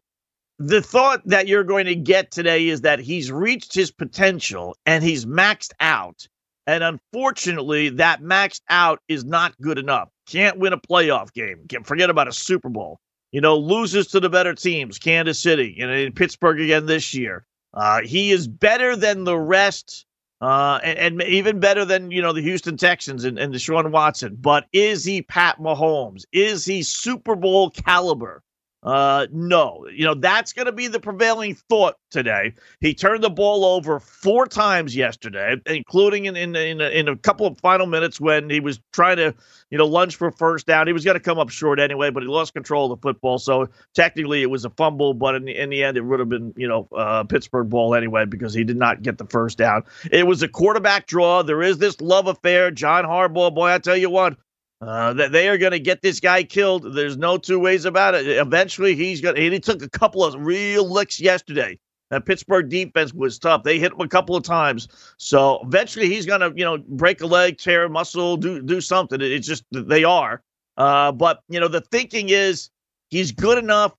the 0.58 0.80
thought 0.80 1.20
that 1.26 1.46
you're 1.46 1.62
going 1.62 1.84
to 1.84 1.94
get 1.94 2.30
today 2.30 2.68
is 2.68 2.80
that 2.80 3.00
he's 3.00 3.30
reached 3.30 3.74
his 3.74 3.90
potential 3.90 4.78
and 4.86 5.04
he's 5.04 5.26
maxed 5.26 5.72
out. 5.78 6.26
And 6.66 6.82
unfortunately, 6.82 7.90
that 7.90 8.22
maxed 8.22 8.62
out 8.70 9.00
is 9.08 9.26
not 9.26 9.60
good 9.60 9.76
enough. 9.76 10.08
Can't 10.26 10.58
win 10.58 10.72
a 10.72 10.78
playoff 10.78 11.34
game. 11.34 11.60
Can't 11.68 11.86
forget 11.86 12.08
about 12.08 12.28
a 12.28 12.32
Super 12.32 12.70
Bowl. 12.70 12.98
You 13.32 13.42
know, 13.42 13.58
loses 13.58 14.06
to 14.08 14.20
the 14.20 14.30
better 14.30 14.54
teams, 14.54 14.98
Kansas 14.98 15.38
City, 15.38 15.76
and 15.82 15.90
in 15.90 16.14
Pittsburgh 16.14 16.62
again 16.62 16.86
this 16.86 17.12
year. 17.12 17.44
Uh, 17.74 18.00
he 18.00 18.30
is 18.30 18.48
better 18.48 18.96
than 18.96 19.24
the 19.24 19.36
rest 19.36 20.06
uh, 20.40 20.78
and, 20.82 21.20
and, 21.20 21.22
even 21.22 21.58
better 21.58 21.84
than 21.84 22.10
you 22.10 22.22
know 22.22 22.32
the 22.32 22.42
Houston 22.42 22.76
Texans 22.76 23.24
and, 23.24 23.38
and 23.38 23.52
Deshaun 23.52 23.90
Watson. 23.90 24.36
But 24.40 24.66
is 24.72 25.04
he 25.04 25.22
Pat 25.22 25.58
Mahomes? 25.58 26.24
Is 26.32 26.64
he 26.64 26.82
Super 26.82 27.34
Bowl 27.34 27.70
caliber? 27.70 28.42
Uh, 28.88 29.26
no, 29.32 29.86
you 29.94 30.06
know 30.06 30.14
that's 30.14 30.54
going 30.54 30.64
to 30.64 30.72
be 30.72 30.86
the 30.86 30.98
prevailing 30.98 31.54
thought 31.68 31.96
today. 32.10 32.54
He 32.80 32.94
turned 32.94 33.22
the 33.22 33.28
ball 33.28 33.66
over 33.66 34.00
four 34.00 34.46
times 34.46 34.96
yesterday, 34.96 35.56
including 35.66 36.24
in 36.24 36.36
in 36.36 36.56
in 36.56 36.80
a, 36.80 36.88
in 36.88 37.06
a 37.06 37.14
couple 37.14 37.46
of 37.46 37.60
final 37.60 37.84
minutes 37.84 38.18
when 38.18 38.48
he 38.48 38.60
was 38.60 38.80
trying 38.94 39.18
to 39.18 39.34
you 39.68 39.76
know 39.76 39.84
lunge 39.84 40.16
for 40.16 40.30
first 40.30 40.66
down. 40.66 40.86
He 40.86 40.94
was 40.94 41.04
going 41.04 41.16
to 41.16 41.20
come 41.20 41.38
up 41.38 41.50
short 41.50 41.80
anyway, 41.80 42.08
but 42.08 42.22
he 42.22 42.30
lost 42.30 42.54
control 42.54 42.90
of 42.90 42.98
the 42.98 43.02
football. 43.06 43.36
So 43.36 43.68
technically, 43.94 44.40
it 44.40 44.48
was 44.48 44.64
a 44.64 44.70
fumble, 44.70 45.12
but 45.12 45.34
in 45.34 45.44
the 45.44 45.54
in 45.54 45.68
the 45.68 45.84
end, 45.84 45.98
it 45.98 46.00
would 46.00 46.20
have 46.20 46.30
been 46.30 46.54
you 46.56 46.66
know 46.66 46.88
uh, 46.96 47.24
Pittsburgh 47.24 47.68
ball 47.68 47.94
anyway 47.94 48.24
because 48.24 48.54
he 48.54 48.64
did 48.64 48.78
not 48.78 49.02
get 49.02 49.18
the 49.18 49.26
first 49.26 49.58
down. 49.58 49.82
It 50.10 50.26
was 50.26 50.42
a 50.42 50.48
quarterback 50.48 51.06
draw. 51.06 51.42
There 51.42 51.60
is 51.60 51.76
this 51.76 52.00
love 52.00 52.26
affair. 52.26 52.70
John 52.70 53.04
Harbaugh, 53.04 53.54
boy, 53.54 53.68
I 53.68 53.80
tell 53.80 53.98
you 53.98 54.08
what, 54.08 54.38
uh, 54.80 55.12
that 55.14 55.32
they 55.32 55.48
are 55.48 55.58
going 55.58 55.72
to 55.72 55.80
get 55.80 56.02
this 56.02 56.20
guy 56.20 56.42
killed. 56.42 56.94
There's 56.94 57.16
no 57.16 57.36
two 57.36 57.58
ways 57.58 57.84
about 57.84 58.14
it. 58.14 58.26
Eventually, 58.26 58.94
he's 58.94 59.20
going. 59.20 59.34
to 59.34 59.50
He 59.50 59.60
took 59.60 59.82
a 59.82 59.88
couple 59.88 60.24
of 60.24 60.34
real 60.38 60.88
licks 60.88 61.20
yesterday. 61.20 61.78
That 62.10 62.24
Pittsburgh 62.24 62.70
defense 62.70 63.12
was 63.12 63.38
tough. 63.38 63.64
They 63.64 63.78
hit 63.78 63.92
him 63.92 64.00
a 64.00 64.08
couple 64.08 64.34
of 64.34 64.42
times. 64.42 64.88
So 65.18 65.60
eventually, 65.62 66.08
he's 66.08 66.24
going 66.24 66.40
to, 66.40 66.52
you 66.56 66.64
know, 66.64 66.78
break 66.78 67.20
a 67.20 67.26
leg, 67.26 67.58
tear 67.58 67.84
a 67.84 67.88
muscle, 67.88 68.36
do 68.36 68.62
do 68.62 68.80
something. 68.80 69.20
It's 69.20 69.46
just 69.46 69.64
they 69.70 70.04
are. 70.04 70.42
Uh, 70.76 71.12
but 71.12 71.40
you 71.48 71.60
know, 71.60 71.68
the 71.68 71.80
thinking 71.80 72.30
is 72.30 72.70
he's 73.10 73.32
good 73.32 73.58
enough 73.58 73.94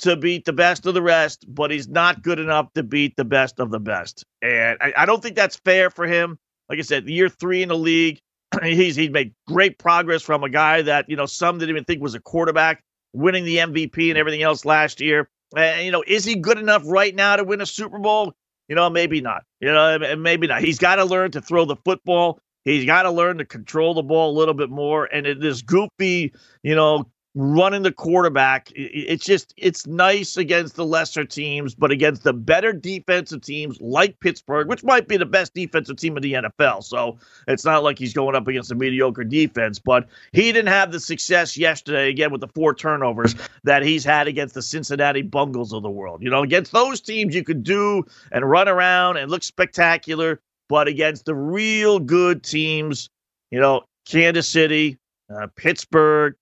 to 0.00 0.16
beat 0.16 0.44
the 0.46 0.52
best 0.52 0.86
of 0.86 0.94
the 0.94 1.02
rest, 1.02 1.44
but 1.48 1.70
he's 1.70 1.86
not 1.86 2.22
good 2.22 2.40
enough 2.40 2.72
to 2.72 2.82
beat 2.82 3.14
the 3.16 3.24
best 3.24 3.60
of 3.60 3.70
the 3.70 3.78
best. 3.78 4.24
And 4.42 4.78
I, 4.80 4.92
I 4.96 5.06
don't 5.06 5.22
think 5.22 5.36
that's 5.36 5.56
fair 5.56 5.90
for 5.90 6.06
him. 6.06 6.38
Like 6.68 6.78
I 6.78 6.82
said, 6.82 7.08
year 7.08 7.28
three 7.28 7.62
in 7.62 7.68
the 7.68 7.76
league 7.76 8.20
he's 8.62 8.96
he's 8.96 9.10
made 9.10 9.34
great 9.46 9.78
progress 9.78 10.22
from 10.22 10.44
a 10.44 10.48
guy 10.48 10.82
that 10.82 11.08
you 11.08 11.16
know 11.16 11.26
some 11.26 11.58
didn't 11.58 11.70
even 11.70 11.84
think 11.84 12.02
was 12.02 12.14
a 12.14 12.20
quarterback, 12.20 12.82
winning 13.12 13.44
the 13.44 13.58
MVP 13.58 14.08
and 14.08 14.18
everything 14.18 14.42
else 14.42 14.64
last 14.64 15.00
year. 15.00 15.28
And 15.56 15.84
you 15.84 15.92
know, 15.92 16.04
is 16.06 16.24
he 16.24 16.36
good 16.36 16.58
enough 16.58 16.82
right 16.86 17.14
now 17.14 17.36
to 17.36 17.44
win 17.44 17.60
a 17.60 17.66
Super 17.66 17.98
Bowl? 17.98 18.32
You 18.68 18.74
know, 18.74 18.88
maybe 18.88 19.20
not. 19.20 19.44
You 19.60 19.72
know, 19.72 20.16
maybe 20.16 20.46
not. 20.46 20.62
He's 20.62 20.78
got 20.78 20.96
to 20.96 21.04
learn 21.04 21.30
to 21.32 21.40
throw 21.40 21.64
the 21.64 21.76
football. 21.76 22.40
He's 22.64 22.86
got 22.86 23.02
to 23.02 23.10
learn 23.10 23.38
to 23.38 23.44
control 23.44 23.92
the 23.92 24.02
ball 24.02 24.30
a 24.30 24.36
little 24.38 24.54
bit 24.54 24.70
more. 24.70 25.04
And 25.04 25.26
it, 25.26 25.40
this 25.40 25.60
goofy, 25.60 26.32
you 26.62 26.74
know, 26.74 27.06
running 27.34 27.82
the 27.82 27.92
quarterback. 27.92 28.70
It's 28.74 29.24
just 29.24 29.54
it's 29.56 29.86
nice 29.86 30.36
against 30.36 30.76
the 30.76 30.86
lesser 30.86 31.24
teams, 31.24 31.74
but 31.74 31.90
against 31.90 32.22
the 32.22 32.32
better 32.32 32.72
defensive 32.72 33.42
teams 33.42 33.80
like 33.80 34.18
Pittsburgh, 34.20 34.68
which 34.68 34.84
might 34.84 35.08
be 35.08 35.16
the 35.16 35.26
best 35.26 35.52
defensive 35.52 35.96
team 35.96 36.16
in 36.16 36.22
the 36.22 36.32
NFL. 36.34 36.84
So 36.84 37.18
it's 37.48 37.64
not 37.64 37.82
like 37.82 37.98
he's 37.98 38.14
going 38.14 38.36
up 38.36 38.46
against 38.46 38.70
a 38.70 38.74
mediocre 38.74 39.24
defense, 39.24 39.78
but 39.78 40.08
he 40.32 40.52
didn't 40.52 40.68
have 40.68 40.92
the 40.92 41.00
success 41.00 41.56
yesterday 41.56 42.08
again 42.08 42.30
with 42.30 42.40
the 42.40 42.48
four 42.48 42.74
turnovers 42.74 43.34
that 43.64 43.82
he's 43.82 44.04
had 44.04 44.28
against 44.28 44.54
the 44.54 44.62
Cincinnati 44.62 45.22
Bungles 45.22 45.72
of 45.72 45.82
the 45.82 45.90
world. 45.90 46.22
You 46.22 46.30
know, 46.30 46.42
against 46.42 46.72
those 46.72 47.00
teams 47.00 47.34
you 47.34 47.42
could 47.42 47.64
do 47.64 48.04
and 48.30 48.48
run 48.48 48.68
around 48.68 49.16
and 49.16 49.30
look 49.30 49.42
spectacular, 49.42 50.40
but 50.68 50.86
against 50.86 51.24
the 51.24 51.34
real 51.34 51.98
good 51.98 52.44
teams, 52.44 53.10
you 53.50 53.60
know, 53.60 53.82
Kansas 54.06 54.48
City, 54.48 54.98
uh, 55.34 55.48
Pittsburgh, 55.56 56.34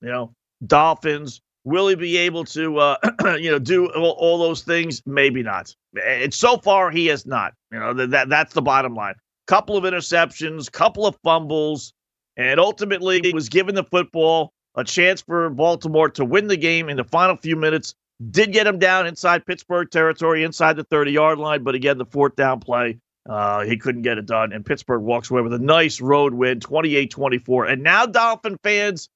you 0.00 0.08
know, 0.08 0.32
Dolphins. 0.66 1.40
Will 1.64 1.88
he 1.88 1.94
be 1.94 2.16
able 2.16 2.44
to, 2.46 2.78
uh, 2.78 2.96
you 3.38 3.50
know, 3.50 3.58
do 3.58 3.86
all, 3.88 4.12
all, 4.18 4.38
those 4.38 4.62
things? 4.62 5.02
Maybe 5.06 5.42
not. 5.42 5.74
And 6.02 6.32
so 6.32 6.56
far, 6.56 6.90
he 6.90 7.06
has 7.06 7.26
not. 7.26 7.52
You 7.70 7.78
know, 7.78 8.06
that 8.06 8.28
that's 8.28 8.54
the 8.54 8.62
bottom 8.62 8.94
line. 8.94 9.14
Couple 9.46 9.76
of 9.76 9.84
interceptions, 9.84 10.70
couple 10.70 11.06
of 11.06 11.16
fumbles, 11.22 11.92
and 12.36 12.58
ultimately 12.58 13.20
he 13.22 13.34
was 13.34 13.48
given 13.48 13.74
the 13.74 13.84
football, 13.84 14.52
a 14.74 14.84
chance 14.84 15.20
for 15.20 15.50
Baltimore 15.50 16.08
to 16.10 16.24
win 16.24 16.48
the 16.48 16.56
game 16.56 16.88
in 16.88 16.96
the 16.96 17.04
final 17.04 17.36
few 17.36 17.56
minutes. 17.56 17.94
Did 18.30 18.52
get 18.52 18.66
him 18.66 18.78
down 18.78 19.06
inside 19.06 19.46
Pittsburgh 19.46 19.90
territory, 19.90 20.44
inside 20.44 20.76
the 20.76 20.84
30 20.84 21.10
yard 21.12 21.38
line, 21.38 21.62
but 21.62 21.74
again, 21.74 21.98
the 21.98 22.04
fourth 22.04 22.36
down 22.36 22.60
play, 22.60 22.98
uh, 23.28 23.64
he 23.64 23.76
couldn't 23.76 24.02
get 24.02 24.18
it 24.18 24.26
done. 24.26 24.52
And 24.52 24.64
Pittsburgh 24.64 25.02
walks 25.02 25.30
away 25.30 25.42
with 25.42 25.54
a 25.54 25.58
nice 25.58 26.00
road 26.00 26.34
win, 26.34 26.60
28 26.60 27.10
24. 27.10 27.66
And 27.66 27.82
now, 27.82 28.06
Dolphin 28.06 28.58
fans, 28.62 29.08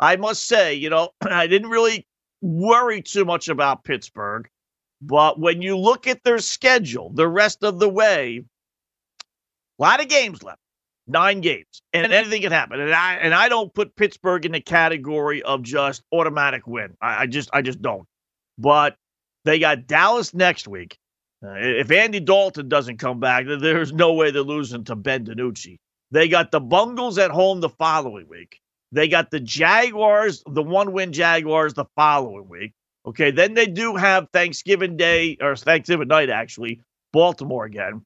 I 0.00 0.16
must 0.16 0.46
say, 0.46 0.74
you 0.74 0.90
know, 0.90 1.10
I 1.20 1.46
didn't 1.46 1.70
really 1.70 2.06
worry 2.40 3.02
too 3.02 3.24
much 3.24 3.48
about 3.48 3.84
Pittsburgh. 3.84 4.48
But 5.00 5.38
when 5.38 5.62
you 5.62 5.76
look 5.76 6.06
at 6.06 6.24
their 6.24 6.38
schedule, 6.38 7.10
the 7.14 7.28
rest 7.28 7.62
of 7.62 7.78
the 7.78 7.88
way, 7.88 8.44
a 9.78 9.82
lot 9.82 10.00
of 10.00 10.08
games 10.08 10.42
left, 10.42 10.58
nine 11.06 11.40
games, 11.40 11.82
and 11.92 12.12
anything 12.12 12.42
can 12.42 12.50
happen. 12.50 12.80
And 12.80 12.92
I 12.92 13.14
and 13.14 13.32
I 13.32 13.48
don't 13.48 13.72
put 13.72 13.94
Pittsburgh 13.94 14.44
in 14.44 14.52
the 14.52 14.60
category 14.60 15.42
of 15.42 15.62
just 15.62 16.02
automatic 16.12 16.66
win. 16.66 16.96
I, 17.00 17.22
I 17.22 17.26
just 17.26 17.48
I 17.52 17.62
just 17.62 17.80
don't. 17.80 18.06
But 18.58 18.96
they 19.44 19.60
got 19.60 19.86
Dallas 19.86 20.34
next 20.34 20.66
week. 20.66 20.98
Uh, 21.44 21.54
if 21.54 21.92
Andy 21.92 22.18
Dalton 22.18 22.68
doesn't 22.68 22.98
come 22.98 23.20
back, 23.20 23.46
there's 23.46 23.92
no 23.92 24.14
way 24.14 24.32
they're 24.32 24.42
losing 24.42 24.82
to 24.84 24.96
Ben 24.96 25.24
DiNucci. 25.24 25.78
They 26.10 26.26
got 26.28 26.50
the 26.50 26.60
Bungles 26.60 27.18
at 27.18 27.30
home 27.30 27.60
the 27.60 27.68
following 27.68 28.28
week. 28.28 28.60
They 28.92 29.08
got 29.08 29.30
the 29.30 29.40
Jaguars, 29.40 30.42
the 30.46 30.62
one 30.62 30.92
win 30.92 31.12
Jaguars 31.12 31.74
the 31.74 31.84
following 31.96 32.48
week. 32.48 32.72
Okay. 33.06 33.30
Then 33.30 33.54
they 33.54 33.66
do 33.66 33.96
have 33.96 34.28
Thanksgiving 34.32 34.96
Day 34.96 35.36
or 35.40 35.56
Thanksgiving 35.56 36.08
night, 36.08 36.30
actually, 36.30 36.80
Baltimore 37.12 37.64
again 37.64 38.04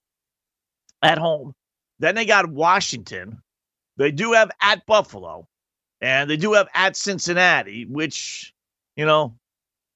at 1.03 1.19
home. 1.19 1.55
Then 1.99 2.15
they 2.15 2.25
got 2.25 2.51
Washington. 2.51 3.43
They 3.97 4.11
do 4.11 4.33
have 4.33 4.51
at 4.61 4.87
Buffalo. 4.87 5.47
And 6.01 6.29
they 6.29 6.37
do 6.37 6.55
have 6.55 6.69
at 6.75 6.97
Cincinnati, 6.97 7.85
which, 7.85 8.53
you 8.97 9.07
know, 9.07 9.37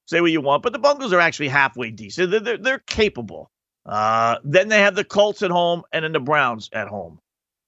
say 0.07 0.21
what 0.21 0.31
you 0.31 0.41
want, 0.41 0.63
but 0.63 0.73
the 0.73 0.79
Bungles 0.79 1.13
are 1.13 1.19
actually 1.19 1.49
halfway 1.49 1.91
decent. 1.91 2.31
They're, 2.31 2.41
they're, 2.41 2.59
they're 2.59 2.79
capable. 2.79 3.51
Uh, 3.85 4.39
then 4.45 4.69
they 4.69 4.81
have 4.81 4.95
the 4.95 5.05
Colts 5.05 5.43
at 5.43 5.51
home 5.51 5.83
and 5.93 6.05
then 6.05 6.13
the 6.13 6.21
Browns 6.21 6.71
at 6.73 6.87
home. 6.89 7.19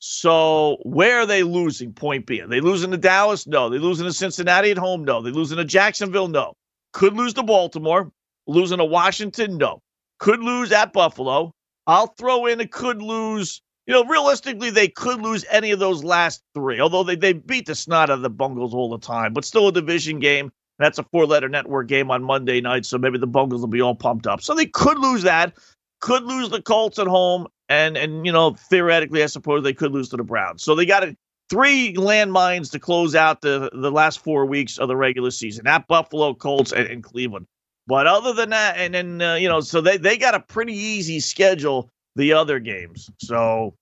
So 0.00 0.78
where 0.82 1.20
are 1.20 1.26
they 1.26 1.42
losing? 1.42 1.92
Point 1.92 2.26
B. 2.26 2.40
Are 2.40 2.46
they 2.46 2.60
losing 2.60 2.90
to 2.92 2.96
Dallas? 2.96 3.46
No. 3.46 3.68
They 3.68 3.78
losing 3.78 4.06
to 4.06 4.12
Cincinnati 4.12 4.70
at 4.70 4.78
home? 4.78 5.04
No. 5.04 5.20
They 5.20 5.30
losing 5.30 5.58
to 5.58 5.64
Jacksonville? 5.64 6.28
No. 6.28 6.54
Could 6.92 7.14
lose 7.14 7.34
to 7.34 7.42
Baltimore. 7.42 8.10
Losing 8.46 8.78
to 8.78 8.84
Washington? 8.84 9.58
No. 9.58 9.80
Could 10.18 10.40
lose 10.40 10.72
at 10.72 10.92
Buffalo. 10.92 11.52
I'll 11.86 12.08
throw 12.18 12.46
in 12.46 12.60
a 12.60 12.66
could 12.66 13.02
lose. 13.02 13.62
You 13.86 13.94
know, 13.94 14.04
realistically, 14.04 14.68
they 14.68 14.88
could 14.88 15.22
lose 15.22 15.46
any 15.50 15.70
of 15.70 15.78
those 15.78 16.04
last 16.04 16.42
three, 16.54 16.78
although 16.78 17.02
they, 17.02 17.16
they 17.16 17.32
beat 17.32 17.64
the 17.64 17.74
snot 17.74 18.10
out 18.10 18.16
of 18.16 18.22
the 18.22 18.28
Bungles 18.28 18.74
all 18.74 18.90
the 18.90 18.98
time, 18.98 19.32
but 19.32 19.46
still 19.46 19.68
a 19.68 19.72
division 19.72 20.18
game. 20.18 20.52
That's 20.78 20.98
a 20.98 21.02
four 21.04 21.24
letter 21.24 21.48
network 21.48 21.88
game 21.88 22.10
on 22.10 22.22
Monday 22.22 22.60
night, 22.60 22.84
so 22.84 22.98
maybe 22.98 23.16
the 23.16 23.26
Bungles 23.26 23.62
will 23.62 23.68
be 23.68 23.80
all 23.80 23.94
pumped 23.94 24.26
up. 24.26 24.42
So 24.42 24.54
they 24.54 24.66
could 24.66 24.98
lose 24.98 25.22
that, 25.22 25.56
could 26.00 26.24
lose 26.24 26.50
the 26.50 26.60
Colts 26.60 26.98
at 26.98 27.06
home, 27.06 27.46
and 27.68 27.96
and 27.96 28.24
you 28.26 28.32
know 28.32 28.54
theoretically, 28.54 29.22
I 29.22 29.26
suppose 29.26 29.62
they 29.62 29.74
could 29.74 29.92
lose 29.92 30.08
to 30.10 30.16
the 30.16 30.24
Browns. 30.24 30.62
So 30.62 30.74
they 30.74 30.86
got 30.86 31.00
to 31.00 31.16
three 31.48 31.94
landmines 31.94 32.70
to 32.72 32.78
close 32.78 33.14
out 33.14 33.40
the, 33.40 33.70
the 33.72 33.90
last 33.90 34.22
four 34.22 34.46
weeks 34.46 34.78
of 34.78 34.88
the 34.88 34.96
regular 34.96 35.30
season 35.30 35.66
at 35.66 35.86
Buffalo, 35.88 36.34
Colts, 36.34 36.72
and, 36.72 36.86
and 36.86 37.02
Cleveland. 37.02 37.46
But 37.86 38.06
other 38.06 38.34
than 38.34 38.50
that, 38.50 38.76
and 38.76 38.92
then, 38.92 39.22
uh, 39.22 39.34
you 39.36 39.48
know, 39.48 39.60
so 39.60 39.80
they, 39.80 39.96
they 39.96 40.18
got 40.18 40.34
a 40.34 40.40
pretty 40.40 40.74
easy 40.74 41.20
schedule 41.20 41.88
the 42.16 42.34
other 42.34 42.58
games. 42.58 43.08
So 43.18 43.74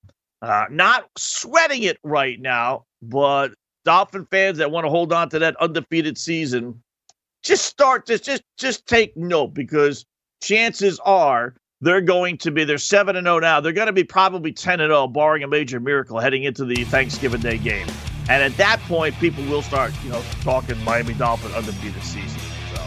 uh, 0.42 0.66
not 0.70 1.11
sweating 1.18 1.83
it 1.83 1.99
right 2.05 2.40
now, 2.40 2.85
but 3.03 3.53
Dolphin 3.85 4.27
fans 4.31 4.59
that 4.59 4.70
want 4.70 4.85
to 4.85 4.90
hold 4.90 5.12
on 5.12 5.29
to 5.31 5.38
that 5.40 5.57
undefeated 5.57 6.18
season, 6.18 6.81
just 7.42 7.64
start 7.64 8.07
just 8.07 8.25
just 8.25 8.42
just 8.59 8.87
take 8.87 9.16
note 9.16 9.55
because 9.55 10.05
chances 10.42 11.01
are 11.05 11.55
they're 11.81 12.01
going 12.01 12.39
to 12.39 12.51
be 12.51 12.65
they're 12.65 12.79
7 12.79 13.15
and 13.17 13.27
0 13.27 13.41
now. 13.41 13.61
They're 13.61 13.73
going 13.73 13.87
to 13.87 13.93
be 13.93 14.05
probably 14.05 14.53
10 14.53 14.81
and 14.81 14.91
0 14.91 15.09
barring 15.09 15.43
a 15.43 15.49
major 15.49 15.81
miracle 15.81 16.19
heading 16.19 16.45
into 16.45 16.65
the 16.65 16.85
Thanksgiving 16.85 17.41
Day 17.41 17.59
game. 17.59 17.87
And 18.29 18.43
at 18.43 18.57
that 18.57 18.81
point 18.81 19.15
people 19.17 19.45
will 19.45 19.62
start, 19.62 19.93
you 20.03 20.11
know, 20.11 20.23
talking 20.41 20.83
Miami 20.85 21.15
Dolphin 21.15 21.53
undefeated 21.53 22.03
season. 22.03 22.41
So 22.75 22.83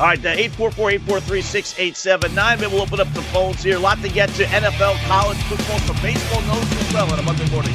all 0.00 0.06
right, 0.06 0.22
the 0.22 0.28
844-843-6879. 0.28 2.60
Maybe 2.60 2.72
we'll 2.72 2.82
open 2.82 3.00
up 3.00 3.12
the 3.12 3.22
phones 3.22 3.62
here. 3.62 3.76
A 3.76 3.80
lot 3.80 4.00
to 4.02 4.08
get 4.08 4.30
to. 4.30 4.44
NFL, 4.44 4.96
college 5.06 5.36
football, 5.44 5.78
some 5.80 5.96
baseball 6.00 6.40
notes 6.42 6.72
as 6.80 6.92
well 6.94 7.12
on 7.12 7.18
a 7.18 7.22
Monday 7.22 7.50
morning. 7.50 7.74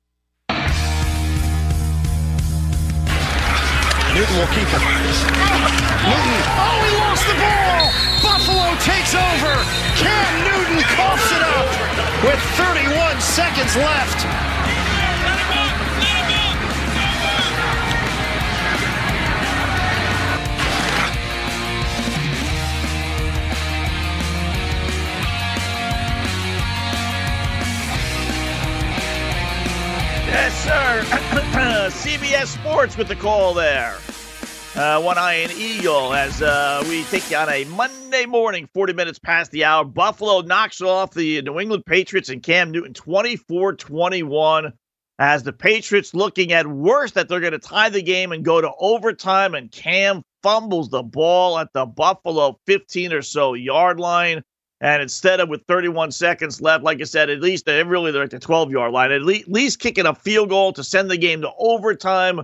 Newton 4.21 4.37
will 4.37 4.53
keep 4.53 4.67
it. 4.67 4.77
Newton. 4.77 5.01
Oh, 6.53 6.77
he 6.85 6.93
lost 7.01 7.25
the 7.25 7.33
ball. 7.41 7.89
Buffalo 8.21 8.77
takes 8.77 9.15
over. 9.15 9.53
Cam 9.97 10.43
Newton 10.45 10.83
coughs 10.93 11.31
it 11.31 11.41
up 11.41 11.65
with 12.23 12.39
31 12.53 13.19
seconds 13.19 13.75
left. 13.77 14.23
Yes, 30.27 30.63
sir. 30.63 31.01
CBS 31.89 32.45
Sports 32.45 32.97
with 32.97 33.07
the 33.07 33.15
call 33.15 33.55
there. 33.55 33.97
Uh, 34.73 35.01
one 35.01 35.17
eye 35.17 35.33
and 35.33 35.51
eagle 35.51 36.13
as 36.13 36.41
uh, 36.41 36.81
we 36.87 37.03
take 37.05 37.29
you 37.29 37.35
on 37.35 37.49
a 37.49 37.65
Monday 37.65 38.25
morning, 38.25 38.69
40 38.73 38.93
minutes 38.93 39.19
past 39.19 39.51
the 39.51 39.65
hour. 39.65 39.83
Buffalo 39.83 40.39
knocks 40.41 40.79
off 40.81 41.13
the 41.13 41.41
New 41.41 41.59
England 41.59 41.85
Patriots 41.85 42.29
and 42.29 42.41
Cam 42.41 42.71
Newton 42.71 42.93
24 42.93 43.75
21 43.75 44.71
as 45.19 45.43
the 45.43 45.51
Patriots 45.51 46.13
looking 46.13 46.53
at 46.53 46.65
worst 46.65 47.15
that 47.15 47.27
they're 47.27 47.41
going 47.41 47.51
to 47.51 47.59
tie 47.59 47.89
the 47.89 48.01
game 48.01 48.31
and 48.31 48.45
go 48.45 48.61
to 48.61 48.71
overtime, 48.79 49.55
and 49.55 49.69
Cam 49.73 50.23
fumbles 50.41 50.89
the 50.89 51.03
ball 51.03 51.59
at 51.59 51.67
the 51.73 51.85
Buffalo 51.85 52.57
15 52.65 53.11
or 53.11 53.21
so 53.21 53.53
yard 53.53 53.99
line. 53.99 54.41
And 54.79 55.01
instead 55.01 55.41
of 55.41 55.49
with 55.49 55.63
31 55.67 56.11
seconds 56.11 56.61
left, 56.61 56.83
like 56.83 57.01
I 57.01 57.03
said, 57.03 57.29
at 57.29 57.41
least 57.41 57.65
they're 57.65 57.85
really 57.85 58.11
they're 58.11 58.23
at 58.23 58.31
the 58.31 58.39
12 58.39 58.71
yard 58.71 58.93
line, 58.93 59.11
at 59.11 59.21
at 59.21 59.27
least 59.27 59.79
kicking 59.79 60.05
a 60.05 60.15
field 60.15 60.47
goal 60.47 60.71
to 60.73 60.83
send 60.83 61.11
the 61.11 61.17
game 61.17 61.41
to 61.41 61.51
overtime. 61.59 62.41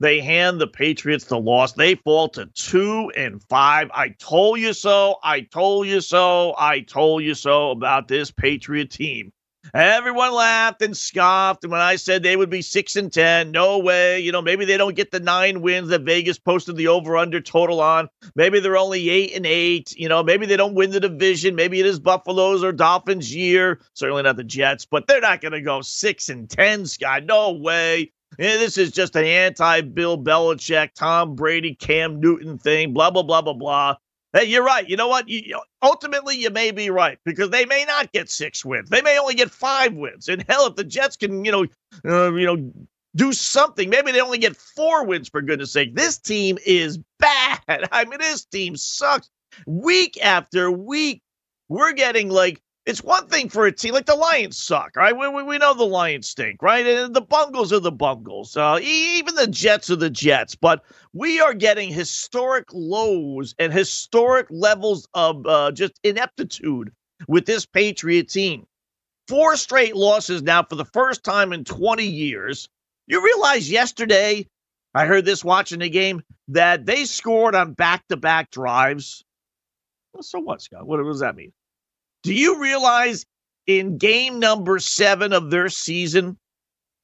They 0.00 0.20
hand 0.20 0.60
the 0.60 0.66
Patriots 0.68 1.24
the 1.24 1.38
loss. 1.38 1.72
They 1.72 1.96
fall 1.96 2.28
to 2.30 2.46
two 2.46 3.10
and 3.16 3.42
five. 3.48 3.90
I 3.92 4.10
told 4.10 4.60
you 4.60 4.72
so. 4.72 5.16
I 5.24 5.40
told 5.40 5.88
you 5.88 6.00
so. 6.00 6.54
I 6.56 6.80
told 6.80 7.24
you 7.24 7.34
so 7.34 7.70
about 7.70 8.06
this 8.06 8.30
Patriot 8.30 8.90
team. 8.90 9.32
Everyone 9.74 10.32
laughed 10.32 10.80
and 10.82 10.96
scoffed 10.96 11.66
when 11.66 11.80
I 11.80 11.96
said 11.96 12.22
they 12.22 12.36
would 12.36 12.48
be 12.48 12.62
six 12.62 12.96
and 12.96 13.12
ten. 13.12 13.50
No 13.50 13.78
way. 13.78 14.20
You 14.20 14.32
know, 14.32 14.40
maybe 14.40 14.64
they 14.64 14.76
don't 14.76 14.96
get 14.96 15.10
the 15.10 15.20
nine 15.20 15.60
wins 15.60 15.88
that 15.88 16.02
Vegas 16.02 16.38
posted 16.38 16.76
the 16.76 16.88
over/under 16.88 17.40
total 17.40 17.80
on. 17.80 18.08
Maybe 18.34 18.60
they're 18.60 18.78
only 18.78 19.10
eight 19.10 19.34
and 19.34 19.44
eight. 19.44 19.94
You 19.96 20.08
know, 20.08 20.22
maybe 20.22 20.46
they 20.46 20.56
don't 20.56 20.74
win 20.74 20.90
the 20.90 21.00
division. 21.00 21.54
Maybe 21.54 21.80
it 21.80 21.86
is 21.86 21.98
Buffalo's 21.98 22.64
or 22.64 22.72
Dolphins' 22.72 23.34
year. 23.34 23.80
Certainly 23.94 24.22
not 24.22 24.36
the 24.36 24.44
Jets, 24.44 24.86
but 24.86 25.06
they're 25.06 25.20
not 25.20 25.40
going 25.40 25.52
to 25.52 25.60
go 25.60 25.82
six 25.82 26.28
and 26.28 26.48
ten, 26.48 26.86
Scott. 26.86 27.24
No 27.24 27.52
way. 27.52 28.12
Yeah, 28.38 28.56
this 28.56 28.76
is 28.76 28.92
just 28.92 29.16
an 29.16 29.24
anti-Bill 29.24 30.18
Belichick, 30.18 30.92
Tom 30.94 31.34
Brady, 31.34 31.74
Cam 31.74 32.20
Newton 32.20 32.58
thing. 32.58 32.92
Blah 32.92 33.10
blah 33.10 33.22
blah 33.22 33.42
blah 33.42 33.54
blah. 33.54 33.96
Hey, 34.34 34.44
you're 34.44 34.64
right. 34.64 34.86
You 34.86 34.96
know 34.96 35.08
what? 35.08 35.28
You, 35.28 35.58
ultimately, 35.82 36.36
you 36.36 36.50
may 36.50 36.70
be 36.70 36.90
right 36.90 37.18
because 37.24 37.48
they 37.50 37.64
may 37.64 37.84
not 37.86 38.12
get 38.12 38.28
six 38.28 38.64
wins. 38.64 38.90
They 38.90 39.00
may 39.00 39.18
only 39.18 39.34
get 39.34 39.50
five 39.50 39.94
wins. 39.94 40.28
And 40.28 40.44
hell, 40.48 40.66
if 40.66 40.76
the 40.76 40.84
Jets 40.84 41.16
can, 41.16 41.44
you 41.44 41.50
know, 41.50 41.66
uh, 42.04 42.34
you 42.34 42.44
know, 42.46 42.72
do 43.16 43.32
something, 43.32 43.88
maybe 43.88 44.12
they 44.12 44.20
only 44.20 44.38
get 44.38 44.56
four 44.56 45.06
wins. 45.06 45.28
For 45.30 45.40
goodness' 45.40 45.72
sake, 45.72 45.94
this 45.94 46.18
team 46.18 46.58
is 46.66 46.98
bad. 47.18 47.60
I 47.92 48.04
mean, 48.04 48.18
this 48.18 48.44
team 48.44 48.76
sucks. 48.76 49.30
Week 49.66 50.22
after 50.22 50.70
week, 50.70 51.22
we're 51.68 51.92
getting 51.92 52.28
like 52.28 52.60
it's 52.88 53.04
one 53.04 53.28
thing 53.28 53.50
for 53.50 53.66
a 53.66 53.72
team 53.72 53.92
like 53.92 54.06
the 54.06 54.14
Lions 54.14 54.56
suck, 54.56 54.96
right? 54.96 55.14
We, 55.14 55.28
we, 55.28 55.42
we 55.42 55.58
know 55.58 55.74
the 55.74 55.84
Lions 55.84 56.26
stink, 56.26 56.62
right? 56.62 56.86
And 56.86 57.14
the 57.14 57.20
Bungles 57.20 57.70
are 57.70 57.80
the 57.80 57.92
Bungles. 57.92 58.56
Uh, 58.56 58.78
even 58.80 59.34
the 59.34 59.46
Jets 59.46 59.90
are 59.90 59.96
the 59.96 60.08
Jets. 60.08 60.54
But 60.54 60.82
we 61.12 61.38
are 61.38 61.52
getting 61.52 61.92
historic 61.92 62.64
lows 62.72 63.54
and 63.58 63.74
historic 63.74 64.46
levels 64.48 65.06
of 65.12 65.46
uh, 65.46 65.70
just 65.72 66.00
ineptitude 66.02 66.90
with 67.28 67.44
this 67.44 67.66
Patriot 67.66 68.30
team. 68.30 68.66
Four 69.28 69.56
straight 69.56 69.94
losses 69.94 70.40
now 70.40 70.62
for 70.62 70.76
the 70.76 70.86
first 70.86 71.22
time 71.22 71.52
in 71.52 71.64
20 71.64 72.06
years. 72.06 72.70
You 73.06 73.22
realize 73.22 73.70
yesterday, 73.70 74.46
I 74.94 75.04
heard 75.04 75.26
this 75.26 75.44
watching 75.44 75.80
the 75.80 75.90
game, 75.90 76.22
that 76.48 76.86
they 76.86 77.04
scored 77.04 77.54
on 77.54 77.74
back 77.74 78.08
to 78.08 78.16
back 78.16 78.50
drives. 78.50 79.22
So 80.22 80.40
what, 80.40 80.62
Scott? 80.62 80.86
What 80.86 81.04
does 81.04 81.20
that 81.20 81.36
mean? 81.36 81.52
Do 82.28 82.34
you 82.34 82.60
realize 82.60 83.24
in 83.66 83.96
game 83.96 84.38
number 84.38 84.78
seven 84.80 85.32
of 85.32 85.50
their 85.50 85.70
season, 85.70 86.36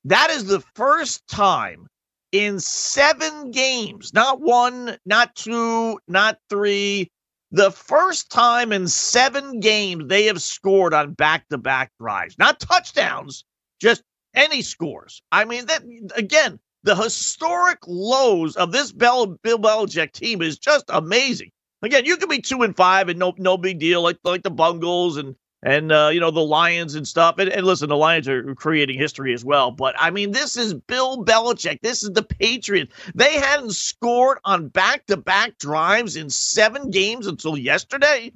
that 0.04 0.28
is 0.28 0.44
the 0.44 0.60
first 0.74 1.26
time 1.28 1.86
in 2.32 2.60
seven 2.60 3.50
games, 3.50 4.12
not 4.12 4.42
one, 4.42 4.98
not 5.06 5.34
two, 5.34 5.98
not 6.08 6.36
three, 6.50 7.10
the 7.52 7.70
first 7.70 8.28
time 8.28 8.70
in 8.70 8.86
seven 8.86 9.60
games 9.60 10.08
they 10.08 10.24
have 10.24 10.42
scored 10.42 10.92
on 10.92 11.14
back 11.14 11.48
to 11.48 11.56
back 11.56 11.90
drives, 11.98 12.36
not 12.38 12.60
touchdowns, 12.60 13.46
just 13.80 14.02
any 14.34 14.60
scores. 14.60 15.22
I 15.32 15.46
mean, 15.46 15.64
that 15.64 15.84
again, 16.16 16.60
the 16.82 16.96
historic 16.96 17.78
lows 17.86 18.56
of 18.56 18.72
this 18.72 18.92
Bill, 18.92 19.38
Belichick 19.38 20.12
team 20.12 20.42
is 20.42 20.58
just 20.58 20.84
amazing. 20.90 21.50
Again, 21.84 22.06
you 22.06 22.16
can 22.16 22.28
be 22.30 22.40
two 22.40 22.62
and 22.62 22.74
five 22.74 23.08
and 23.08 23.18
no 23.18 23.34
no 23.36 23.58
big 23.58 23.78
deal, 23.78 24.02
like 24.02 24.18
like 24.24 24.42
the 24.42 24.50
Bungles 24.50 25.18
and 25.18 25.36
and 25.62 25.92
uh, 25.92 26.10
you 26.12 26.20
know 26.20 26.30
the 26.30 26.40
Lions 26.40 26.94
and 26.94 27.06
stuff. 27.06 27.38
And, 27.38 27.50
and, 27.50 27.66
listen, 27.66 27.88
the 27.88 27.96
Lions 27.96 28.26
are 28.26 28.54
creating 28.54 28.98
history 28.98 29.34
as 29.34 29.44
well. 29.44 29.70
But 29.70 29.94
I 29.98 30.10
mean, 30.10 30.30
this 30.30 30.56
is 30.56 30.72
Bill 30.74 31.24
Belichick. 31.24 31.80
This 31.82 32.02
is 32.02 32.10
the 32.12 32.22
Patriots. 32.22 32.94
They 33.14 33.34
hadn't 33.34 33.72
scored 33.72 34.38
on 34.44 34.68
back-to-back 34.68 35.58
drives 35.58 36.16
in 36.16 36.30
seven 36.30 36.90
games 36.90 37.26
until 37.26 37.56
yesterday. 37.56 38.32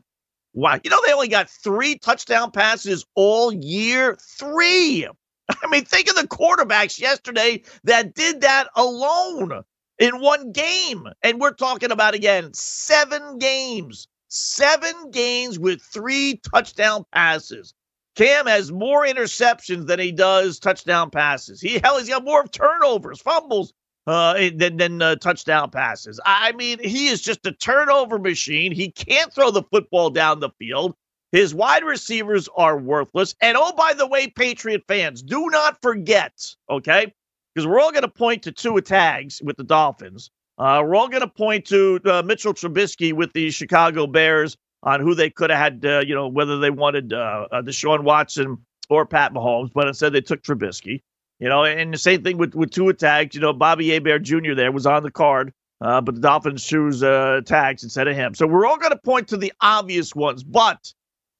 Wow, 0.53 0.81
you 0.83 0.91
know 0.91 1.01
they 1.07 1.13
only 1.13 1.29
got 1.29 1.49
three 1.49 1.99
touchdown 1.99 2.51
passes 2.51 3.07
all 3.15 3.53
year. 3.53 4.17
Three. 4.21 5.07
I 5.63 5.67
mean, 5.71 5.85
think 5.87 6.11
of 6.11 6.17
the 6.17 6.29
quarterbacks 6.29 6.99
yesterday 6.99 7.63
that 7.85 8.15
did 8.15 8.43
that 8.43 8.69
alone 8.75 9.63
in 9.99 10.21
one 10.21 10.53
game. 10.53 11.07
And 11.23 11.41
we're 11.41 11.55
talking 11.55 11.91
about, 11.91 12.15
again, 12.15 12.53
seven 12.55 13.39
games, 13.39 14.09
seven 14.29 15.11
games 15.11 15.59
with 15.59 15.83
three 15.83 16.41
touchdown 16.53 17.05
passes. 17.13 17.75
Cam 18.17 18.47
has 18.47 18.73
more 18.73 19.07
interceptions 19.07 19.87
than 19.87 20.01
he 20.01 20.11
does 20.11 20.59
touchdown 20.59 21.11
passes. 21.11 21.61
He 21.61 21.79
hell, 21.79 21.99
he's 21.99 22.09
got 22.09 22.25
more 22.25 22.47
turnovers, 22.49 23.21
fumbles, 23.21 23.73
uh, 24.09 24.51
than, 24.57 24.79
than 24.79 25.03
uh, 25.03 25.17
touchdown 25.17 25.71
passes. 25.71 26.19
I 26.25 26.53
mean, 26.53 26.79
he 26.81 27.09
is 27.09 27.21
just 27.21 27.47
a 27.47 27.53
turnover 27.53 28.19
machine. 28.19 28.73
He 28.73 28.91
can't 28.91 29.33
throw 29.33 29.51
the 29.51 29.63
football 29.63 30.11
down 30.11 30.41
the 30.41 30.51
field. 30.59 30.97
His 31.31 31.55
wide 31.55 31.85
receivers 31.85 32.49
are 32.57 32.79
worthless. 32.79 33.35
And 33.41 33.57
oh, 33.57 33.73
by 33.77 33.93
the 33.93 34.07
way, 34.07 34.29
Patriot 34.29 34.83
fans, 34.89 35.23
do 35.23 35.49
not 35.51 35.81
forget, 35.83 36.33
okay? 36.71 37.13
Because 37.59 37.67
we're 37.67 37.81
all 37.81 37.91
going 37.91 38.03
to 38.03 38.09
point 38.09 38.45
to 38.45 38.53
two 38.53 38.81
Tags 38.81 39.43
with 39.43 39.57
the 39.57 39.65
Dolphins. 39.65 40.31
Uh, 40.59 40.81
we're 40.87 40.95
all 40.95 41.09
going 41.09 41.23
to 41.23 41.27
point 41.27 41.65
to 41.65 41.99
uh, 42.05 42.23
Mitchell 42.25 42.55
Trubisky 42.55 43.13
with 43.13 43.33
the 43.33 43.51
Chicago 43.51 44.07
Bears 44.07 44.57
on 44.85 45.01
who 45.01 45.13
they 45.13 45.29
could 45.29 45.51
have 45.51 45.59
had, 45.59 45.85
uh, 45.85 46.05
you 46.07 46.15
know, 46.15 46.29
whether 46.29 46.61
they 46.61 46.71
wanted 46.71 47.13
uh, 47.13 47.49
uh, 47.51 47.61
Deshaun 47.61 48.05
Watson 48.05 48.59
or 48.91 49.05
Pat 49.05 49.35
Mahomes, 49.35 49.73
but 49.75 49.89
instead 49.89 50.13
they 50.13 50.21
took 50.21 50.41
Trubisky. 50.45 51.03
You 51.41 51.49
know, 51.49 51.65
and 51.65 51.93
the 51.93 51.99
same 51.99 52.23
thing 52.23 52.39
with 52.39 52.55
with 52.55 52.71
Tua 52.71 52.95
Tags. 52.95 53.35
You 53.35 53.41
know, 53.41 53.53
Bobby 53.53 53.89
Hebert 53.89 54.23
Jr. 54.23 54.55
there 54.55 54.71
was 54.71 54.87
on 54.87 55.03
the 55.03 55.11
card, 55.11 55.53
uh, 55.81 56.01
but 56.01 56.15
the 56.15 56.21
Dolphins 56.21 56.65
choose 56.65 57.03
uh, 57.03 57.41
Tags 57.45 57.83
instead 57.83 58.07
of 58.07 58.15
him. 58.15 58.37
So 58.37 58.47
we're 58.47 58.67
all 58.67 58.79
going 58.79 58.93
to 58.93 58.99
point 58.99 59.27
to 59.29 59.37
the 59.37 59.53
obvious 59.61 60.15
ones, 60.15 60.45
but 60.45 60.93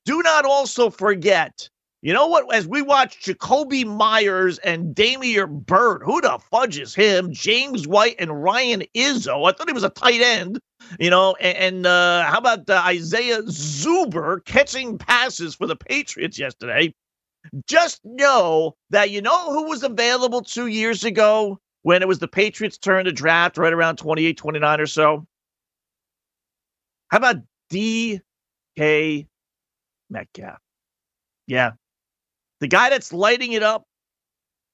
do 0.05 0.21
not 0.25 0.45
also 0.45 0.91
forget. 0.91 1.69
You 2.01 2.13
know 2.13 2.29
what? 2.29 2.55
As 2.55 2.67
we 2.67 2.81
watch 2.81 3.25
Jakobi 3.25 3.85
Meyers 3.85 4.59
and 4.59 4.95
Damiere 4.95 5.49
Byrd, 5.49 6.03
who 6.05 6.21
the 6.21 6.39
fudge 6.51 6.79
is 6.79 6.95
him? 6.95 7.33
James 7.33 7.89
White 7.89 8.15
and 8.21 8.43
Ryan 8.43 8.85
Izzo. 8.95 9.49
I 9.49 9.53
thought 9.53 9.69
he 9.69 9.73
was 9.73 9.83
a 9.85 9.91
tight 9.91 10.21
end. 10.21 10.61
You 11.01 11.11
know, 11.11 11.35
and, 11.41 11.59
and 11.59 11.87
uh, 11.87 12.23
how 12.23 12.39
about 12.39 12.71
uh, 12.71 12.83
Isaiah 12.87 13.43
Zuber 13.43 14.45
catching 14.45 14.97
passes 14.97 15.57
for 15.57 15.67
the 15.67 15.75
Patriots 15.75 16.39
yesterday? 16.39 16.95
Just 17.67 18.01
know 18.05 18.77
that 18.91 19.11
you 19.11 19.21
know 19.21 19.53
who 19.53 19.69
was 19.69 19.83
available 19.83 20.43
two 20.43 20.69
years 20.69 21.03
ago 21.03 21.59
when 21.83 22.01
it 22.03 22.09
was 22.09 22.21
the 22.21 22.29
Patriots' 22.29 22.79
turn 22.79 23.07
to 23.07 23.13
draft, 23.13 23.59
right 23.59 23.73
around 23.73 23.97
28, 23.97 24.37
29 24.37 24.81
or 24.81 24.87
so? 24.87 25.27
How 27.09 27.19
about 27.19 27.37
DK 27.73 29.27
Metcalf? 30.11 30.59
Yeah. 31.47 31.73
The 32.61 32.69
guy 32.69 32.91
that's 32.91 33.13
lighting 33.13 33.53
it 33.53 33.63
up 33.63 33.85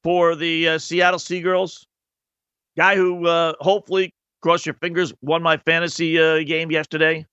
for 0.02 0.34
the 0.34 0.68
uh, 0.70 0.78
Seattle 0.78 1.18
Seagirls, 1.18 1.84
guy 2.76 2.96
who 2.96 3.26
uh, 3.26 3.54
hopefully, 3.60 4.12
cross 4.42 4.66
your 4.66 4.74
fingers, 4.76 5.12
won 5.22 5.42
my 5.42 5.56
fantasy 5.58 6.18
uh, 6.18 6.42
game 6.44 6.70
yesterday. 6.70 7.26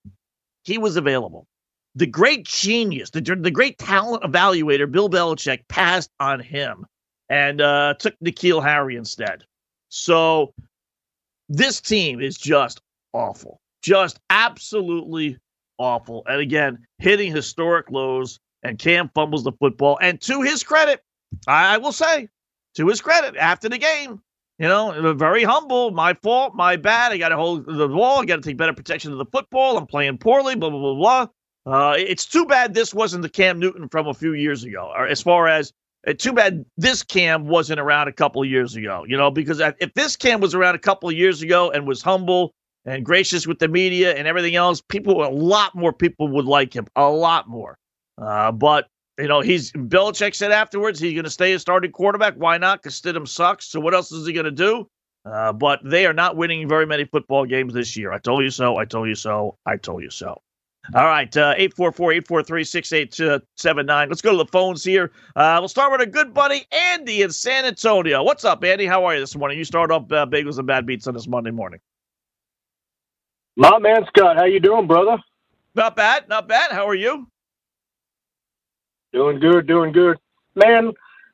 He 0.64 0.78
was 0.78 0.96
available 0.96 1.48
the 1.96 2.06
great 2.06 2.46
genius, 2.46 3.10
the, 3.10 3.22
the 3.22 3.52
great 3.52 3.78
talent 3.78 4.24
evaluator, 4.24 4.90
Bill 4.90 5.10
Belichick, 5.10 5.68
passed 5.68 6.10
on 6.20 6.40
him 6.40 6.86
and 7.30 7.62
uh, 7.62 7.96
took 8.00 8.16
N'Keal 8.24 8.64
Harry 8.64 8.96
instead. 8.96 9.44
So 9.90 10.54
this 11.50 11.82
team 11.82 12.22
is 12.22 12.38
just 12.38 12.82
awful, 13.14 13.60
just 13.82 14.20
absolutely 14.30 15.38
awful. 15.78 16.24
And 16.28 16.40
again, 16.40 16.86
hitting 17.00 17.34
historic 17.34 17.90
lows, 17.92 18.40
and 18.64 18.78
Cam 18.78 19.10
fumbles 19.14 19.44
the 19.44 19.52
football. 19.54 19.98
And 20.02 20.20
to 20.22 20.42
his 20.42 20.64
credit, 20.64 21.04
I 21.48 21.78
will 21.78 21.92
say, 21.92 22.30
to 22.76 22.88
his 22.88 23.02
credit, 23.02 23.36
after 23.36 23.70
the 23.70 23.78
game, 23.78 24.22
you 24.60 24.68
know, 24.68 25.14
very 25.14 25.44
humble. 25.44 25.92
My 25.92 26.14
fault, 26.14 26.54
my 26.54 26.76
bad. 26.76 27.12
I 27.12 27.18
got 27.18 27.30
to 27.30 27.36
hold 27.36 27.66
the 27.66 27.88
ball. 27.88 28.22
I 28.22 28.26
got 28.26 28.36
to 28.36 28.42
take 28.42 28.58
better 28.58 28.74
protection 28.74 29.12
of 29.12 29.18
the 29.18 29.26
football. 29.26 29.78
I'm 29.78 29.88
playing 29.88 30.20
poorly. 30.20 30.56
Blah 30.56 30.70
blah 30.70 30.80
blah 30.80 30.94
blah. 30.94 31.28
Uh, 31.66 31.96
it's 31.98 32.26
too 32.26 32.46
bad 32.46 32.74
this 32.74 32.94
wasn't 32.94 33.22
the 33.22 33.30
Cam 33.30 33.60
Newton 33.60 33.88
from 33.90 34.08
a 34.08 34.14
few 34.14 34.34
years 34.34 34.64
ago, 34.64 34.92
or 34.96 35.08
as 35.08 35.22
far 35.22 35.48
as 35.48 35.74
uh, 36.08 36.14
too 36.14 36.34
bad 36.34 36.66
this 36.78 37.04
Cam 37.04 37.48
wasn't 37.48 37.80
around 37.80 38.08
a 38.08 38.12
couple 38.12 38.42
of 38.42 38.50
years 38.50 38.76
ago, 38.76 39.06
you 39.08 39.16
know, 39.16 39.30
because 39.30 39.60
if 39.80 39.94
this 39.94 40.16
Cam 40.16 40.42
was 40.42 40.56
around 40.56 40.76
a 40.76 40.80
couple 40.80 41.10
of 41.10 41.16
years 41.16 41.42
ago 41.42 41.70
and 41.72 41.88
was 41.88 42.02
humble 42.02 42.54
and 42.86 43.06
gracious 43.06 43.46
with 43.46 43.60
the 43.60 43.68
media 43.68 44.16
and 44.16 44.28
everything 44.28 44.56
else, 44.56 44.82
people, 44.82 45.24
a 45.24 45.30
lot 45.30 45.76
more 45.76 45.94
people 45.94 46.28
would 46.28 46.46
like 46.46 46.74
him, 46.74 46.88
a 46.96 47.10
lot 47.10 47.48
more. 47.48 47.78
Uh, 48.22 48.52
but, 48.52 48.88
you 49.18 49.28
know, 49.28 49.42
he's, 49.42 49.72
Belichick 49.72 50.36
said 50.36 50.52
afterwards 50.52 51.00
he's 51.00 51.14
going 51.14 51.24
to 51.24 51.30
stay 51.30 51.54
a 51.54 51.60
starting 51.60 51.92
quarterback. 51.92 52.36
Why 52.36 52.58
not? 52.58 52.82
Because 52.82 53.00
Stidham 53.00 53.28
sucks. 53.28 53.68
So 53.68 53.80
what 53.80 53.94
else 53.94 54.12
is 54.12 54.28
he 54.28 54.34
going 54.34 54.46
to 54.46 54.52
do? 54.52 54.90
Uh, 55.26 55.54
but 55.54 55.80
they 55.84 56.06
are 56.06 56.14
not 56.14 56.36
winning 56.36 56.68
very 56.68 56.86
many 56.86 57.06
football 57.06 57.46
games 57.46 57.74
this 57.74 57.98
year. 57.98 58.12
I 58.12 58.18
told 58.18 58.44
you 58.44 58.50
so. 58.50 58.78
I 58.78 58.86
told 58.86 59.08
you 59.08 59.16
so. 59.16 59.58
I 59.66 59.78
told 59.78 60.04
you 60.04 60.10
so. 60.10 60.42
All 60.96 61.06
right, 61.06 61.38
uh, 61.38 61.54
844-843-6879. 61.56 64.10
Let's 64.10 64.22
go 64.22 64.32
to 64.32 64.38
the 64.38 64.48
phones 64.48 64.84
here. 64.84 65.12
Uh, 65.36 65.58
we'll 65.60 65.68
start 65.68 65.92
with 65.92 66.02
a 66.02 66.08
good 66.08 66.34
buddy, 66.34 66.66
Andy 66.72 67.22
in 67.22 67.32
San 67.32 67.66
Antonio. 67.66 68.24
What's 68.24 68.44
up, 68.44 68.64
Andy? 68.64 68.88
How 68.88 69.06
are 69.06 69.14
you 69.14 69.20
this 69.20 69.36
morning? 69.36 69.60
You 69.60 69.64
start 69.64 69.92
off 69.92 70.12
uh, 70.12 70.26
bagels 70.26 70.58
and 70.58 70.66
bad 70.66 70.88
beats 70.88 71.06
on 71.06 71.14
this 71.14 71.28
Monday 71.28 71.52
morning. 71.52 71.80
My 73.58 73.78
man, 73.78 74.08
Scott. 74.08 74.38
How 74.38 74.46
you 74.46 74.60
doing, 74.60 74.88
brother? 74.88 75.20
Not 75.76 75.96
bad, 75.96 76.28
not 76.28 76.48
bad. 76.48 76.72
How 76.72 76.88
are 76.88 76.96
you? 76.96 77.28
Doing 79.14 79.40
good, 79.40 79.68
doing 79.68 79.92
good. 79.92 80.18
Man, 80.56 80.92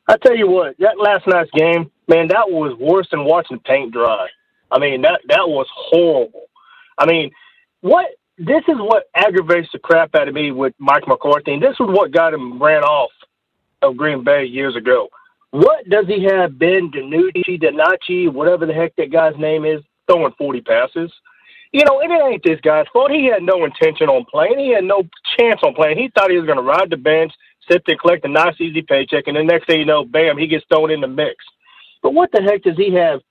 I 0.08 0.18
tell 0.18 0.36
you 0.36 0.48
what, 0.48 0.76
that 0.80 1.00
last 1.00 1.28
night's 1.28 1.52
game, 1.52 1.92
man, 2.08 2.28
that 2.30 2.50
was 2.50 2.78
worse 2.80 3.08
than 3.12 3.26
watching 3.26 3.60
paint 3.60 3.92
dry. 3.94 4.28
I 4.72 4.80
mean, 4.80 5.02
that 5.02 5.22
that 5.28 5.48
was 5.48 5.68
horrible. 5.72 6.48
I 6.98 7.06
mean, 7.06 7.32
what 7.82 8.08
this 8.38 8.64
is 8.68 8.78
what 8.78 9.10
aggravates 9.16 9.70
the 9.72 9.80
crap 9.80 10.16
out 10.16 10.28
of 10.28 10.34
me 10.34 10.52
with 10.52 10.74
Mike 10.80 11.08
McCarthy, 11.08 11.54
and 11.54 11.64
this 11.64 11.74
is 11.74 11.88
what 11.88 12.12
got 12.12 12.34
him 12.34 12.62
ran 12.62 12.84
off 12.84 13.12
of 13.82 13.98
Green 13.98 14.24
Bay 14.24 14.46
years 14.46 14.76
ago. 14.76 15.10
What 15.52 15.88
does 15.90 16.06
he 16.08 16.24
have 16.26 16.60
Ben 16.60 16.92
DiNucci, 16.92 17.62
Donachi, 17.62 18.32
whatever 18.32 18.66
the 18.66 18.74
heck 18.74 18.96
that 18.98 19.12
guy's 19.12 19.38
name 19.38 19.66
is, 19.66 19.82
throwing 20.08 20.34
40 20.38 20.62
passes? 20.62 21.12
You 21.72 21.84
know, 21.86 22.00
and 22.02 22.12
it 22.12 22.22
ain't 22.22 22.44
this 22.44 22.60
guy's 22.62 22.86
fault. 22.94 23.12
He 23.12 23.26
had 23.26 23.44
no 23.44 23.66
intention 23.66 24.08
on 24.08 24.26
playing. 24.26 24.60
He 24.60 24.74
had 24.74 24.84
no 24.84 25.04
chance 25.38 25.60
on 25.64 25.74
playing. 25.74 25.98
He 25.98 26.10
thought 26.10 26.30
he 26.30 26.38
was 26.38 26.46
going 26.46 26.58
to 26.58 26.64
ride 26.64 26.90
the 26.90 26.98
bench, 26.98 27.34
sit 27.70 27.84
there, 27.86 27.98
collect 27.98 28.26
a 28.26 28.30
nice, 28.30 28.56
easy 28.60 28.82
paycheck, 28.82 29.26
and 29.28 29.38
the 29.38 29.44
next 29.44 29.68
thing 29.68 29.80
you 29.80 29.86
know, 29.86 30.06
bam, 30.06 30.38
he 30.38 30.48
gets 30.48 30.66
thrown 30.70 30.92
in 30.92 31.02
the 31.02 31.08
mix. 31.08 31.36
But 32.02 32.14
what 32.14 32.32
the 32.32 32.42
heck 32.42 32.64
does 32.64 32.78
he 32.78 32.94
have 32.94 33.22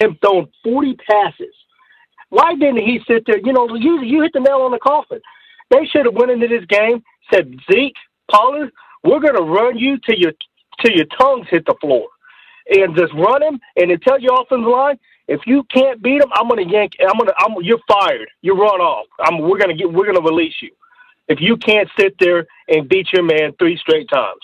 him 0.00 0.18
throwing 0.20 0.48
40 0.64 0.96
passes? 1.08 1.54
Why 2.30 2.54
didn't 2.54 2.78
he 2.78 3.00
sit 3.06 3.24
there? 3.26 3.38
You 3.38 3.52
know, 3.52 3.74
you 3.76 4.02
you 4.02 4.22
hit 4.22 4.32
the 4.32 4.40
nail 4.40 4.62
on 4.62 4.72
the 4.72 4.78
coffin. 4.78 5.20
They 5.70 5.86
should 5.86 6.06
have 6.06 6.14
went 6.14 6.30
into 6.30 6.48
this 6.48 6.64
game, 6.66 7.02
said 7.32 7.54
Zeke, 7.70 7.94
Pollard, 8.30 8.70
we're 9.04 9.20
going 9.20 9.36
to 9.36 9.42
run 9.42 9.78
you 9.78 9.98
till 10.04 10.18
your 10.18 10.32
till 10.80 10.92
your 10.92 11.06
tongues 11.20 11.46
hit 11.50 11.64
the 11.66 11.74
floor, 11.80 12.08
and 12.70 12.96
just 12.96 13.12
run 13.14 13.42
him. 13.42 13.60
And 13.76 13.90
then 13.90 14.00
tell 14.00 14.20
your 14.20 14.40
offensive 14.40 14.68
line, 14.68 14.98
if 15.28 15.40
you 15.46 15.64
can't 15.72 16.02
beat 16.02 16.22
him, 16.22 16.30
I'm 16.32 16.48
going 16.48 16.66
to 16.66 16.72
yank. 16.72 16.92
I'm 17.00 17.18
to. 17.18 17.34
I'm. 17.38 17.54
You're 17.62 17.80
fired. 17.88 18.28
You 18.42 18.54
run 18.54 18.80
off. 18.80 19.06
I'm. 19.20 19.40
We're 19.40 19.58
to 19.58 19.74
get. 19.74 19.92
We're 19.92 20.04
going 20.04 20.16
to 20.16 20.22
release 20.22 20.54
you. 20.60 20.70
If 21.28 21.40
you 21.40 21.56
can't 21.56 21.88
sit 21.98 22.16
there 22.20 22.46
and 22.68 22.88
beat 22.88 23.12
your 23.12 23.22
man 23.22 23.52
three 23.58 23.76
straight 23.76 24.08
times 24.08 24.40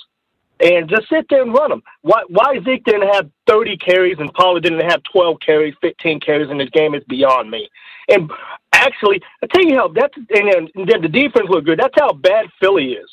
and 0.62 0.88
just 0.88 1.09
sit 1.09 1.27
there 1.29 1.42
and 1.42 1.53
run 1.53 1.71
them. 1.71 1.83
Why, 2.03 2.23
why 2.29 2.59
Zeke 2.64 2.85
didn't 2.85 3.12
have 3.12 3.31
30 3.49 3.77
carries 3.79 4.18
and 4.18 4.33
Pollard 4.33 4.62
didn't 4.62 4.88
have 4.88 5.03
12 5.12 5.38
carries, 5.45 5.75
15 5.81 6.21
carries 6.21 6.51
in 6.51 6.59
this 6.59 6.71
game 6.71 6.95
is 6.95 7.03
beyond 7.09 7.51
me. 7.51 7.68
And 8.09 8.31
actually, 8.73 9.21
I 9.42 9.47
tell 9.47 9.64
you 9.64 9.77
how 9.77 9.88
that's 9.88 10.16
and 10.16 10.71
then 10.75 11.03
the 11.03 11.09
defense 11.09 11.49
looked 11.49 11.66
good. 11.66 11.79
That's 11.79 11.95
how 11.99 12.12
bad 12.12 12.47
Philly 12.61 12.92
is. 12.92 13.11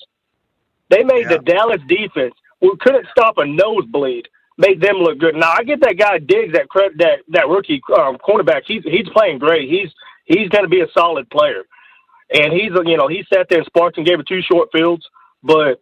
They 0.89 1.03
made 1.03 1.25
yeah. 1.29 1.38
the 1.38 1.39
Dallas 1.39 1.82
defense 1.88 2.34
who 2.62 2.75
couldn't 2.79 3.08
stop 3.12 3.38
a 3.38 3.45
nosebleed. 3.45 4.27
Made 4.58 4.82
them 4.82 4.97
look 4.97 5.19
good. 5.19 5.36
Now 5.36 5.53
I 5.58 5.63
get 5.63 5.79
that 5.82 5.97
guy 5.97 6.19
Diggs, 6.19 6.53
that 6.53 6.67
that 6.97 7.19
that 7.29 7.47
rookie 7.47 7.82
um, 7.97 8.17
cornerback. 8.17 8.63
He's 8.65 8.84
he's 8.84 9.08
playing 9.10 9.39
great. 9.39 9.69
He's 9.69 9.89
he's 10.25 10.49
going 10.49 10.65
to 10.65 10.69
be 10.69 10.82
a 10.82 10.88
solid 10.93 11.29
player, 11.29 11.63
and 12.31 12.53
he's 12.53 12.71
you 12.85 12.97
know 12.97 13.07
he 13.07 13.23
sat 13.33 13.47
there 13.49 13.59
and 13.59 13.65
sparked 13.65 13.97
and 13.97 14.05
gave 14.05 14.19
it 14.19 14.27
two 14.27 14.41
short 14.41 14.69
fields, 14.71 15.05
but 15.43 15.81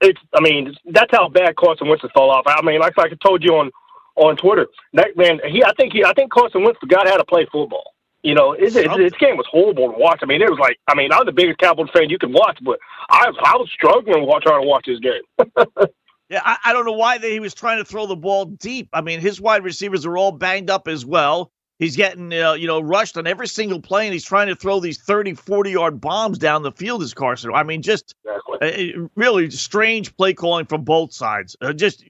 it's 0.00 0.20
I 0.34 0.40
mean 0.40 0.74
that's 0.86 1.10
how 1.10 1.28
bad 1.28 1.56
Carson 1.56 1.88
Wentz 1.88 2.04
fall 2.14 2.30
off. 2.30 2.44
I 2.46 2.62
mean, 2.62 2.80
like, 2.80 2.96
like 2.96 3.12
I 3.12 3.16
told 3.26 3.42
you 3.42 3.56
on 3.56 3.70
on 4.16 4.36
Twitter, 4.36 4.66
that 4.94 5.16
man, 5.16 5.40
he 5.48 5.62
I 5.64 5.72
think 5.76 5.92
he 5.92 6.04
I 6.04 6.12
think 6.14 6.32
Carson 6.32 6.62
Wentz 6.62 6.78
forgot 6.80 7.08
how 7.08 7.16
to 7.16 7.24
play 7.24 7.46
football. 7.50 7.92
You 8.22 8.34
know, 8.34 8.52
it, 8.52 8.74
it, 8.74 8.90
this 8.96 9.12
game 9.20 9.36
was 9.36 9.46
horrible 9.48 9.92
to 9.92 9.98
watch. 9.98 10.18
I 10.20 10.26
mean, 10.26 10.42
it 10.42 10.50
was 10.50 10.58
like 10.58 10.78
I 10.88 10.94
mean, 10.94 11.12
I'm 11.12 11.26
the 11.26 11.32
biggest 11.32 11.58
Cowboys 11.58 11.90
fan 11.94 12.10
you 12.10 12.18
can 12.18 12.32
watch, 12.32 12.58
but 12.62 12.78
I 13.10 13.26
I 13.26 13.56
was 13.56 13.70
struggling 13.72 14.26
while 14.26 14.40
trying 14.40 14.62
to 14.62 14.68
watch 14.68 14.86
this 14.86 14.98
game. 14.98 15.22
yeah, 16.28 16.40
I, 16.44 16.56
I 16.64 16.72
don't 16.72 16.86
know 16.86 16.92
why 16.92 17.18
they, 17.18 17.32
he 17.32 17.40
was 17.40 17.54
trying 17.54 17.78
to 17.78 17.84
throw 17.84 18.06
the 18.06 18.16
ball 18.16 18.46
deep. 18.46 18.88
I 18.92 19.00
mean, 19.00 19.20
his 19.20 19.40
wide 19.40 19.62
receivers 19.64 20.06
are 20.06 20.16
all 20.16 20.32
banged 20.32 20.70
up 20.70 20.88
as 20.88 21.06
well. 21.06 21.52
He's 21.78 21.96
getting, 21.96 22.32
uh, 22.32 22.54
you 22.54 22.66
know, 22.66 22.80
rushed 22.80 23.18
on 23.18 23.26
every 23.26 23.48
single 23.48 23.80
play, 23.80 24.06
and 24.06 24.12
he's 24.12 24.24
trying 24.24 24.48
to 24.48 24.56
throw 24.56 24.80
these 24.80 24.98
30, 24.98 25.34
40 25.34 25.70
yard 25.70 26.00
bombs 26.00 26.38
down 26.38 26.62
the 26.62 26.72
field 26.72 27.02
as 27.02 27.12
Carson. 27.12 27.52
I 27.54 27.64
mean, 27.64 27.82
just 27.82 28.14
exactly. 28.24 28.94
uh, 28.94 29.08
really 29.14 29.50
strange 29.50 30.16
play 30.16 30.32
calling 30.32 30.64
from 30.64 30.84
both 30.84 31.12
sides. 31.12 31.54
Uh, 31.60 31.74
just 31.74 32.02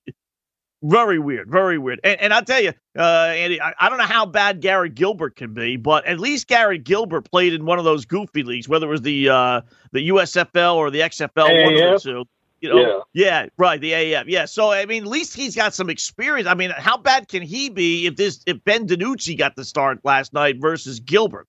very 0.83 1.19
weird, 1.19 1.51
very 1.51 1.79
weird. 1.79 2.01
And, 2.05 2.21
and 2.21 2.33
I'll 2.33 2.45
tell 2.45 2.61
you, 2.61 2.73
uh, 2.97 3.03
Andy, 3.03 3.61
I, 3.61 3.73
I, 3.79 3.89
don't 3.89 3.99
know 3.99 4.05
how 4.05 4.25
bad 4.25 4.61
Gary 4.61 4.89
Gilbert 4.89 5.35
can 5.35 5.53
be, 5.53 5.77
but 5.77 6.07
at 6.07 6.21
least 6.21 6.47
Gary 6.47 6.79
Gilbert 6.79 7.31
played 7.31 7.53
in 7.53 7.65
one 7.65 7.79
of 7.79 7.85
those 7.85 8.05
goofy 8.05 8.45
leagues, 8.45 8.69
whether 8.69 8.87
it 8.87 8.91
was 8.91 9.03
the 9.03 9.29
uh, 9.29 9.61
the 9.93 10.09
USFL 10.11 10.77
or 10.77 10.91
the 10.91 11.01
XFL, 11.01 11.65
one 11.65 11.75
of 11.75 12.03
the 12.03 12.11
two. 12.11 12.25
You 12.67 12.75
know, 12.75 13.05
yeah. 13.13 13.25
yeah, 13.25 13.47
right. 13.57 13.81
The 13.81 13.93
AAF, 13.93 14.25
yeah. 14.27 14.45
So 14.45 14.73
I 14.73 14.85
mean, 14.87 15.05
at 15.05 15.09
least 15.09 15.35
he's 15.35 15.55
got 15.55 15.75
some 15.75 15.89
experience. 15.89 16.49
I 16.49 16.55
mean, 16.55 16.71
how 16.77 16.97
bad 16.97 17.29
can 17.29 17.43
he 17.43 17.71
be 17.71 18.07
if 18.07 18.17
this 18.17 18.43
if 18.47 18.63
Ben 18.65 18.87
DiNucci 18.87 19.39
got 19.39 19.55
the 19.55 19.65
start 19.65 20.01
last 20.05 20.33
night 20.33 20.57
versus 20.61 21.01
Gilbert? 21.01 21.47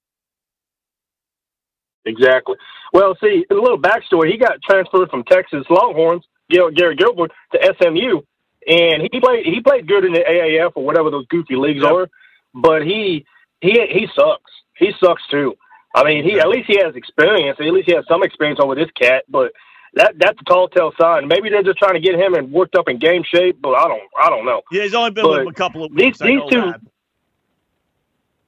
Exactly. 2.05 2.55
Well, 2.93 3.17
see, 3.21 3.45
a 3.49 3.53
little 3.53 3.79
backstory. 3.79 4.31
He 4.31 4.37
got 4.37 4.61
transferred 4.61 5.09
from 5.09 5.23
Texas 5.23 5.65
Longhorns, 5.69 6.23
Gary 6.49 6.95
Gilbert, 6.95 7.31
to 7.51 7.75
SMU, 7.81 8.21
and 8.67 9.09
he 9.11 9.19
played 9.19 9.45
he 9.45 9.59
played 9.61 9.87
good 9.87 10.05
in 10.05 10.13
the 10.13 10.19
AAF 10.19 10.71
or 10.75 10.85
whatever 10.85 11.09
those 11.09 11.25
goofy 11.27 11.55
leagues 11.55 11.81
yep. 11.83 11.91
are, 11.91 12.09
but 12.53 12.83
he 12.83 13.25
he 13.61 13.71
he 13.71 14.07
sucks. 14.15 14.51
He 14.77 14.91
sucks 15.03 15.23
too. 15.29 15.55
I 15.95 16.03
mean, 16.03 16.23
he 16.23 16.39
at 16.39 16.47
least 16.47 16.67
he 16.67 16.77
has 16.83 16.95
experience. 16.95 17.57
At 17.59 17.73
least 17.73 17.89
he 17.89 17.95
has 17.95 18.05
some 18.07 18.23
experience 18.23 18.59
over 18.61 18.75
this 18.75 18.91
cat, 18.91 19.23
but 19.27 19.51
that 19.97 20.13
that's 20.19 20.39
a 20.39 20.43
tall 20.45 20.67
tale 20.69 20.91
sign. 20.99 21.27
Maybe 21.27 21.49
they're 21.49 21.63
just 21.63 21.79
trying 21.79 21.95
to 21.95 21.99
get 21.99 22.15
him 22.15 22.33
and 22.33 22.51
worked 22.51 22.75
up 22.75 22.87
in 22.87 22.99
game 22.99 23.23
shape, 23.23 23.57
but 23.61 23.71
I 23.71 23.87
don't 23.87 24.01
I 24.17 24.29
don't 24.29 24.45
know. 24.45 24.61
Yeah, 24.71 24.83
he's 24.83 24.93
only 24.93 25.11
been 25.11 25.23
but 25.23 25.31
with 25.31 25.41
him 25.41 25.47
a 25.47 25.53
couple 25.53 25.83
of 25.83 25.91
weeks. 25.91 26.19
These, 26.19 26.27
these 26.27 26.41
two, 26.49 26.61
that. 26.61 26.81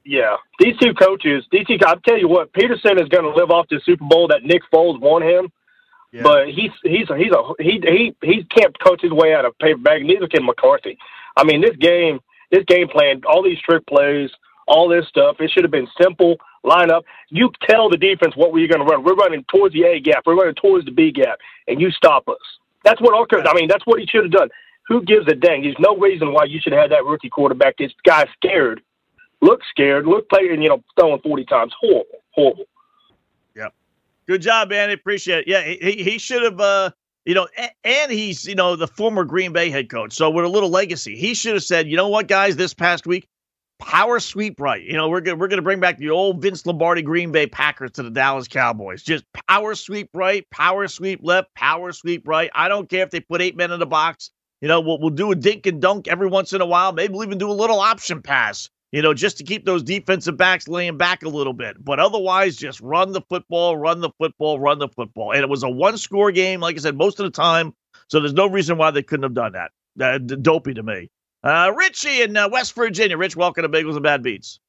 yeah, 0.06 0.38
these 0.60 0.78
two 0.78 0.93
coaches, 0.93 1.45
these 1.52 1.66
two. 1.66 1.78
I'll 1.86 2.00
tell 2.02 2.18
you 2.18 2.28
what, 2.28 2.54
Pederson 2.54 3.02
is 3.02 3.10
going 3.10 3.24
to 3.24 3.34
live 3.34 3.52
off 3.52 3.68
the 3.70 3.82
Super 3.84 4.06
Bowl 4.06 4.28
that 4.30 4.43
Nick 4.43 4.62
Foles 4.72 5.00
won 5.00 5.24
him. 5.24 5.52
Yeah. 6.12 6.24
But 6.24 6.47
he's 6.50 6.72
he's 6.84 7.08
he's 7.08 7.32
a 7.32 7.54
he 7.60 7.82
he 7.84 8.16
he 8.22 8.43
can't 8.45 8.78
coach 8.80 9.02
his 9.02 9.12
way 9.12 9.34
out 9.34 9.45
of 9.45 9.58
paper 9.60 9.80
bag. 9.80 10.06
Neither 10.06 10.28
can 10.28 10.45
McCarthy. 10.45 10.97
I 11.38 11.43
mean, 11.43 11.62
this 11.62 11.76
game, 11.78 12.20
this 12.52 12.64
game 12.66 12.88
plan, 12.88 13.22
all 13.28 13.43
these 13.43 13.62
trick 13.62 13.86
plays, 13.86 14.30
all 14.68 14.88
this 14.88 15.08
stuff. 15.08 15.38
It 15.39 15.52
should 15.52 15.64
have 15.64 15.72
been 15.72 15.88
simple 16.02 16.38
line 16.64 16.91
up. 16.91 17.05
You 17.30 17.51
tell 17.68 17.89
the 17.89 17.97
defense 17.97 18.36
what 18.36 18.51
we're 18.51 18.68
going 18.68 18.80
to 18.80 18.86
run. 18.86 19.03
We're 19.03 19.16
running 19.16 19.43
towards 19.51 19.74
the 19.74 19.84
A 19.84 19.99
gap. 19.99 20.24
We're 20.26 20.36
running 20.36 20.55
towards 20.55 20.86
the 20.86 20.91
B 20.91 21.12
gap, 21.12 21.39
and 21.68 21.80
you 21.82 21.91
stop 21.91 22.28
us. 22.28 22.38
That's 22.84 23.01
what 23.01 23.30
coach. 23.30 23.45
I 23.47 23.53
mean, 23.53 23.68
that's 23.68 23.86
what 23.86 23.99
he 23.99 24.05
should 24.05 24.24
have 24.24 24.32
done. 24.32 24.49
Who 24.88 25.03
gives 25.03 25.28
a 25.28 25.36
dang? 25.36 25.64
There's 25.64 25.76
no 25.80 25.95
reason 25.97 26.34
why 26.34 26.45
you 26.45 26.60
should 26.60 26.74
have 26.74 26.89
that 26.89 27.05
rookie 27.05 27.30
quarterback. 27.30 27.78
This 27.78 27.91
guy 28.05 28.28
scared, 28.34 28.82
look 29.41 29.62
scared, 29.70 30.07
look 30.07 30.28
playing, 30.30 30.62
you 30.62 30.70
know, 30.70 30.84
throwing 30.99 31.22
forty 31.22 31.45
times. 31.45 31.74
Horrible, 31.80 32.24
horrible. 32.32 32.66
Yep. 33.55 33.74
Good 34.28 34.41
job, 34.41 34.70
man. 34.70 34.89
I 34.89 34.93
appreciate 34.93 35.39
it. 35.39 35.47
Yeah, 35.47 35.64
he, 35.64 36.03
he 36.03 36.18
should 36.18 36.43
have. 36.43 36.60
uh 36.60 36.91
you 37.26 37.36
know, 37.36 37.47
and 37.84 38.12
he's, 38.12 38.47
you 38.47 38.55
know, 38.55 38.76
the 38.76 38.88
former 38.88 39.24
Green 39.24 39.53
Bay 39.53 39.70
head 39.70 39.88
coach. 39.88 40.14
So 40.14 40.32
with 40.32 40.45
a 40.45 40.47
little 40.47 40.70
legacy, 40.70 41.16
he 41.16 41.36
should 41.36 41.53
have 41.53 41.64
said, 41.64 41.88
you 41.88 41.95
know 41.95 42.07
what, 42.07 42.28
guys, 42.28 42.55
this 42.55 42.74
past 42.74 43.05
week, 43.05 43.28
power 43.80 44.20
sweep 44.20 44.60
right. 44.60 44.84
You 44.84 44.94
know, 44.94 45.10
we're 45.10 45.22
gonna 45.22 45.38
we're 45.38 45.48
gonna 45.48 45.62
bring 45.62 45.80
back 45.80 45.98
the 45.98 46.10
old 46.10 46.42
Vince 46.42 46.66
Lombardi 46.66 47.02
Green 47.02 47.32
Bay 47.32 47.48
Packers 47.48 47.92
to 47.92 48.04
the 48.04 48.10
Dallas 48.10 48.48
Cowboys. 48.48 49.02
Just 49.02 49.24
power 49.48 49.74
sweep 49.76 50.10
right, 50.14 50.48
power 50.52 50.88
sweep 50.88 51.22
left, 51.24 51.54
power 51.56 51.92
sweep 51.92 52.28
right. 52.28 52.52
I 52.54 52.68
don't 52.68 52.90
care 52.90 53.04
if 53.04 53.10
they 53.10 53.20
put 53.20 53.42
eight 53.42 53.58
men 53.58 53.72
in 53.72 53.80
the 53.80 53.86
box. 53.86 54.32
You 54.62 54.68
know, 54.68 54.82
we'll 54.82 55.00
we'll 55.00 55.10
do 55.10 55.32
a 55.32 55.36
dink 55.36 55.66
and 55.66 55.82
dunk 55.82 56.08
every 56.08 56.28
once 56.28 56.54
in 56.54 56.62
a 56.62 56.66
while. 56.66 56.92
Maybe 56.92 57.14
we'll 57.14 57.26
even 57.26 57.38
do 57.38 57.50
a 57.50 57.54
little 57.54 57.80
option 57.80 58.22
pass. 58.22 58.70
You 58.92 59.04
know, 59.04 59.14
just 59.14 59.38
to 59.38 59.44
keep 59.44 59.66
those 59.66 59.84
defensive 59.84 60.36
backs 60.36 60.68
laying 60.68 60.98
back 60.98 61.24
a 61.24 61.30
little 61.30 61.54
bit. 61.54 61.84
But 61.84 62.00
otherwise, 62.00 62.56
just 62.56 62.82
run 62.82 63.12
the 63.12 63.22
football, 63.30 63.78
run 63.78 64.02
the 64.02 64.10
football, 64.18 64.60
run 64.60 64.80
the 64.80 64.88
football. 64.90 65.32
And 65.32 65.42
it 65.42 65.50
was 65.50 65.62
a 65.62 65.70
one 65.70 65.98
score 65.98 66.32
game, 66.32 66.60
like 66.60 66.76
I 66.76 66.80
said, 66.80 66.98
most 66.98 67.20
of 67.20 67.26
the 67.26 67.30
time. 67.30 67.74
So 68.08 68.20
there's 68.20 68.34
no 68.34 68.48
reason 68.48 68.78
why 68.78 68.90
they 68.90 69.04
couldn't 69.04 69.24
have 69.24 69.36
done 69.36 69.54
that. 69.54 69.72
Uh, 70.02 70.18
dopey 70.18 70.74
to 70.74 70.82
me. 70.82 71.10
Uh, 71.44 71.72
Richie 71.76 72.22
in 72.22 72.36
uh, 72.36 72.50
West 72.50 72.74
Virginia. 72.74 73.18
Rich, 73.18 73.36
welcome 73.36 73.64
to 73.64 73.70
Bagels 73.70 73.94
and 73.94 74.04
Bad 74.04 74.22
Beats. 74.22 74.60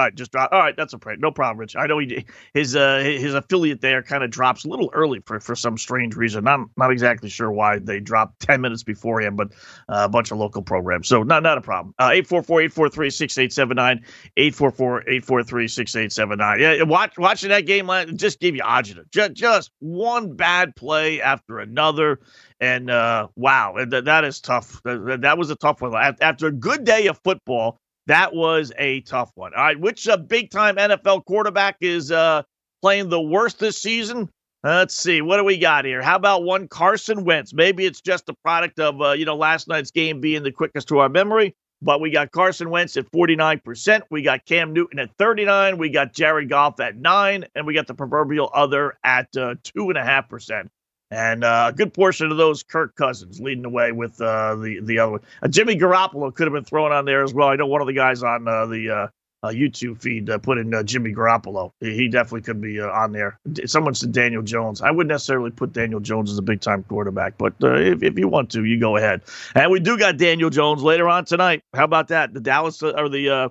All 0.00 0.06
right, 0.06 0.14
just 0.14 0.32
drop. 0.32 0.50
All 0.50 0.58
right, 0.58 0.74
that's 0.74 0.94
a 0.94 0.98
prank. 0.98 1.20
No 1.20 1.30
problem, 1.30 1.58
Rich. 1.58 1.76
I 1.76 1.86
know 1.86 1.98
he 1.98 2.24
his 2.54 2.74
uh 2.74 3.00
his 3.00 3.34
affiliate 3.34 3.82
there 3.82 4.02
kind 4.02 4.24
of 4.24 4.30
drops 4.30 4.64
a 4.64 4.68
little 4.68 4.90
early 4.94 5.20
for 5.26 5.40
for 5.40 5.54
some 5.54 5.76
strange 5.76 6.16
reason. 6.16 6.42
Not 6.44 6.60
not 6.78 6.90
exactly 6.90 7.28
sure 7.28 7.52
why 7.52 7.80
they 7.80 8.00
dropped 8.00 8.40
ten 8.40 8.62
minutes 8.62 8.82
before 8.82 9.20
him, 9.20 9.36
but 9.36 9.48
uh, 9.90 10.04
a 10.04 10.08
bunch 10.08 10.30
of 10.30 10.38
local 10.38 10.62
programs. 10.62 11.06
So 11.06 11.22
not 11.22 11.42
not 11.42 11.58
a 11.58 11.60
problem. 11.60 11.94
Uh, 11.98 12.12
eight 12.14 12.26
four 12.26 12.42
four 12.42 12.62
eight 12.62 12.72
four 12.72 12.88
three 12.88 13.10
six 13.10 13.36
eight 13.36 13.52
seven 13.52 13.74
nine 13.74 14.02
eight 14.38 14.54
four 14.54 14.70
four 14.70 15.06
eight 15.06 15.22
four 15.22 15.42
three 15.42 15.68
six 15.68 15.94
eight 15.96 16.12
seven 16.12 16.38
nine. 16.38 16.60
Yeah, 16.60 16.82
watch 16.84 17.18
watching 17.18 17.50
that 17.50 17.66
game 17.66 17.90
just 18.16 18.40
gave 18.40 18.56
you 18.56 18.62
agita. 18.62 19.04
Just 19.10 19.34
just 19.34 19.70
one 19.80 20.34
bad 20.34 20.74
play 20.76 21.20
after 21.20 21.58
another. 21.58 22.20
And 22.58 22.90
uh, 22.90 23.28
wow, 23.36 23.74
that, 23.88 24.04
that 24.04 24.24
is 24.24 24.40
tough. 24.40 24.82
That, 24.84 25.20
that 25.22 25.38
was 25.38 25.50
a 25.50 25.56
tough 25.56 25.80
one. 25.80 25.94
After 26.20 26.46
a 26.46 26.52
good 26.52 26.84
day 26.84 27.06
of 27.06 27.18
football, 27.24 27.80
that 28.10 28.34
was 28.34 28.72
a 28.76 29.00
tough 29.02 29.30
one. 29.36 29.52
All 29.54 29.62
right, 29.62 29.78
which 29.78 30.08
uh, 30.08 30.16
big 30.16 30.50
time 30.50 30.76
NFL 30.76 31.24
quarterback 31.24 31.76
is 31.80 32.10
uh, 32.10 32.42
playing 32.82 33.08
the 33.08 33.20
worst 33.20 33.60
this 33.60 33.78
season? 33.78 34.28
let's 34.64 34.94
see. 34.94 35.22
What 35.22 35.36
do 35.36 35.44
we 35.44 35.56
got 35.56 35.84
here? 35.84 36.02
How 36.02 36.16
about 36.16 36.42
one 36.42 36.68
Carson 36.68 37.24
Wentz? 37.24 37.54
Maybe 37.54 37.86
it's 37.86 38.00
just 38.00 38.28
a 38.28 38.34
product 38.44 38.80
of 38.80 39.00
uh, 39.00 39.12
you 39.12 39.24
know 39.24 39.36
last 39.36 39.68
night's 39.68 39.92
game 39.92 40.20
being 40.20 40.42
the 40.42 40.52
quickest 40.52 40.88
to 40.88 40.98
our 40.98 41.08
memory. 41.08 41.54
But 41.82 42.00
we 42.00 42.10
got 42.10 42.30
Carson 42.30 42.68
Wentz 42.68 42.98
at 42.98 43.10
49%. 43.10 44.02
We 44.10 44.20
got 44.20 44.44
Cam 44.44 44.74
Newton 44.74 44.98
at 44.98 45.16
39. 45.16 45.78
We 45.78 45.88
got 45.88 46.12
Jared 46.12 46.50
Goff 46.50 46.78
at 46.78 46.96
9. 46.96 47.46
And 47.54 47.66
we 47.66 47.72
got 47.72 47.86
the 47.86 47.94
proverbial 47.94 48.50
other 48.52 48.98
at 49.02 49.28
uh, 49.34 49.54
2.5%. 49.64 50.68
And 51.10 51.42
uh, 51.42 51.70
a 51.70 51.76
good 51.76 51.92
portion 51.92 52.30
of 52.30 52.36
those, 52.36 52.62
Kirk 52.62 52.94
Cousins 52.94 53.40
leading 53.40 53.62
the 53.62 53.68
way 53.68 53.90
with 53.90 54.20
uh, 54.20 54.54
the 54.54 54.78
the 54.80 55.00
other 55.00 55.12
one. 55.12 55.20
Uh, 55.42 55.48
Jimmy 55.48 55.76
Garoppolo 55.76 56.32
could 56.32 56.46
have 56.46 56.52
been 56.52 56.64
thrown 56.64 56.92
on 56.92 57.04
there 57.04 57.24
as 57.24 57.34
well. 57.34 57.48
I 57.48 57.56
know 57.56 57.66
one 57.66 57.80
of 57.80 57.88
the 57.88 57.92
guys 57.92 58.22
on 58.22 58.46
uh, 58.46 58.66
the 58.66 58.90
uh, 58.90 59.08
uh, 59.42 59.48
YouTube 59.48 60.00
feed 60.00 60.30
put 60.42 60.58
in 60.58 60.72
Jimmy 60.86 61.12
Garoppolo. 61.12 61.72
He 61.80 62.08
definitely 62.08 62.42
could 62.42 62.60
be 62.60 62.78
on 62.78 63.10
there. 63.10 63.40
Someone 63.66 63.94
said 63.94 64.12
Daniel 64.12 64.42
Jones. 64.42 64.82
I 64.82 64.92
wouldn't 64.92 65.08
necessarily 65.08 65.50
put 65.50 65.72
Daniel 65.72 65.98
Jones 65.98 66.30
as 66.30 66.38
a 66.38 66.42
big 66.42 66.60
time 66.60 66.84
quarterback, 66.84 67.36
but 67.38 67.54
if, 67.60 68.04
if 68.04 68.16
you 68.16 68.28
want 68.28 68.50
to, 68.50 68.64
you 68.64 68.78
go 68.78 68.96
ahead. 68.96 69.22
And 69.56 69.72
we 69.72 69.80
do 69.80 69.98
got 69.98 70.16
Daniel 70.16 70.50
Jones 70.50 70.82
later 70.82 71.08
on 71.08 71.24
tonight. 71.24 71.62
How 71.74 71.84
about 71.84 72.08
that? 72.08 72.34
The 72.34 72.40
Dallas 72.40 72.82
or 72.82 73.08
the 73.08 73.50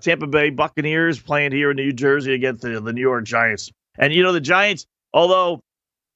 Tampa 0.00 0.26
Bay 0.28 0.50
Buccaneers 0.50 1.18
playing 1.18 1.52
here 1.52 1.72
in 1.72 1.76
New 1.76 1.92
Jersey 1.92 2.34
against 2.34 2.62
the, 2.62 2.80
the 2.80 2.92
New 2.92 3.00
York 3.00 3.24
Giants. 3.24 3.72
And 3.98 4.12
you 4.12 4.22
know 4.22 4.32
the 4.32 4.40
Giants, 4.40 4.86
although 5.12 5.60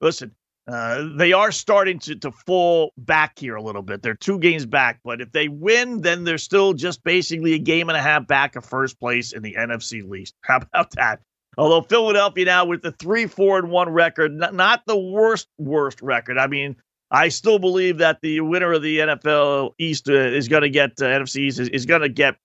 listen, 0.00 0.32
uh, 0.68 1.08
they 1.16 1.32
are 1.32 1.50
starting 1.50 1.98
to, 1.98 2.14
to 2.16 2.30
fall 2.30 2.92
back 2.96 3.38
here 3.38 3.56
a 3.56 3.62
little 3.62 3.82
bit. 3.82 4.02
They're 4.02 4.14
two 4.14 4.38
games 4.38 4.64
back, 4.64 5.00
but 5.02 5.20
if 5.20 5.32
they 5.32 5.48
win, 5.48 6.02
then 6.02 6.24
they're 6.24 6.38
still 6.38 6.72
just 6.72 7.02
basically 7.02 7.54
a 7.54 7.58
game 7.58 7.88
and 7.88 7.98
a 7.98 8.02
half 8.02 8.26
back 8.26 8.54
of 8.54 8.64
first 8.64 8.98
place 9.00 9.32
in 9.32 9.42
the 9.42 9.54
NFC 9.54 10.08
least. 10.08 10.34
How 10.42 10.58
about 10.58 10.92
that? 10.92 11.20
Although 11.58 11.82
Philadelphia 11.82 12.44
now 12.46 12.64
with 12.64 12.82
the 12.82 12.92
three, 12.92 13.26
four, 13.26 13.58
and 13.58 13.70
one 13.70 13.90
record, 13.90 14.32
not, 14.32 14.54
not 14.54 14.82
the 14.86 14.96
worst, 14.96 15.48
worst 15.58 16.00
record. 16.00 16.38
I 16.38 16.46
mean, 16.46 16.76
I 17.10 17.28
still 17.28 17.58
believe 17.58 17.98
that 17.98 18.20
the 18.22 18.40
winner 18.40 18.72
of 18.72 18.82
the 18.82 19.00
NFL 19.00 19.72
East 19.78 20.08
uh, 20.08 20.12
is 20.12 20.48
going 20.48 20.62
to 20.62 20.70
get 20.70 20.92
uh, 20.92 21.04
NFC 21.04 21.40
East 21.40 21.58
is, 21.58 21.68
is 21.68 21.86
going 21.86 22.00
to 22.00 22.08
get. 22.08 22.36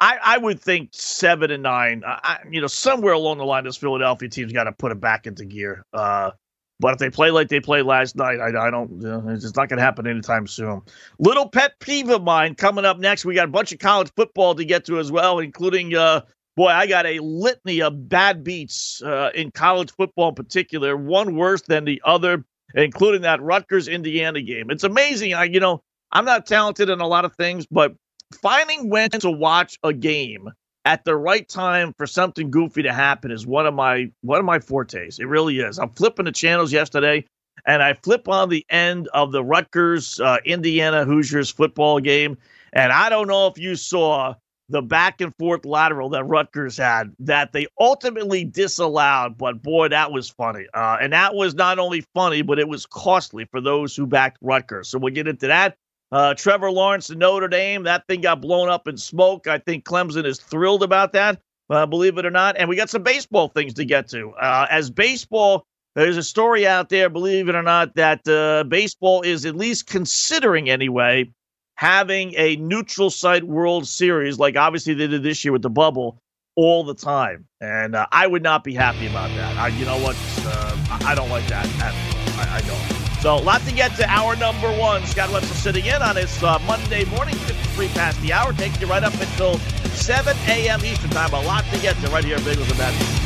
I, 0.00 0.18
I 0.22 0.38
would 0.38 0.60
think 0.60 0.90
seven 0.92 1.50
and 1.50 1.62
nine. 1.62 2.02
I, 2.04 2.40
you 2.50 2.60
know, 2.60 2.66
somewhere 2.66 3.14
along 3.14 3.38
the 3.38 3.44
line, 3.44 3.64
this 3.64 3.76
Philadelphia 3.76 4.28
team's 4.28 4.52
got 4.52 4.64
to 4.64 4.72
put 4.72 4.92
it 4.92 5.00
back 5.00 5.26
into 5.26 5.44
gear. 5.44 5.84
Uh, 5.92 6.32
but 6.78 6.92
if 6.92 6.98
they 6.98 7.10
play 7.10 7.30
like 7.30 7.48
they 7.48 7.60
played 7.60 7.84
last 7.84 8.16
night, 8.16 8.38
I, 8.38 8.66
I 8.66 8.70
don't. 8.70 9.02
it's 9.30 9.56
not 9.56 9.68
going 9.68 9.78
to 9.78 9.84
happen 9.84 10.06
anytime 10.06 10.46
soon. 10.46 10.82
Little 11.18 11.48
pet 11.48 11.78
peeve 11.80 12.10
of 12.10 12.22
mine 12.22 12.54
coming 12.54 12.84
up 12.84 12.98
next. 12.98 13.24
We 13.24 13.34
got 13.34 13.48
a 13.48 13.50
bunch 13.50 13.72
of 13.72 13.78
college 13.78 14.10
football 14.14 14.54
to 14.54 14.64
get 14.64 14.84
to 14.86 14.98
as 14.98 15.10
well, 15.10 15.38
including 15.38 15.94
uh, 15.94 16.22
boy, 16.56 16.68
I 16.68 16.86
got 16.86 17.06
a 17.06 17.20
litany 17.20 17.82
of 17.82 18.08
bad 18.08 18.42
beats 18.42 19.02
uh, 19.02 19.30
in 19.34 19.50
college 19.50 19.92
football 19.92 20.30
in 20.30 20.34
particular, 20.34 20.96
one 20.96 21.36
worse 21.36 21.62
than 21.62 21.84
the 21.84 22.02
other, 22.04 22.44
including 22.74 23.22
that 23.22 23.40
Rutgers 23.42 23.88
Indiana 23.88 24.40
game. 24.42 24.70
It's 24.70 24.84
amazing. 24.84 25.34
I, 25.34 25.44
you 25.44 25.60
know, 25.60 25.82
I'm 26.12 26.24
not 26.24 26.46
talented 26.46 26.88
in 26.88 27.00
a 27.00 27.06
lot 27.06 27.24
of 27.24 27.34
things, 27.36 27.66
but 27.70 27.94
finding 28.40 28.88
when 28.90 29.10
to 29.10 29.30
watch 29.30 29.78
a 29.82 29.92
game 29.92 30.50
at 30.86 31.04
the 31.04 31.16
right 31.16 31.46
time 31.48 31.92
for 31.98 32.06
something 32.06 32.50
goofy 32.50 32.82
to 32.84 32.92
happen 32.92 33.32
is 33.32 33.44
one 33.44 33.66
of 33.66 33.74
my 33.74 34.10
one 34.22 34.38
of 34.38 34.46
my 34.46 34.60
fortes. 34.60 35.18
It 35.18 35.26
really 35.26 35.58
is. 35.58 35.78
I'm 35.78 35.90
flipping 35.90 36.26
the 36.26 36.32
channels 36.32 36.72
yesterday, 36.72 37.26
and 37.66 37.82
I 37.82 37.94
flip 37.94 38.28
on 38.28 38.48
the 38.48 38.64
end 38.70 39.08
of 39.12 39.32
the 39.32 39.44
Rutgers 39.44 40.20
uh, 40.20 40.38
Indiana 40.44 41.04
Hoosiers 41.04 41.50
football 41.50 41.98
game, 42.00 42.38
and 42.72 42.92
I 42.92 43.08
don't 43.08 43.26
know 43.26 43.48
if 43.48 43.58
you 43.58 43.74
saw 43.74 44.34
the 44.68 44.80
back 44.80 45.20
and 45.20 45.32
forth 45.38 45.64
lateral 45.64 46.08
that 46.10 46.24
Rutgers 46.24 46.76
had 46.76 47.12
that 47.18 47.52
they 47.52 47.66
ultimately 47.80 48.44
disallowed. 48.44 49.36
But 49.36 49.62
boy, 49.62 49.88
that 49.88 50.12
was 50.12 50.30
funny, 50.30 50.66
uh, 50.72 50.98
and 51.00 51.12
that 51.12 51.34
was 51.34 51.56
not 51.56 51.80
only 51.80 52.04
funny, 52.14 52.42
but 52.42 52.60
it 52.60 52.68
was 52.68 52.86
costly 52.86 53.44
for 53.50 53.60
those 53.60 53.96
who 53.96 54.06
backed 54.06 54.38
Rutgers. 54.40 54.88
So 54.88 55.00
we'll 55.00 55.12
get 55.12 55.26
into 55.26 55.48
that. 55.48 55.76
Uh, 56.12 56.34
Trevor 56.34 56.70
Lawrence 56.70 57.08
to 57.08 57.16
Notre 57.16 57.48
Dame, 57.48 57.82
that 57.82 58.06
thing 58.06 58.20
got 58.20 58.40
blown 58.40 58.68
up 58.68 58.86
in 58.86 58.96
smoke. 58.96 59.46
I 59.46 59.58
think 59.58 59.84
Clemson 59.84 60.24
is 60.24 60.38
thrilled 60.38 60.82
about 60.82 61.12
that, 61.14 61.40
uh, 61.68 61.84
believe 61.86 62.16
it 62.18 62.24
or 62.24 62.30
not. 62.30 62.56
And 62.56 62.68
we 62.68 62.76
got 62.76 62.90
some 62.90 63.02
baseball 63.02 63.48
things 63.48 63.74
to 63.74 63.84
get 63.84 64.08
to. 64.10 64.30
Uh, 64.30 64.66
as 64.70 64.88
baseball, 64.90 65.66
there's 65.96 66.16
a 66.16 66.22
story 66.22 66.66
out 66.66 66.90
there, 66.90 67.08
believe 67.08 67.48
it 67.48 67.54
or 67.54 67.62
not, 67.62 67.94
that 67.96 68.26
uh, 68.28 68.64
baseball 68.64 69.22
is 69.22 69.44
at 69.44 69.56
least 69.56 69.86
considering 69.86 70.70
anyway 70.70 71.30
having 71.76 72.34
a 72.36 72.56
neutral 72.56 73.10
site 73.10 73.44
World 73.44 73.86
Series, 73.86 74.38
like 74.38 74.56
obviously 74.56 74.94
they 74.94 75.06
did 75.06 75.22
this 75.22 75.44
year 75.44 75.52
with 75.52 75.62
the 75.62 75.70
bubble, 75.70 76.18
all 76.56 76.84
the 76.84 76.94
time. 76.94 77.46
And 77.60 77.94
uh, 77.94 78.06
I 78.12 78.26
would 78.26 78.42
not 78.42 78.64
be 78.64 78.74
happy 78.74 79.06
about 79.06 79.28
that. 79.36 79.56
I, 79.56 79.68
you 79.68 79.84
know 79.84 79.98
what? 79.98 80.16
Uh, 80.40 80.76
I 81.04 81.14
don't 81.14 81.30
like 81.30 81.46
that. 81.48 81.66
I, 82.38 82.58
I 82.58 82.66
know. 82.66 82.95
So, 83.20 83.34
a 83.34 83.42
lot 83.42 83.62
to 83.62 83.72
get 83.72 83.96
to 83.96 84.08
hour 84.08 84.36
number 84.36 84.70
one. 84.78 85.04
Scott 85.06 85.32
Wetzel 85.32 85.54
sitting 85.56 85.86
in 85.86 86.02
on 86.02 86.16
his 86.16 86.42
uh, 86.42 86.58
Monday 86.66 87.04
morning, 87.06 87.34
53 87.34 87.88
past 87.88 88.20
the 88.22 88.32
hour, 88.32 88.52
taking 88.52 88.80
you 88.80 88.86
right 88.86 89.02
up 89.02 89.14
until 89.14 89.58
7 89.58 90.36
a.m. 90.46 90.84
Eastern 90.84 91.10
Time. 91.10 91.32
A 91.32 91.40
lot 91.42 91.64
to 91.72 91.78
get 91.80 91.96
to 92.02 92.08
right 92.10 92.24
here, 92.24 92.38
Big 92.38 92.58
with 92.58 92.68
the 92.68 92.74
Bad. 92.74 93.25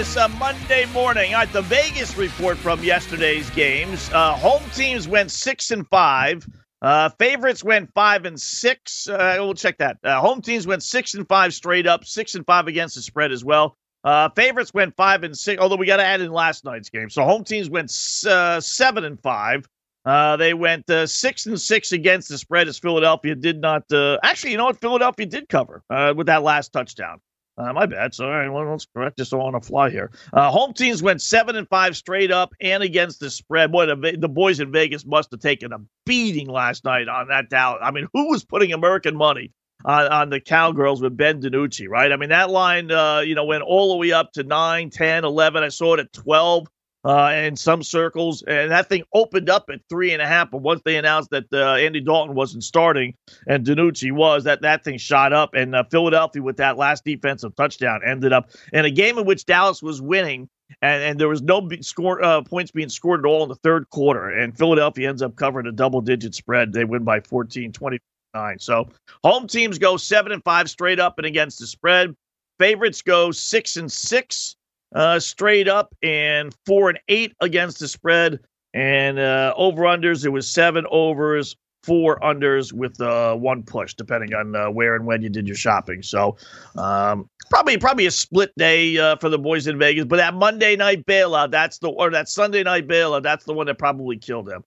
This 0.00 0.16
uh, 0.16 0.28
Monday 0.28 0.86
morning. 0.94 1.34
All 1.34 1.40
right, 1.40 1.52
the 1.52 1.60
Vegas 1.60 2.16
report 2.16 2.56
from 2.56 2.82
yesterday's 2.82 3.50
games. 3.50 4.08
Uh, 4.14 4.32
home 4.32 4.62
teams 4.74 5.06
went 5.06 5.30
six 5.30 5.72
and 5.72 5.86
five. 5.88 6.48
Uh, 6.80 7.10
favorites 7.18 7.62
went 7.62 7.92
five 7.92 8.24
and 8.24 8.40
six. 8.40 9.10
Uh, 9.10 9.36
we'll 9.40 9.52
check 9.52 9.76
that. 9.76 9.98
Uh, 10.02 10.18
home 10.18 10.40
teams 10.40 10.66
went 10.66 10.82
six 10.82 11.12
and 11.12 11.28
five 11.28 11.52
straight 11.52 11.86
up, 11.86 12.06
six 12.06 12.34
and 12.34 12.46
five 12.46 12.66
against 12.66 12.94
the 12.94 13.02
spread 13.02 13.30
as 13.30 13.44
well. 13.44 13.76
Uh, 14.02 14.30
favorites 14.30 14.72
went 14.72 14.96
five 14.96 15.22
and 15.22 15.36
six, 15.36 15.60
although 15.60 15.76
we 15.76 15.84
got 15.84 15.98
to 15.98 16.04
add 16.04 16.22
in 16.22 16.32
last 16.32 16.64
night's 16.64 16.88
game. 16.88 17.10
So 17.10 17.22
home 17.22 17.44
teams 17.44 17.68
went 17.68 17.90
seven 17.90 19.04
and 19.04 19.20
five. 19.20 19.68
they 20.06 20.54
went 20.54 20.86
six 21.10 21.44
and 21.44 21.60
six 21.60 21.92
against 21.92 22.30
the 22.30 22.38
spread 22.38 22.68
as 22.68 22.78
Philadelphia 22.78 23.34
did 23.34 23.60
not. 23.60 23.82
actually, 24.22 24.52
you 24.52 24.56
know 24.56 24.64
what? 24.64 24.80
Philadelphia 24.80 25.26
did 25.26 25.50
cover 25.50 25.82
with 26.16 26.28
that 26.28 26.42
last 26.42 26.72
touchdown. 26.72 27.20
Uh, 27.60 27.72
my 27.74 27.84
bad. 27.84 28.14
So, 28.14 28.24
all 28.24 28.30
right, 28.30 28.70
let's 28.70 28.86
correct 28.94 29.18
this 29.18 29.32
on 29.34 29.54
a 29.54 29.60
fly 29.60 29.90
here. 29.90 30.10
Uh, 30.32 30.50
home 30.50 30.72
teams 30.72 31.02
went 31.02 31.20
seven 31.20 31.56
and 31.56 31.68
five 31.68 31.94
straight 31.94 32.30
up 32.30 32.54
and 32.58 32.82
against 32.82 33.20
the 33.20 33.28
spread. 33.28 33.70
Boy, 33.70 33.86
the, 33.86 34.16
the 34.18 34.28
boys 34.28 34.60
in 34.60 34.72
Vegas 34.72 35.04
must 35.04 35.30
have 35.32 35.40
taken 35.40 35.72
a 35.72 35.78
beating 36.06 36.48
last 36.48 36.84
night 36.84 37.08
on 37.08 37.28
that 37.28 37.50
Dallas. 37.50 37.80
I 37.82 37.90
mean, 37.90 38.08
who 38.14 38.30
was 38.30 38.44
putting 38.44 38.72
American 38.72 39.14
money 39.14 39.52
on, 39.84 40.06
on 40.06 40.30
the 40.30 40.40
Cowgirls 40.40 41.02
with 41.02 41.16
Ben 41.16 41.42
DiNucci, 41.42 41.86
right? 41.86 42.10
I 42.10 42.16
mean, 42.16 42.30
that 42.30 42.48
line, 42.48 42.90
uh, 42.90 43.20
you 43.20 43.34
know, 43.34 43.44
went 43.44 43.62
all 43.62 43.90
the 43.90 43.96
way 43.96 44.12
up 44.12 44.32
to 44.32 44.42
9, 44.42 44.88
10, 44.88 45.24
11. 45.24 45.62
I 45.62 45.68
saw 45.68 45.94
it 45.94 46.00
at 46.00 46.12
12 46.14 46.66
uh, 47.04 47.32
in 47.34 47.56
some 47.56 47.82
circles, 47.82 48.42
and 48.42 48.70
that 48.70 48.88
thing 48.88 49.04
opened 49.14 49.48
up 49.48 49.70
at 49.72 49.80
three 49.88 50.12
and 50.12 50.20
a 50.20 50.26
half. 50.26 50.50
But 50.50 50.58
once 50.58 50.82
they 50.84 50.96
announced 50.96 51.30
that 51.30 51.46
uh, 51.52 51.74
Andy 51.74 52.00
Dalton 52.00 52.34
wasn't 52.34 52.64
starting 52.64 53.14
and 53.46 53.64
DiNucci 53.64 54.12
was, 54.12 54.44
that 54.44 54.62
that 54.62 54.84
thing 54.84 54.98
shot 54.98 55.32
up. 55.32 55.54
And 55.54 55.74
uh, 55.74 55.84
Philadelphia, 55.90 56.42
with 56.42 56.58
that 56.58 56.76
last 56.76 57.04
defensive 57.04 57.56
touchdown, 57.56 58.00
ended 58.04 58.32
up 58.32 58.50
in 58.72 58.84
a 58.84 58.90
game 58.90 59.18
in 59.18 59.24
which 59.24 59.46
Dallas 59.46 59.82
was 59.82 60.02
winning. 60.02 60.48
And, 60.82 61.02
and 61.02 61.18
there 61.18 61.28
was 61.28 61.42
no 61.42 61.68
score 61.80 62.22
uh, 62.22 62.42
points 62.42 62.70
being 62.70 62.88
scored 62.88 63.20
at 63.20 63.26
all 63.26 63.42
in 63.42 63.48
the 63.48 63.56
third 63.56 63.90
quarter. 63.90 64.28
And 64.28 64.56
Philadelphia 64.56 65.08
ends 65.08 65.20
up 65.20 65.34
covering 65.34 65.66
a 65.66 65.72
double 65.72 66.00
digit 66.00 66.34
spread. 66.34 66.72
They 66.72 66.84
win 66.84 67.02
by 67.02 67.20
14, 67.20 67.72
29. 67.72 68.58
So 68.58 68.88
home 69.24 69.48
teams 69.48 69.78
go 69.78 69.96
seven 69.96 70.30
and 70.30 70.44
five 70.44 70.70
straight 70.70 71.00
up 71.00 71.18
and 71.18 71.26
against 71.26 71.58
the 71.58 71.66
spread. 71.66 72.14
Favorites 72.60 73.02
go 73.02 73.32
six 73.32 73.76
and 73.78 73.90
six 73.90 74.54
uh, 74.94 75.18
straight 75.18 75.68
up 75.68 75.94
and 76.02 76.54
four 76.66 76.88
and 76.90 76.98
eight 77.08 77.34
against 77.40 77.78
the 77.80 77.88
spread. 77.88 78.40
And 78.72 79.18
uh, 79.18 79.54
over 79.56 79.82
unders, 79.82 80.24
it 80.24 80.28
was 80.28 80.48
seven 80.48 80.86
overs, 80.90 81.56
four 81.82 82.20
unders 82.20 82.72
with 82.72 83.00
uh, 83.00 83.34
one 83.34 83.62
push, 83.64 83.94
depending 83.94 84.32
on 84.34 84.54
uh, 84.54 84.70
where 84.70 84.94
and 84.94 85.06
when 85.06 85.22
you 85.22 85.28
did 85.28 85.46
your 85.46 85.56
shopping. 85.56 86.02
So 86.02 86.36
um, 86.76 87.28
probably 87.50 87.78
probably 87.78 88.06
a 88.06 88.10
split 88.10 88.52
day 88.56 88.96
uh, 88.96 89.16
for 89.16 89.28
the 89.28 89.38
boys 89.38 89.66
in 89.66 89.78
Vegas. 89.78 90.04
But 90.04 90.16
that 90.16 90.34
Monday 90.34 90.76
night 90.76 91.04
bailout, 91.06 91.50
that's 91.50 91.78
the 91.78 91.88
or 91.88 92.10
that 92.10 92.28
Sunday 92.28 92.62
night 92.62 92.86
bailout, 92.86 93.22
that's 93.22 93.44
the 93.44 93.54
one 93.54 93.66
that 93.66 93.78
probably 93.78 94.16
killed 94.16 94.46
them 94.46 94.62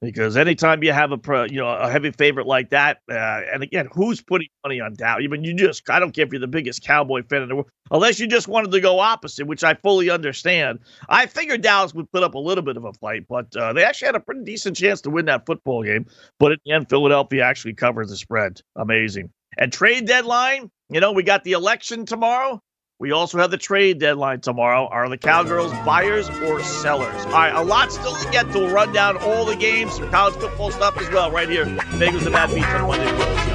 because 0.00 0.36
anytime 0.36 0.82
you 0.82 0.92
have 0.92 1.12
a 1.12 1.18
pro, 1.18 1.44
you 1.44 1.56
know 1.56 1.68
a 1.68 1.90
heavy 1.90 2.10
favorite 2.10 2.46
like 2.46 2.70
that, 2.70 2.98
uh, 3.10 3.40
and 3.52 3.62
again, 3.62 3.88
who's 3.92 4.20
putting 4.20 4.48
money 4.64 4.80
on 4.80 4.94
Dow? 4.94 5.18
Even 5.20 5.42
you 5.44 5.54
just 5.54 5.88
I 5.88 5.98
don't 5.98 6.12
care 6.12 6.26
if 6.26 6.32
you're 6.32 6.40
the 6.40 6.46
biggest 6.46 6.84
Cowboy 6.84 7.22
fan 7.28 7.42
in 7.42 7.48
the 7.48 7.54
world, 7.56 7.68
unless 7.90 8.20
you 8.20 8.26
just 8.26 8.48
wanted 8.48 8.72
to 8.72 8.80
go 8.80 9.00
opposite, 9.00 9.46
which 9.46 9.64
I 9.64 9.74
fully 9.74 10.10
understand. 10.10 10.80
I 11.08 11.26
figured 11.26 11.62
Dallas 11.62 11.94
would 11.94 12.10
put 12.12 12.22
up 12.22 12.34
a 12.34 12.38
little 12.38 12.64
bit 12.64 12.76
of 12.76 12.84
a 12.84 12.92
fight, 12.94 13.26
but 13.28 13.54
uh, 13.56 13.72
they 13.72 13.84
actually 13.84 14.06
had 14.06 14.16
a 14.16 14.20
pretty 14.20 14.44
decent 14.44 14.76
chance 14.76 15.00
to 15.02 15.10
win 15.10 15.26
that 15.26 15.46
football 15.46 15.82
game. 15.82 16.06
But 16.38 16.52
in 16.52 16.58
the 16.64 16.72
end, 16.72 16.88
Philadelphia 16.88 17.44
actually 17.44 17.74
covers 17.74 18.10
the 18.10 18.16
spread. 18.16 18.60
Amazing. 18.76 19.30
And 19.58 19.72
trade 19.72 20.06
deadline, 20.06 20.70
you 20.90 21.00
know, 21.00 21.12
we 21.12 21.22
got 21.22 21.44
the 21.44 21.52
election 21.52 22.04
tomorrow. 22.04 22.60
We 22.98 23.12
also 23.12 23.36
have 23.36 23.50
the 23.50 23.58
trade 23.58 23.98
deadline 23.98 24.40
tomorrow. 24.40 24.86
Are 24.86 25.06
the 25.10 25.18
Cowgirls 25.18 25.70
buyers 25.84 26.30
or 26.30 26.62
sellers? 26.62 27.26
All 27.26 27.32
right, 27.32 27.54
a 27.54 27.60
lot 27.60 27.92
still 27.92 28.14
to 28.14 28.30
get 28.30 28.50
to. 28.52 28.58
We'll 28.60 28.72
run 28.72 28.90
down 28.94 29.18
all 29.18 29.44
the 29.44 29.54
games, 29.54 29.96
some 29.96 30.08
college 30.10 30.34
football 30.36 30.70
stuff 30.70 30.96
as 30.96 31.10
well, 31.10 31.30
right 31.30 31.48
here. 31.48 31.66
Bagels 31.66 32.24
and 32.24 32.32
Bad 32.32 32.54
Beats 32.54 32.66
on 32.68 32.86
Monday. 32.86 33.45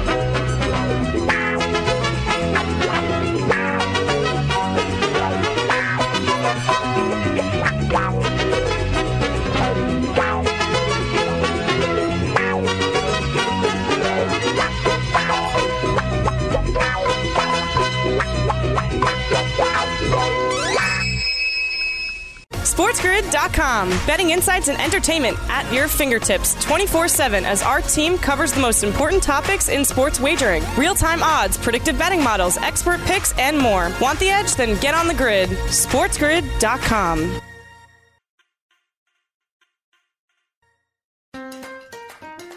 SportsGrid.com. 23.02 23.88
Betting 24.06 24.30
insights 24.30 24.68
and 24.68 24.80
entertainment 24.80 25.36
at 25.48 25.70
your 25.72 25.88
fingertips 25.88 26.54
24 26.64 27.08
7 27.08 27.44
as 27.44 27.62
our 27.62 27.80
team 27.80 28.16
covers 28.16 28.52
the 28.52 28.60
most 28.60 28.84
important 28.84 29.22
topics 29.22 29.68
in 29.68 29.84
sports 29.84 30.20
wagering 30.20 30.62
real 30.76 30.94
time 30.94 31.22
odds, 31.22 31.56
predictive 31.58 31.98
betting 31.98 32.22
models, 32.22 32.56
expert 32.58 33.00
picks, 33.00 33.36
and 33.38 33.58
more. 33.58 33.90
Want 34.00 34.18
the 34.20 34.30
edge? 34.30 34.54
Then 34.54 34.80
get 34.80 34.94
on 34.94 35.08
the 35.08 35.14
grid. 35.14 35.48
SportsGrid.com. 35.50 37.40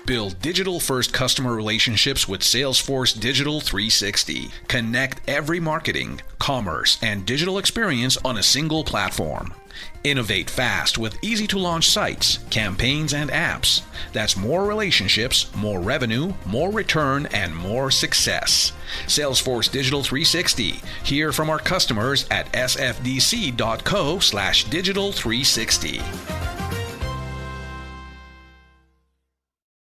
Build 0.06 0.40
digital 0.40 0.80
first 0.80 1.12
customer 1.12 1.56
relationships 1.56 2.28
with 2.28 2.42
Salesforce 2.42 3.20
Digital 3.20 3.60
360. 3.60 4.52
Connect 4.68 5.28
every 5.28 5.60
marketing, 5.60 6.22
commerce, 6.38 7.00
and 7.02 7.26
digital 7.26 7.58
experience 7.58 8.16
on 8.24 8.38
a 8.38 8.44
single 8.44 8.84
platform. 8.84 9.52
Innovate 10.06 10.52
fast 10.52 11.00
with 11.00 11.18
easy 11.24 11.48
to 11.48 11.58
launch 11.58 11.90
sites, 11.90 12.38
campaigns, 12.52 13.12
and 13.12 13.32
apps. 13.32 13.82
That's 14.14 14.38
more 14.38 14.64
relationships, 14.64 15.50
more 15.56 15.80
revenue, 15.80 16.32
more 16.46 16.72
return, 16.72 17.26
and 17.34 17.56
more 17.56 17.90
success. 17.90 18.72
Salesforce 19.08 19.72
Digital 19.72 20.04
360. 20.04 20.80
Hear 21.04 21.32
from 21.32 21.50
our 21.50 21.58
customers 21.58 22.28
at 22.30 22.52
sfdc.co 22.54 24.20
slash 24.20 24.66
digital 24.66 25.12
360. 25.12 25.98